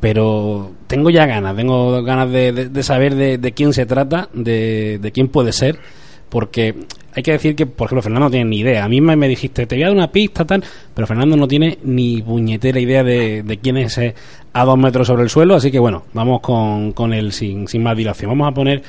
pero 0.03 0.73
tengo 0.87 1.09
ya 1.11 1.25
ganas, 1.25 1.55
tengo 1.55 2.03
ganas 2.03 2.29
de, 2.29 2.83
saber 2.83 3.15
de, 3.15 3.51
quién 3.53 3.71
se 3.71 3.85
trata, 3.85 4.27
de, 4.33 5.11
quién 5.13 5.29
puede 5.29 5.53
ser, 5.53 5.79
porque 6.27 6.75
hay 7.13 7.23
que 7.23 7.31
decir 7.31 7.55
que, 7.55 7.65
por 7.67 7.85
ejemplo, 7.85 8.01
Fernando 8.01 8.25
no 8.25 8.29
tiene 8.29 8.49
ni 8.49 8.59
idea. 8.59 8.83
A 8.83 8.89
mí 8.89 8.99
me, 8.99 9.29
dijiste, 9.29 9.65
te 9.65 9.75
voy 9.75 9.83
a 9.83 9.85
dar 9.85 9.95
una 9.95 10.11
pista, 10.11 10.43
tal, 10.43 10.61
pero 10.93 11.07
Fernando 11.07 11.37
no 11.37 11.47
tiene 11.47 11.77
ni 11.85 12.21
puñetera 12.21 12.81
idea 12.81 13.01
de, 13.01 13.59
quién 13.63 13.77
es 13.77 13.97
ese 13.97 14.13
a 14.51 14.65
dos 14.65 14.77
metros 14.77 15.07
sobre 15.07 15.23
el 15.23 15.29
suelo, 15.29 15.55
así 15.55 15.71
que 15.71 15.79
bueno, 15.79 16.03
vamos 16.11 16.41
con, 16.41 16.91
con 16.91 17.13
él 17.13 17.31
sin, 17.31 17.69
sin 17.69 17.81
más 17.81 17.95
dilación. 17.95 18.29
Vamos 18.31 18.51
a 18.51 18.53
poner, 18.53 18.83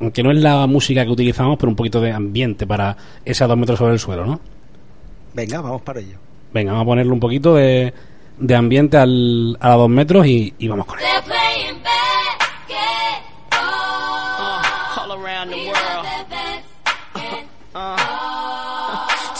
aunque 0.00 0.24
no 0.24 0.32
es 0.32 0.38
la 0.38 0.66
música 0.66 1.04
que 1.04 1.12
utilizamos, 1.12 1.56
pero 1.56 1.70
un 1.70 1.76
poquito 1.76 2.00
de 2.00 2.10
ambiente 2.10 2.66
para 2.66 2.96
ese 3.24 3.44
a 3.44 3.46
dos 3.46 3.56
metros 3.56 3.78
sobre 3.78 3.92
el 3.92 4.00
suelo, 4.00 4.26
¿no? 4.26 4.40
Venga, 5.34 5.60
vamos 5.60 5.82
para 5.82 6.00
ello. 6.00 6.16
Venga, 6.52 6.72
vamos 6.72 6.82
a 6.82 6.86
ponerle 6.86 7.12
un 7.12 7.20
poquito 7.20 7.54
de 7.54 7.94
de 8.38 8.54
ambiente 8.54 8.96
al, 8.96 9.56
a 9.60 9.70
dos 9.72 9.88
metros 9.88 10.26
y, 10.26 10.54
y 10.58 10.68
vamos 10.68 10.86
con 10.86 10.98
él. 10.98 11.06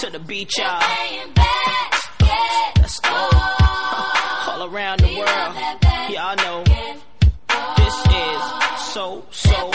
to 0.00 0.10
the 0.10 0.18
beach, 0.20 0.56
y'all. 0.56 0.80
Let's 2.76 3.00
go. 3.00 3.10
All 3.10 4.72
around 4.72 5.00
the 5.00 5.12
world. 5.18 5.56
Y'all 6.08 6.36
know 6.36 6.62
this 7.76 7.96
is 8.06 8.42
so, 8.94 9.24
so 9.30 9.70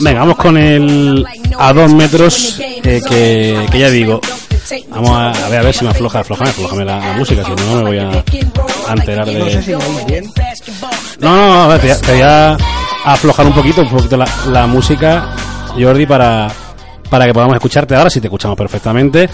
Venga, 0.00 0.20
vamos 0.20 0.36
con 0.36 0.56
el 0.56 1.26
a 1.58 1.72
dos 1.72 1.92
metros 1.92 2.58
eh, 2.60 3.00
que, 3.08 3.66
que, 3.70 3.78
ya 3.78 3.90
digo. 3.90 4.20
Vamos 4.88 5.10
a, 5.10 5.30
a, 5.30 5.48
ver 5.48 5.60
a 5.60 5.62
ver 5.64 5.74
si 5.74 5.84
me 5.84 5.90
afloja, 5.90 6.20
afloja, 6.20 6.44
aflojame 6.44 6.84
la, 6.84 6.98
la, 6.98 7.12
música, 7.12 7.44
si 7.44 7.50
no, 7.50 7.56
no 7.56 7.76
me 7.76 7.82
voy 7.82 7.98
a, 7.98 8.24
enterar 8.92 9.26
de. 9.26 9.74
No, 11.18 11.36
no, 11.36 11.68
no, 11.68 11.78
te, 11.78 12.12
voy 12.12 12.22
a 12.22 12.56
aflojar 13.04 13.46
un 13.46 13.54
poquito, 13.54 13.82
un 13.82 13.90
poquito 13.90 14.16
la, 14.16 14.28
la 14.46 14.66
música, 14.66 15.34
Jordi, 15.78 16.06
para 16.06 16.50
para 17.12 17.26
que 17.26 17.34
podamos 17.34 17.54
escucharte 17.56 17.94
ahora, 17.94 18.08
si 18.08 18.22
te 18.22 18.28
escuchamos 18.28 18.56
perfectamente. 18.56 19.28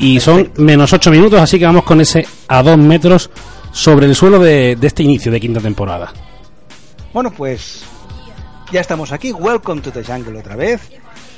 y 0.00 0.18
son 0.18 0.52
menos 0.56 0.92
ocho 0.92 1.12
minutos, 1.12 1.40
así 1.40 1.60
que 1.60 1.64
vamos 1.64 1.84
con 1.84 2.00
ese 2.00 2.26
a 2.48 2.60
dos 2.60 2.76
metros 2.76 3.30
sobre 3.72 4.06
el 4.06 4.14
suelo 4.14 4.38
de, 4.38 4.76
este 4.80 5.02
inicio 5.02 5.30
de 5.30 5.40
quinta 5.40 5.60
temporada. 5.60 6.12
Bueno, 7.12 7.30
pues 7.30 7.82
ya 8.72 8.80
estamos 8.80 9.12
aquí. 9.12 9.32
Welcome 9.32 9.80
to 9.82 9.90
the 9.90 10.04
Jungle 10.04 10.38
otra 10.38 10.56
vez. 10.56 10.90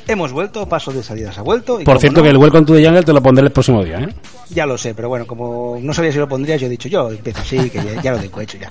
Hemos 0.07 0.33
vuelto, 0.33 0.68
paso 0.68 0.93
de 0.93 1.03
salidas 1.03 1.39
ha 1.39 1.43
vuelto. 1.43 1.78
Por 1.85 1.99
cierto, 2.01 2.22
que 2.22 2.28
el 2.28 2.37
Welcome 2.37 2.66
to 2.66 2.74
the 2.74 2.85
Jungle 2.85 3.05
te 3.05 3.12
lo 3.12 3.22
pondré 3.22 3.47
el 3.47 3.53
próximo 3.53 3.85
día, 3.85 4.01
¿eh? 4.01 4.14
Ya 4.51 4.66
lo 4.66 4.76
sé, 4.76 4.95
pero 4.95 5.09
bueno, 5.09 5.26
como 5.26 5.78
no 5.80 5.95
sabía 5.95 6.11
si 6.12 6.18
lo 6.18 6.28
pondría, 6.28 6.57
yo 6.57 6.66
he 6.66 6.70
dicho 6.70 6.89
yo, 6.89 7.11
empiezo 7.11 7.41
así, 7.41 7.70
que 7.70 7.80
ya, 8.03 8.12
lo 8.12 8.18
tengo 8.18 8.41
hecho 8.41 8.59
ya. 8.59 8.68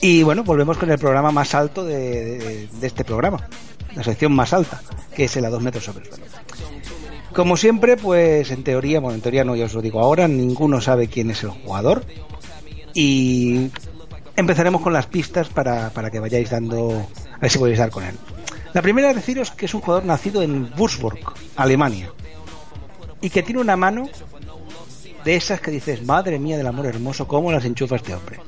Y 0.00 0.22
bueno, 0.22 0.44
volvemos 0.44 0.78
con 0.78 0.90
el 0.90 0.98
programa 0.98 1.32
más 1.32 1.54
alto 1.54 1.84
de, 1.84 2.68
este 2.80 3.04
programa. 3.04 3.48
la 3.96 4.04
sección 4.04 4.32
más 4.32 4.52
alta, 4.52 4.80
que 5.14 5.24
es 5.24 5.36
el 5.36 5.44
a 5.44 5.50
dos 5.50 5.60
metros 5.60 5.84
sobre 5.84 6.04
el 6.04 6.10
suelo. 6.10 6.24
Como 7.34 7.56
siempre, 7.56 7.96
pues 7.96 8.50
en 8.50 8.62
teoría, 8.62 9.00
bueno, 9.00 9.16
en 9.16 9.20
teoría 9.20 9.44
no, 9.44 9.54
ya 9.54 9.66
os 9.66 9.74
lo 9.74 9.82
digo 9.82 10.00
ahora, 10.00 10.28
ninguno 10.28 10.80
sabe 10.80 11.08
quién 11.08 11.30
es 11.30 11.42
el 11.42 11.50
jugador. 11.50 12.04
Y 13.00 13.70
empezaremos 14.34 14.82
con 14.82 14.92
las 14.92 15.06
pistas 15.06 15.48
para, 15.48 15.90
para 15.90 16.10
que 16.10 16.18
vayáis 16.18 16.50
dando, 16.50 17.06
a 17.32 17.38
ver 17.38 17.48
si 17.48 17.56
podéis 17.58 17.78
dar 17.78 17.90
con 17.90 18.02
él. 18.02 18.16
La 18.74 18.82
primera 18.82 19.10
es 19.10 19.14
deciros 19.14 19.52
que 19.52 19.66
es 19.66 19.74
un 19.74 19.80
jugador 19.82 20.04
nacido 20.04 20.42
en 20.42 20.68
Würzburg, 20.76 21.20
Alemania, 21.54 22.10
y 23.20 23.30
que 23.30 23.44
tiene 23.44 23.60
una 23.60 23.76
mano 23.76 24.08
de 25.24 25.36
esas 25.36 25.60
que 25.60 25.70
dices, 25.70 26.04
madre 26.04 26.40
mía 26.40 26.56
del 26.56 26.66
amor 26.66 26.86
hermoso, 26.86 27.28
¿cómo 27.28 27.52
las 27.52 27.64
enchufa 27.64 27.94
este 27.94 28.14
hombre? 28.16 28.40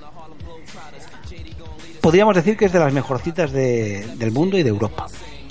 Podríamos 2.01 2.35
decir 2.35 2.57
que 2.57 2.65
es 2.65 2.73
de 2.73 2.81
las 2.81 2.93
mejorcitas 2.93 3.53
de- 3.53 4.05
del 4.17 4.33
mundo 4.33 4.59
y 4.59 4.65
de 4.65 4.71
Europa. 4.71 5.07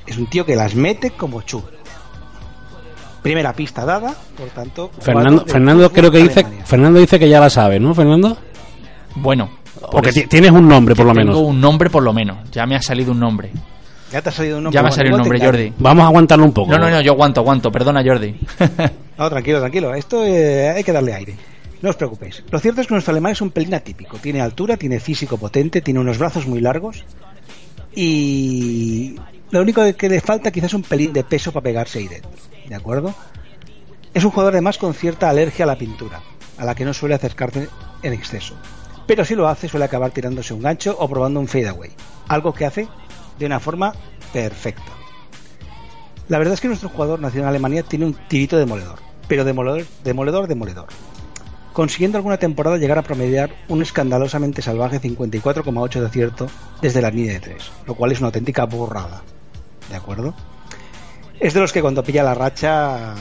Es 0.05 0.17
un 0.17 0.27
tío 0.29 0.45
que 0.45 0.57
las 0.57 0.75
mete 0.75 1.11
como 1.11 1.41
chu. 1.43 1.63
Primera 3.21 3.53
pista 3.53 3.85
dada, 3.85 4.13
por 4.37 4.47
tanto. 4.49 4.91
Fernando, 4.99 5.45
Fernando 5.45 5.89
creo 5.91 6.11
que 6.11 6.17
dice, 6.17 6.39
Alemania. 6.41 6.65
Fernando 6.65 6.99
dice 6.99 7.17
que 7.19 7.29
ya 7.29 7.39
la 7.39 7.49
sabe, 7.49 7.79
¿no, 7.79 7.93
Fernando? 7.93 8.37
Bueno, 9.15 9.49
O 9.81 10.01
que 10.01 10.09
eso- 10.09 10.21
ti- 10.21 10.27
tienes 10.27 10.51
un 10.51 10.67
nombre, 10.67 10.95
por 10.95 11.05
lo 11.05 11.13
tengo 11.13 11.25
menos. 11.33 11.37
un 11.41 11.59
nombre 11.61 11.89
por 11.89 12.03
lo 12.03 12.13
menos. 12.13 12.49
Ya 12.51 12.65
me 12.65 12.75
ha 12.75 12.81
salido 12.81 13.11
un 13.11 13.19
nombre. 13.19 13.51
Ya 14.11 14.21
te 14.21 14.29
ha 14.29 14.31
salido 14.31 14.57
un 14.57 14.63
nombre. 14.63 14.75
Ya 14.75 14.81
me 14.83 14.89
ha 14.89 14.91
salido 14.91 15.15
un 15.15 15.21
nombre. 15.21 15.39
Jordi. 15.39 15.73
Vamos 15.77 16.03
a 16.03 16.07
aguantarlo 16.07 16.45
un 16.45 16.53
poco. 16.53 16.71
No, 16.71 16.77
no, 16.79 16.89
no, 16.89 16.99
yo 17.01 17.11
aguanto, 17.11 17.41
aguanto. 17.41 17.71
Perdona, 17.71 18.03
Jordi. 18.03 18.35
No, 19.19 19.29
tranquilo, 19.29 19.59
tranquilo. 19.59 19.93
Esto 19.93 20.23
eh, 20.25 20.69
hay 20.69 20.81
que 20.83 20.93
darle 20.93 21.13
aire. 21.13 21.35
No 21.81 21.89
os 21.89 21.97
preocupéis. 21.97 22.41
Lo 22.49 22.57
cierto 22.59 22.79
es 22.81 22.87
que 22.87 22.93
nuestro 22.93 23.11
alemán 23.11 23.33
es 23.33 23.41
un 23.41 23.51
pelín 23.51 23.73
atípico. 23.73 24.17
Tiene 24.17 24.39
altura, 24.41 24.77
tiene 24.77 24.99
físico 25.01 25.37
potente, 25.37 25.81
tiene 25.81 25.99
unos 25.99 26.17
brazos 26.17 26.47
muy 26.47 26.61
largos 26.61 27.03
y 27.95 29.15
lo 29.51 29.61
único 29.61 29.81
que 29.95 30.09
le 30.09 30.21
falta 30.21 30.51
quizás 30.51 30.67
es 30.67 30.73
un 30.75 30.83
pelín 30.83 31.11
de 31.13 31.23
peso 31.23 31.51
para 31.51 31.63
pegarse 31.63 31.99
ahí 31.99 32.07
dentro. 32.07 32.31
¿De 32.67 32.75
acuerdo? 32.75 33.13
Es 34.13 34.23
un 34.23 34.31
jugador 34.31 34.53
además 34.53 34.77
con 34.77 34.93
cierta 34.93 35.29
alergia 35.29 35.65
a 35.65 35.67
la 35.67 35.77
pintura, 35.77 36.21
a 36.57 36.65
la 36.65 36.75
que 36.75 36.85
no 36.85 36.93
suele 36.93 37.15
acercarse 37.15 37.67
en 38.03 38.13
exceso. 38.13 38.55
Pero 39.09 39.25
si 39.25 39.33
lo 39.33 39.47
hace 39.47 39.67
suele 39.67 39.85
acabar 39.85 40.11
tirándose 40.11 40.53
un 40.53 40.61
gancho 40.61 40.95
o 40.99 41.09
probando 41.09 41.39
un 41.39 41.47
fadeaway. 41.47 41.89
Algo 42.27 42.53
que 42.53 42.67
hace 42.67 42.87
de 43.39 43.45
una 43.47 43.59
forma 43.59 43.91
perfecta. 44.31 44.91
La 46.27 46.37
verdad 46.37 46.53
es 46.53 46.61
que 46.61 46.67
nuestro 46.67 46.89
jugador 46.89 47.19
nacido 47.19 47.41
en 47.41 47.49
Alemania 47.49 47.81
tiene 47.81 48.05
un 48.05 48.13
tirito 48.13 48.55
demoledor, 48.55 48.99
pero 49.27 49.43
demoledor, 49.43 49.87
demoledor, 50.03 50.47
demoledor. 50.47 50.85
Consiguiendo 51.73 52.19
alguna 52.19 52.37
temporada 52.37 52.77
llegar 52.77 52.99
a 52.99 53.01
promediar 53.01 53.49
un 53.67 53.81
escandalosamente 53.81 54.61
salvaje 54.61 55.01
54,8 55.01 56.01
de 56.01 56.05
acierto 56.05 56.47
desde 56.79 57.01
la 57.01 57.09
línea 57.09 57.33
de 57.33 57.39
3, 57.39 57.71
lo 57.87 57.95
cual 57.95 58.11
es 58.11 58.19
una 58.19 58.27
auténtica 58.27 58.65
burrada. 58.65 59.23
¿De 59.89 59.95
acuerdo? 59.95 60.35
Es 61.39 61.55
de 61.55 61.61
los 61.61 61.73
que 61.73 61.81
cuando 61.81 62.03
pilla 62.03 62.21
la 62.21 62.35
racha 62.35 63.15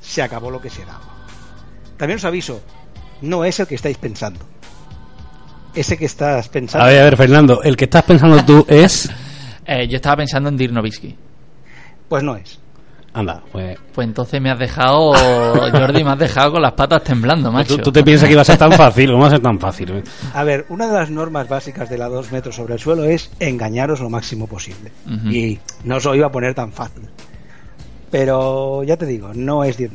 se 0.00 0.22
acabó 0.22 0.50
lo 0.50 0.60
que 0.60 0.70
se 0.70 0.84
daba. 0.84 1.28
También 1.96 2.16
os 2.16 2.24
aviso, 2.24 2.60
no 3.20 3.44
es 3.44 3.60
el 3.60 3.68
que 3.68 3.76
estáis 3.76 3.96
pensando. 3.96 4.57
Ese 5.74 5.96
que 5.96 6.06
estás 6.06 6.48
pensando. 6.48 6.84
A 6.84 6.88
ver, 6.90 7.00
a 7.00 7.04
ver, 7.04 7.16
Fernando, 7.16 7.62
el 7.62 7.76
que 7.76 7.84
estás 7.84 8.02
pensando 8.04 8.44
tú 8.44 8.64
es. 8.68 9.10
Eh, 9.66 9.86
yo 9.88 9.96
estaba 9.96 10.16
pensando 10.16 10.48
en 10.48 10.56
Dirk 10.56 10.72
Nowitzki. 10.72 11.14
Pues 12.08 12.22
no 12.22 12.36
es. 12.36 12.58
Anda, 13.12 13.42
pues. 13.50 13.78
Pues 13.94 14.06
entonces 14.06 14.40
me 14.40 14.50
has 14.50 14.58
dejado, 14.58 15.12
Jordi, 15.14 16.04
me 16.04 16.10
has 16.10 16.18
dejado 16.18 16.52
con 16.52 16.62
las 16.62 16.72
patas 16.72 17.02
temblando, 17.02 17.50
macho. 17.50 17.76
Tú, 17.76 17.84
tú 17.84 17.92
te 17.92 18.04
piensas 18.04 18.28
que 18.28 18.32
iba 18.32 18.42
a 18.42 18.44
ser 18.44 18.58
tan 18.58 18.72
fácil, 18.72 19.10
¿cómo 19.10 19.22
va 19.22 19.28
a 19.28 19.30
ser 19.30 19.40
tan 19.40 19.58
fácil? 19.58 20.04
A 20.34 20.44
ver, 20.44 20.66
una 20.68 20.86
de 20.86 20.94
las 20.94 21.10
normas 21.10 21.48
básicas 21.48 21.88
de 21.88 21.98
la 21.98 22.08
2 22.08 22.32
metros 22.32 22.54
sobre 22.54 22.74
el 22.74 22.80
suelo 22.80 23.04
es 23.04 23.30
engañaros 23.40 24.00
lo 24.00 24.10
máximo 24.10 24.46
posible. 24.46 24.92
Y 25.30 25.58
no 25.84 25.96
os 25.96 26.04
lo 26.04 26.14
iba 26.14 26.26
a 26.26 26.30
poner 26.30 26.54
tan 26.54 26.70
fácil. 26.72 27.08
Pero 28.10 28.82
ya 28.84 28.96
te 28.96 29.04
digo, 29.04 29.32
no 29.34 29.64
es 29.64 29.76
Dirk 29.76 29.92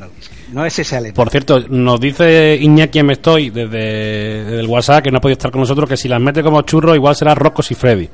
no 0.52 0.66
es 0.66 0.78
ese 0.78 0.98
alemán. 0.98 1.16
Por 1.16 1.30
cierto, 1.30 1.60
nos 1.70 2.00
dice 2.00 2.56
Iñaki 2.62 3.02
me 3.02 3.14
estoy 3.14 3.50
desde, 3.50 4.44
desde 4.44 4.60
el 4.60 4.68
WhatsApp 4.68 5.04
que 5.04 5.12
no 5.12 5.18
ha 5.18 5.22
podido 5.22 5.34
estar 5.34 5.52
con 5.52 5.62
nosotros, 5.62 5.90
que 5.90 5.98
si 5.98 6.08
las 6.08 6.22
mete 6.22 6.44
como 6.44 6.62
churro 6.62 6.96
igual 6.96 7.16
será 7.16 7.34
Rocco 7.34 7.64
y 7.68 7.74
Freddy. 7.74 8.10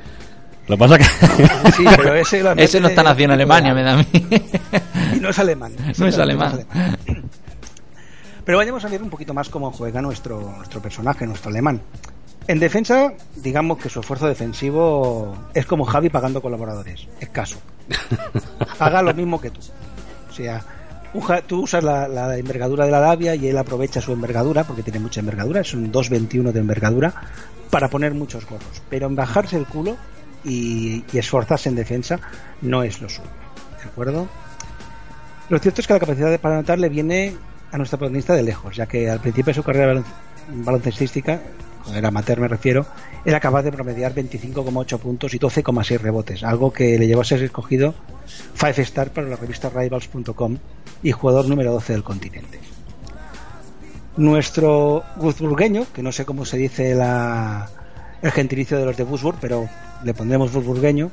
Lo 0.68 0.78
que 0.78 0.80
pasa 0.80 0.98
que... 0.98 1.04
Sí, 1.76 1.84
pero 1.98 2.14
ese, 2.14 2.44
lo 2.44 2.52
Ese 2.52 2.80
no 2.80 2.88
está 2.88 3.04
nacido 3.04 3.26
en 3.26 3.32
Alemania, 3.32 3.74
me 3.74 3.84
da 3.84 3.94
a 3.94 3.98
mí. 3.98 4.06
Y 5.16 5.20
no 5.20 5.30
es 5.30 5.40
alemán. 5.40 5.74
No 5.98 6.08
es 6.08 6.18
alemán. 6.18 6.66
Pero 8.46 8.58
vayamos 8.58 8.86
a 8.86 8.88
ver 8.88 9.02
un 9.02 9.10
poquito 9.10 9.34
más 9.34 9.50
cómo 9.50 9.72
juega 9.72 10.02
nuestro, 10.02 10.40
nuestro 10.58 10.82
personaje, 10.82 11.26
nuestro 11.26 11.50
alemán. 11.50 11.82
En 12.48 12.60
defensa, 12.60 13.14
digamos 13.36 13.78
que 13.78 13.90
su 13.90 14.00
esfuerzo 14.00 14.28
defensivo 14.28 15.36
es 15.54 15.66
como 15.66 15.86
Javi 15.86 16.10
pagando 16.10 16.42
colaboradores, 16.42 17.08
escaso. 17.20 17.58
Paga 18.78 19.02
lo 19.02 19.14
mismo 19.14 19.40
que 19.40 19.52
tú. 19.52 19.60
Sea, 20.40 20.64
tú 21.48 21.64
usas 21.64 21.84
la, 21.84 22.38
envergadura 22.38 22.86
de 22.86 22.92
la 22.92 23.02
labia 23.02 23.36
y 23.36 23.48
él 23.50 23.58
aprovecha 23.58 24.00
su 24.00 24.14
envergadura, 24.14 24.64
porque 24.64 24.84
tiene 24.84 25.00
mucha 25.00 25.20
envergadura, 25.20 25.60
es 25.62 25.74
un 25.74 25.92
2.21 25.92 26.52
de 26.54 26.60
envergadura, 26.62 27.14
para 27.70 27.90
poner 27.90 28.14
muchos 28.14 28.46
gorros. 28.48 28.82
Pero 28.90 29.08
en 29.08 29.16
bajarse 29.16 29.58
el 29.58 29.66
culo 29.66 29.98
y, 30.46 31.04
y 31.12 31.18
esforzarse 31.18 31.68
en 31.68 31.76
defensa 31.76 32.20
no 32.62 32.84
es 32.84 33.02
lo 33.02 33.10
suyo. 33.10 33.28
¿De 33.84 33.90
acuerdo? 33.90 34.30
Lo 35.50 35.60
cierto 35.60 35.82
es 35.82 35.88
que 35.88 35.94
la 35.94 36.00
capacidad 36.00 36.30
de 36.30 36.40
para 36.40 36.56
anotar 36.56 36.80
le 36.80 36.88
viene 36.90 37.36
a 37.72 37.78
nuestra 37.78 37.98
protagonista 37.98 38.34
de 38.34 38.44
lejos, 38.44 38.76
ya 38.76 38.86
que 38.86 39.10
al 39.10 39.20
principio 39.20 39.52
de 39.52 39.56
su 39.56 39.64
carrera 39.64 39.94
balon- 39.94 40.04
baloncestística, 40.64 41.40
era 41.94 42.08
amateur 42.08 42.40
me 42.40 42.48
refiero, 42.48 42.86
era 43.26 43.40
capaz 43.40 43.64
de 43.64 43.72
promediar 43.72 44.14
25,8 44.14 45.00
puntos 45.00 45.34
y 45.34 45.40
12,6 45.40 46.00
rebotes, 46.00 46.44
algo 46.44 46.72
que 46.72 46.98
le 46.98 47.08
llevó 47.08 47.22
a 47.22 47.26
ser 47.26 47.44
escogido 47.44 47.94
Five 48.54 48.82
Star 48.84 49.12
para 49.12 49.28
la 49.28 49.36
revista 49.36 49.70
Rivals.com 49.70 50.58
y 51.04 51.12
jugador 51.12 51.48
número 51.48 51.72
12 51.74 51.94
del 51.94 52.04
continente. 52.04 52.60
Nuestro 54.18 55.04
Würzburgueño, 55.18 55.86
que 55.94 56.04
no 56.04 56.12
sé 56.12 56.26
cómo 56.26 56.46
se 56.46 56.58
dice 56.58 56.96
la, 56.96 57.70
el 58.22 58.32
gentilicio 58.32 58.78
de 58.78 58.86
los 58.86 58.98
de 58.98 59.04
Würzburg, 59.04 59.38
pero 59.40 59.70
le 60.04 60.14
pondremos 60.14 60.54
Würzburgueño, 60.54 61.12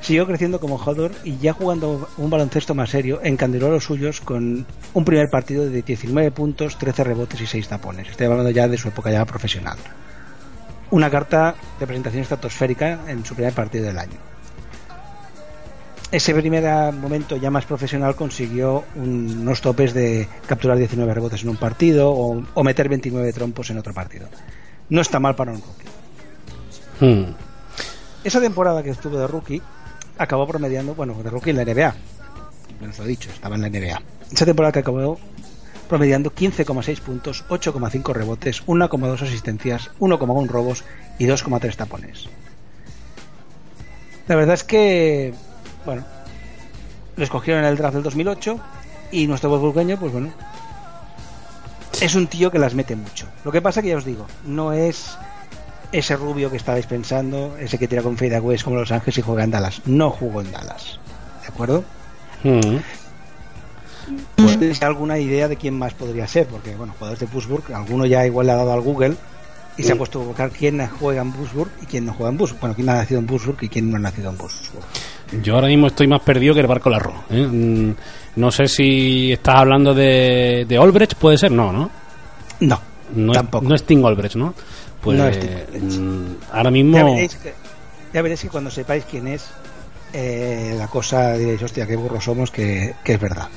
siguió 0.00 0.26
creciendo 0.26 0.60
como 0.60 0.78
jugador 0.78 1.12
y 1.24 1.38
ya 1.38 1.52
jugando 1.52 2.08
un 2.18 2.28
baloncesto 2.28 2.74
más 2.74 2.90
serio, 2.90 3.20
encandiló 3.22 3.68
a 3.68 3.70
los 3.70 3.84
suyos 3.84 4.20
con 4.20 4.66
un 4.92 5.04
primer 5.04 5.30
partido 5.30 5.68
de 5.68 5.82
19 5.82 6.32
puntos, 6.32 6.76
13 6.76 7.04
rebotes 7.04 7.40
y 7.40 7.46
6 7.46 7.68
tapones. 7.68 8.08
Estoy 8.08 8.26
hablando 8.26 8.50
ya 8.50 8.68
de 8.68 8.76
su 8.76 8.88
época 8.88 9.10
ya 9.10 9.24
profesional. 9.24 9.78
Una 10.92 11.10
carta 11.10 11.54
de 11.80 11.86
presentación 11.86 12.22
estratosférica 12.22 13.00
en 13.08 13.24
su 13.24 13.34
primer 13.34 13.52
partido 13.54 13.84
del 13.86 13.98
año. 13.98 14.18
Ese 16.10 16.34
primer 16.34 16.92
momento 16.92 17.36
ya 17.36 17.50
más 17.50 17.64
profesional 17.64 18.14
consiguió 18.14 18.84
un- 18.96 19.38
unos 19.40 19.62
topes 19.62 19.94
de 19.94 20.28
capturar 20.46 20.76
19 20.76 21.14
rebotes 21.14 21.42
en 21.42 21.48
un 21.48 21.56
partido 21.56 22.10
o, 22.12 22.44
o 22.52 22.62
meter 22.64 22.90
29 22.90 23.32
trompos 23.32 23.70
en 23.70 23.78
otro 23.78 23.94
partido. 23.94 24.28
No 24.90 25.00
está 25.00 25.18
mal 25.18 25.34
para 25.34 25.52
un 25.52 25.62
rookie. 25.62 25.86
Hmm. 27.00 27.34
Esa 28.22 28.40
temporada 28.42 28.82
que 28.82 28.90
estuvo 28.90 29.18
de 29.18 29.26
rookie 29.26 29.62
acabó 30.18 30.46
promediando, 30.46 30.94
bueno, 30.94 31.14
de 31.22 31.30
rookie 31.30 31.50
en 31.50 31.56
la 31.56 31.64
NBA. 31.64 31.94
No 32.82 32.90
os 32.90 32.98
lo 32.98 33.04
he 33.04 33.08
dicho, 33.08 33.30
estaba 33.30 33.54
en 33.56 33.62
la 33.62 33.68
NBA. 33.70 34.02
Esa 34.30 34.44
temporada 34.44 34.70
que 34.72 34.80
acabó 34.80 35.18
promediando 35.92 36.32
15,6 36.34 37.00
puntos, 37.00 37.44
8,5 37.50 38.14
rebotes, 38.14 38.64
1,2 38.64 39.22
asistencias, 39.24 39.90
1,1 40.00 40.46
robos 40.48 40.84
y 41.18 41.26
2,3 41.26 41.76
tapones. 41.76 42.30
La 44.26 44.36
verdad 44.36 44.54
es 44.54 44.64
que, 44.64 45.34
bueno, 45.84 46.02
lo 47.14 47.22
escogieron 47.22 47.64
en 47.64 47.68
el 47.68 47.76
draft 47.76 47.92
del 47.92 48.04
2008 48.04 48.58
y 49.10 49.26
nuestro 49.26 49.50
burbujeño, 49.50 49.98
pues 49.98 50.14
bueno, 50.14 50.32
es 52.00 52.14
un 52.14 52.26
tío 52.26 52.50
que 52.50 52.58
las 52.58 52.72
mete 52.72 52.96
mucho. 52.96 53.26
Lo 53.44 53.52
que 53.52 53.60
pasa 53.60 53.82
que 53.82 53.88
ya 53.88 53.98
os 53.98 54.06
digo, 54.06 54.26
no 54.46 54.72
es 54.72 55.18
ese 55.92 56.16
rubio 56.16 56.50
que 56.50 56.56
estabais 56.56 56.86
pensando, 56.86 57.54
ese 57.58 57.78
que 57.78 57.86
tira 57.86 58.00
con 58.00 58.16
fadeaways 58.16 58.64
como 58.64 58.76
Los 58.76 58.92
Ángeles 58.92 59.18
y 59.18 59.20
juega 59.20 59.44
en 59.44 59.50
Dallas. 59.50 59.82
No 59.84 60.08
jugó 60.08 60.40
en 60.40 60.52
Dallas. 60.52 60.98
¿De 61.42 61.48
acuerdo? 61.48 61.84
Hmm. 62.42 62.78
¿Tenéis 64.36 64.82
alguna 64.82 65.18
idea 65.18 65.48
de 65.48 65.56
quién 65.56 65.78
más 65.78 65.94
podría 65.94 66.26
ser? 66.26 66.46
Porque, 66.46 66.74
bueno, 66.76 66.92
jugadores 66.98 67.20
de 67.20 67.26
Busburg, 67.26 67.72
alguno 67.74 68.06
ya 68.06 68.24
igual 68.26 68.46
le 68.46 68.52
ha 68.52 68.56
dado 68.56 68.72
al 68.72 68.80
Google 68.80 69.14
y 69.76 69.82
se 69.82 69.92
ha 69.92 69.96
puesto 69.96 70.20
a 70.20 70.24
buscar 70.24 70.50
quién 70.50 70.86
juega 71.00 71.22
en 71.22 71.32
Busburg 71.32 71.70
y 71.82 71.86
quién 71.86 72.04
no 72.06 72.12
juega 72.12 72.30
en 72.30 72.36
Busburg. 72.38 72.60
Bueno, 72.60 72.74
quién 72.74 72.88
ha 72.90 72.94
nacido 72.96 73.20
en 73.20 73.26
Busburg 73.26 73.56
y 73.62 73.68
quién 73.68 73.90
no 73.90 73.96
ha 73.96 74.00
nacido 74.00 74.30
en 74.30 74.36
Busburg. 74.38 74.84
Yo 75.42 75.54
ahora 75.54 75.68
mismo 75.68 75.86
estoy 75.86 76.06
más 76.08 76.20
perdido 76.20 76.54
que 76.54 76.60
el 76.60 76.66
barco 76.66 76.90
del 76.90 76.98
arroz. 77.00 77.14
¿eh? 77.30 77.46
Mm, 77.46 77.94
No 78.36 78.50
sé 78.50 78.68
si 78.68 79.32
estás 79.32 79.56
hablando 79.56 79.94
de, 79.94 80.66
de 80.68 80.78
Olbrecht, 80.78 81.14
puede 81.14 81.38
ser, 81.38 81.50
no, 81.52 81.72
¿no? 81.72 81.90
No, 82.60 82.80
No, 83.14 83.32
tampoco. 83.32 83.64
Es, 83.64 83.68
no 83.70 83.74
es 83.74 83.84
Tim 83.84 84.04
Olbrecht, 84.04 84.36
¿no? 84.36 84.54
Pues 85.00 85.18
No 85.18 85.26
es 85.26 85.40
Tim 85.40 85.50
Olbrecht. 85.50 85.98
mm, 85.98 86.26
ahora 86.52 86.70
mismo... 86.70 86.96
Ya 86.98 87.04
veréis, 87.04 87.36
que, 87.36 87.54
ya 88.12 88.22
veréis 88.22 88.40
que 88.42 88.48
cuando 88.50 88.70
sepáis 88.70 89.04
quién 89.10 89.26
es, 89.26 89.46
eh, 90.12 90.74
la 90.78 90.86
cosa 90.88 91.32
diréis, 91.38 91.62
hostia, 91.62 91.86
qué 91.86 91.96
burros 91.96 92.22
somos, 92.24 92.50
que, 92.50 92.94
que 93.02 93.14
es 93.14 93.20
verdad. 93.20 93.48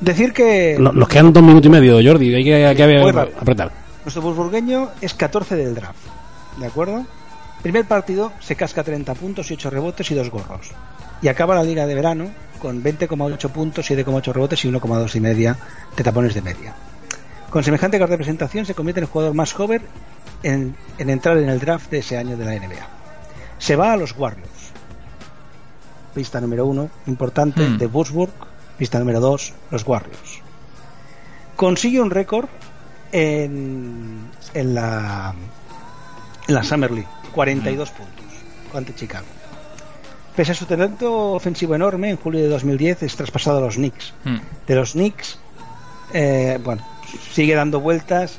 Decir 0.00 0.32
que 0.32 0.76
no- 0.78 0.92
nos 0.92 1.08
quedan 1.08 1.32
dos 1.32 1.42
minutos 1.42 1.66
y 1.66 1.70
medio, 1.70 1.94
Jordi, 2.04 2.34
hay 2.34 2.44
que, 2.44 2.54
hay 2.66 3.30
apretar. 3.40 3.70
nuestro 4.04 4.22
busburgueño 4.22 4.90
es 5.00 5.14
14 5.14 5.56
del 5.56 5.74
draft, 5.74 5.98
¿de 6.58 6.66
acuerdo? 6.66 7.06
Primer 7.62 7.86
partido 7.86 8.32
se 8.40 8.54
casca 8.56 8.84
30 8.84 9.14
puntos 9.14 9.50
y 9.50 9.54
8 9.54 9.70
rebotes 9.70 10.10
y 10.10 10.14
2 10.14 10.30
gorros. 10.30 10.70
Y 11.22 11.28
acaba 11.28 11.54
la 11.54 11.64
liga 11.64 11.86
de 11.86 11.94
verano 11.94 12.28
con 12.60 12.82
20,8 12.82 13.48
puntos, 13.50 13.90
7,8 13.90 14.32
rebotes 14.32 14.64
y 14.64 14.68
1,2 14.68 15.16
y 15.16 15.20
media 15.20 15.56
de 15.96 16.04
tapones 16.04 16.34
de 16.34 16.42
media. 16.42 16.74
Con 17.50 17.64
semejante 17.64 17.98
representación 17.98 18.66
se 18.66 18.74
convierte 18.74 19.00
en 19.00 19.04
el 19.04 19.10
jugador 19.10 19.34
más 19.34 19.54
joven 19.54 19.80
en, 20.42 20.76
en 20.98 21.10
entrar 21.10 21.38
en 21.38 21.48
el 21.48 21.58
draft 21.58 21.90
de 21.90 21.98
ese 22.00 22.18
año 22.18 22.36
de 22.36 22.44
la 22.44 22.52
NBA. 22.54 22.86
Se 23.58 23.76
va 23.76 23.92
a 23.92 23.96
los 23.96 24.14
Warriors. 24.16 24.50
Pista 26.14 26.40
número 26.40 26.66
1, 26.66 26.88
importante, 27.06 27.66
Hmm. 27.66 27.78
de 27.78 27.86
Würzburg. 27.86 28.32
Pista 28.78 28.98
número 28.98 29.20
2, 29.20 29.52
los 29.70 29.86
Warriors. 29.86 30.40
Consigue 31.56 32.00
un 32.00 32.10
récord 32.10 32.48
en, 33.12 34.28
en 34.54 34.74
la 34.74 35.34
en 36.48 36.54
la 36.54 36.62
Summer 36.62 36.90
League, 36.90 37.08
42 37.34 37.90
puntos 37.90 38.24
ante 38.74 38.94
Chicago. 38.94 39.26
Pese 40.36 40.52
a 40.52 40.54
su 40.54 40.66
talento 40.66 41.32
ofensivo 41.32 41.74
enorme, 41.74 42.10
en 42.10 42.16
julio 42.18 42.40
de 42.42 42.48
2010 42.48 43.02
es 43.04 43.16
traspasado 43.16 43.58
a 43.58 43.60
los 43.62 43.76
Knicks. 43.76 44.12
Hmm. 44.24 44.36
De 44.66 44.74
los 44.74 44.92
Knicks, 44.92 45.38
eh, 46.12 46.58
bueno, 46.62 46.86
sigue 47.32 47.54
dando 47.54 47.80
vueltas 47.80 48.38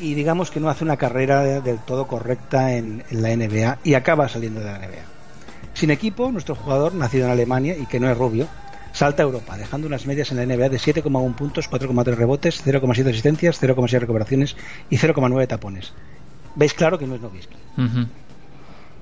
y 0.00 0.14
digamos 0.14 0.50
que 0.50 0.58
no 0.60 0.68
hace 0.68 0.82
una 0.84 0.96
carrera 0.96 1.42
de- 1.42 1.60
del 1.60 1.78
todo 1.78 2.06
correcta 2.08 2.74
en, 2.74 3.04
en 3.10 3.22
la 3.22 3.30
NBA 3.34 3.78
y 3.84 3.94
acaba 3.94 4.28
saliendo 4.28 4.60
de 4.60 4.66
la 4.66 4.78
NBA. 4.78 5.04
Sin 5.72 5.90
equipo, 5.90 6.32
nuestro 6.32 6.56
jugador, 6.56 6.94
nacido 6.94 7.26
en 7.26 7.30
Alemania 7.30 7.76
y 7.78 7.86
que 7.86 8.00
no 8.00 8.10
es 8.10 8.18
rubio, 8.18 8.48
salta 8.96 9.22
a 9.22 9.26
Europa, 9.26 9.58
dejando 9.58 9.86
unas 9.86 10.06
medias 10.06 10.30
en 10.30 10.38
la 10.38 10.46
NBA 10.46 10.70
de 10.70 10.78
7,1 10.78 11.34
puntos, 11.34 11.70
4,3 11.70 12.14
rebotes, 12.14 12.64
0,7 12.64 13.10
asistencias, 13.10 13.62
0,6 13.62 14.00
recuperaciones 14.00 14.56
y 14.88 14.96
0,9 14.96 15.46
tapones. 15.46 15.92
Veis 16.54 16.72
claro 16.72 16.98
que 16.98 17.06
no 17.06 17.14
es 17.14 17.20
Nowitzki. 17.20 17.56
Ujú. 17.76 18.06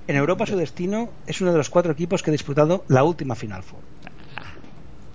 En 0.09 0.17
Europa 0.17 0.47
su 0.47 0.57
destino 0.57 1.11
es 1.29 1.41
uno 1.41 1.53
de 1.53 1.59
los 1.59 1.71
cuatro 1.71 1.93
equipos 1.93 2.25
que 2.25 2.31
ha 2.31 2.33
disputado 2.33 2.85
la 2.89 3.05
última 3.05 3.37
Final 3.37 3.63
Four. 3.63 3.81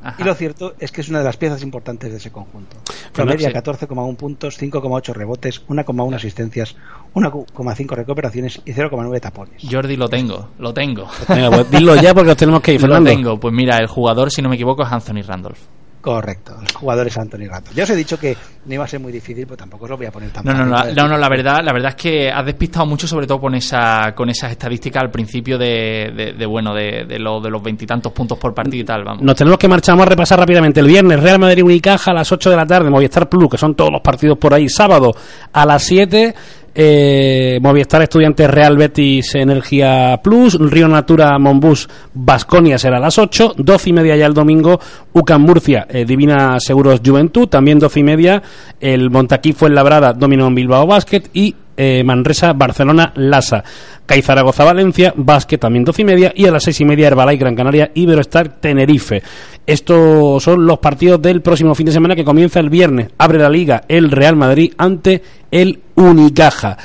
Ajá. 0.01 0.15
Y 0.17 0.23
lo 0.23 0.33
cierto 0.33 0.73
es 0.79 0.91
que 0.91 1.01
es 1.01 1.09
una 1.09 1.19
de 1.19 1.25
las 1.25 1.37
piezas 1.37 1.61
importantes 1.61 2.11
de 2.11 2.17
ese 2.17 2.31
conjunto. 2.31 2.77
Promedia 3.13 3.49
sí. 3.49 3.53
14,1 3.55 4.15
puntos, 4.15 4.59
5,8 4.61 5.13
rebotes, 5.13 5.65
1,1 5.67 6.15
asistencias, 6.15 6.75
1,5 7.13 7.95
recuperaciones 7.95 8.61
y 8.65 8.71
0,9 8.71 9.19
tapones. 9.19 9.61
Jordi 9.69 9.95
lo 9.97 10.07
tengo, 10.07 10.49
lo 10.59 10.73
tengo. 10.73 11.07
Venga, 11.27 11.49
pues 11.49 11.71
dilo 11.71 11.95
ya 11.95 12.13
porque 12.13 12.31
os 12.31 12.37
tenemos 12.37 12.61
que 12.61 12.73
ir, 12.73 12.81
Lo 12.81 12.87
Fernando. 12.87 13.09
tengo. 13.09 13.39
Pues 13.39 13.53
mira, 13.53 13.77
el 13.77 13.87
jugador, 13.87 14.31
si 14.31 14.41
no 14.41 14.49
me 14.49 14.55
equivoco, 14.55 14.83
es 14.83 14.91
Anthony 14.91 15.21
Randolph. 15.27 15.59
Correcto, 16.01 16.55
el 16.61 16.73
jugador 16.73 17.07
es 17.07 17.17
Anthony 17.17 17.47
Rato. 17.49 17.71
Ya 17.75 17.83
os 17.83 17.89
he 17.89 17.95
dicho 17.95 18.17
que 18.17 18.35
no 18.65 18.73
iba 18.73 18.85
a 18.85 18.87
ser 18.87 19.01
muy 19.01 19.11
difícil, 19.11 19.43
pero 19.45 19.57
tampoco 19.57 19.83
os 19.83 19.89
lo 19.89 19.97
voy 19.97 20.05
a 20.05 20.11
poner 20.11 20.31
tan 20.31 20.45
No, 20.45 20.53
no, 20.53 20.77
fácil, 20.77 20.95
no, 20.95 21.03
no, 21.03 21.09
no, 21.09 21.17
la 21.17 21.27
verdad, 21.27 21.57
la 21.61 21.73
verdad 21.73 21.89
es 21.89 21.95
que 21.95 22.31
has 22.31 22.45
despistado 22.45 22.85
mucho, 22.85 23.05
sobre 23.05 23.27
todo 23.27 23.39
con 23.41 23.53
esa, 23.55 24.13
con 24.15 24.29
esas 24.29 24.51
estadísticas 24.51 25.03
al 25.03 25.11
principio 25.11 25.57
de, 25.57 26.11
de, 26.15 26.33
de, 26.37 26.45
bueno, 26.45 26.73
de, 26.73 27.03
de, 27.05 27.19
lo- 27.19 27.41
de 27.41 27.49
los 27.49 27.61
veintitantos 27.61 28.13
puntos 28.13 28.37
por 28.37 28.53
partido 28.53 28.81
y 28.81 28.85
tal, 28.85 29.03
vamos. 29.03 29.23
Nos 29.23 29.35
tenemos 29.35 29.59
que 29.59 29.67
marchar, 29.67 29.93
vamos 29.95 30.07
a 30.07 30.09
repasar 30.11 30.39
rápidamente. 30.39 30.79
El 30.79 30.87
viernes, 30.87 31.21
Real 31.21 31.37
Madrid 31.39 31.63
Unicaja 31.63 32.11
a 32.11 32.13
las 32.13 32.31
8 32.31 32.49
de 32.49 32.55
la 32.55 32.65
tarde, 32.65 32.89
Movistar 32.89 33.27
Plus, 33.27 33.49
que 33.49 33.57
son 33.57 33.75
todos 33.75 33.91
los 33.91 34.01
partidos 34.01 34.37
por 34.37 34.53
ahí. 34.53 34.69
Sábado 34.69 35.11
a 35.51 35.65
las 35.65 35.83
7, 35.83 36.33
eh, 36.81 37.59
Movistar 37.61 38.01
Estudiantes 38.03 38.49
Real 38.49 38.77
Betis 38.77 39.35
Energía 39.35 40.17
Plus, 40.23 40.57
Río 40.57 40.87
Natura 40.87 41.37
Monbus 41.37 41.89
Basconia 42.13 42.77
será 42.77 42.95
a 42.95 43.01
las 43.01 43.17
8, 43.17 43.55
12 43.57 43.89
y 43.89 43.93
media 43.93 44.15
ya 44.15 44.25
el 44.25 44.33
domingo, 44.33 44.79
UCAM 45.11 45.41
Murcia 45.41 45.85
eh, 45.89 46.05
Divina 46.05 46.57
Seguros 46.57 47.01
Juventud, 47.05 47.49
también 47.49 47.79
12 47.79 47.99
y 47.99 48.03
media 48.03 48.43
el 48.79 49.09
Montaquí 49.09 49.51
Fuenlabrada 49.51 50.13
Dominó 50.13 50.49
Bilbao 50.49 50.87
Basket 50.87 51.23
y 51.33 51.53
eh, 51.81 52.03
Manresa, 52.03 52.51
Barcelona, 52.51 53.13
Lasa, 53.15 53.63
CAI 54.05 54.21
Zaragoza, 54.21 54.65
Valencia, 54.65 55.13
Básquet 55.15 55.61
también 55.61 55.85
12 55.85 56.01
y 56.01 56.05
media 56.05 56.33
y 56.35 56.45
a 56.45 56.51
las 56.51 56.63
6 56.63 56.81
y 56.81 56.85
media 56.85 57.07
Herbalife, 57.07 57.39
Gran 57.39 57.55
Canaria, 57.55 57.89
Iberostar, 57.93 58.59
Tenerife. 58.59 59.23
Estos 59.65 60.43
son 60.43 60.65
los 60.65 60.79
partidos 60.79 61.21
del 61.21 61.41
próximo 61.41 61.73
fin 61.73 61.85
de 61.85 61.93
semana 61.93 62.15
que 62.17 62.25
comienza 62.25 62.59
el 62.59 62.69
viernes. 62.69 63.11
Abre 63.17 63.39
la 63.39 63.49
liga 63.49 63.83
el 63.87 64.11
Real 64.11 64.35
Madrid 64.35 64.73
ante 64.77 65.23
el 65.49 65.79
Unicaja. 65.95 66.75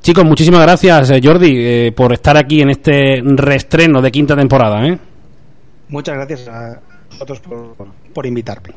Chicos, 0.00 0.24
muchísimas 0.24 0.62
gracias 0.62 1.10
eh, 1.10 1.20
Jordi 1.22 1.54
eh, 1.56 1.92
por 1.94 2.12
estar 2.12 2.36
aquí 2.36 2.62
en 2.62 2.70
este 2.70 3.22
reestreno 3.24 4.02
de 4.02 4.10
quinta 4.10 4.34
temporada. 4.34 4.84
¿eh? 4.88 4.98
Muchas 5.88 6.16
gracias 6.16 6.48
a 6.48 6.80
vosotros 7.12 7.38
por, 7.38 7.76
por 8.12 8.26
invitarme. 8.26 8.74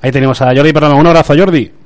Ahí 0.00 0.12
tenemos 0.12 0.40
a 0.40 0.54
Jordi 0.54 0.72
Perramón. 0.72 1.00
Un 1.00 1.06
abrazo, 1.08 1.34
Jordi. 1.36 1.83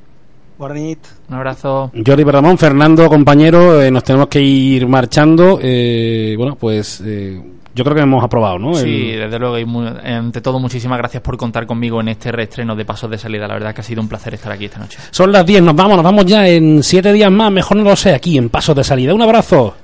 Un 1.29 1.35
abrazo. 1.37 1.91
Jordi 2.05 2.25
Perramón, 2.25 2.59
Fernando, 2.59 3.09
compañero, 3.09 3.81
eh, 3.81 3.91
nos 3.91 4.03
tenemos 4.05 4.29
que 4.29 4.41
ir 4.41 4.87
marchando. 4.89 5.59
Eh, 5.63 6.35
bueno, 6.37 6.57
pues 6.57 7.01
eh, 7.07 7.41
yo 7.75 7.85
creo 7.85 7.95
que 7.95 8.03
hemos 8.03 8.25
aprobado, 8.25 8.59
¿no? 8.59 8.75
Sí, 8.75 9.11
El- 9.13 9.21
desde 9.21 9.39
luego. 9.39 9.57
Y 9.59 9.65
mu- 9.65 9.87
ante 9.87 10.41
todo, 10.41 10.59
muchísimas 10.59 10.99
gracias 10.99 11.23
por 11.23 11.37
contar 11.37 11.65
conmigo 11.67 12.01
en 12.01 12.09
este 12.09 12.33
reestreno 12.33 12.75
de 12.75 12.85
Pasos 12.85 13.09
de 13.09 13.19
Salida. 13.19 13.47
La 13.47 13.55
verdad 13.55 13.73
que 13.75 13.83
ha 13.83 13.85
sido 13.85 14.01
un 14.03 14.09
placer 14.09 14.35
estar 14.35 14.51
aquí 14.51 14.65
esta 14.65 14.79
noche. 14.81 14.99
Son 15.13 15.31
las 15.31 15.47
10, 15.47 15.63
nos 15.63 15.77
vamos, 15.77 15.95
nos 15.97 16.05
vamos 16.05 16.27
ya 16.27 16.49
en 16.49 16.83
7 16.83 17.13
días 17.13 17.31
más, 17.31 17.53
mejor 17.53 17.77
no 17.77 17.85
lo 17.85 17.95
sé, 17.97 18.13
aquí 18.15 18.37
en 18.37 18.49
Pasos 18.49 18.75
de 18.75 18.83
Salida. 18.83 19.15
Un 19.15 19.23
abrazo. 19.23 19.75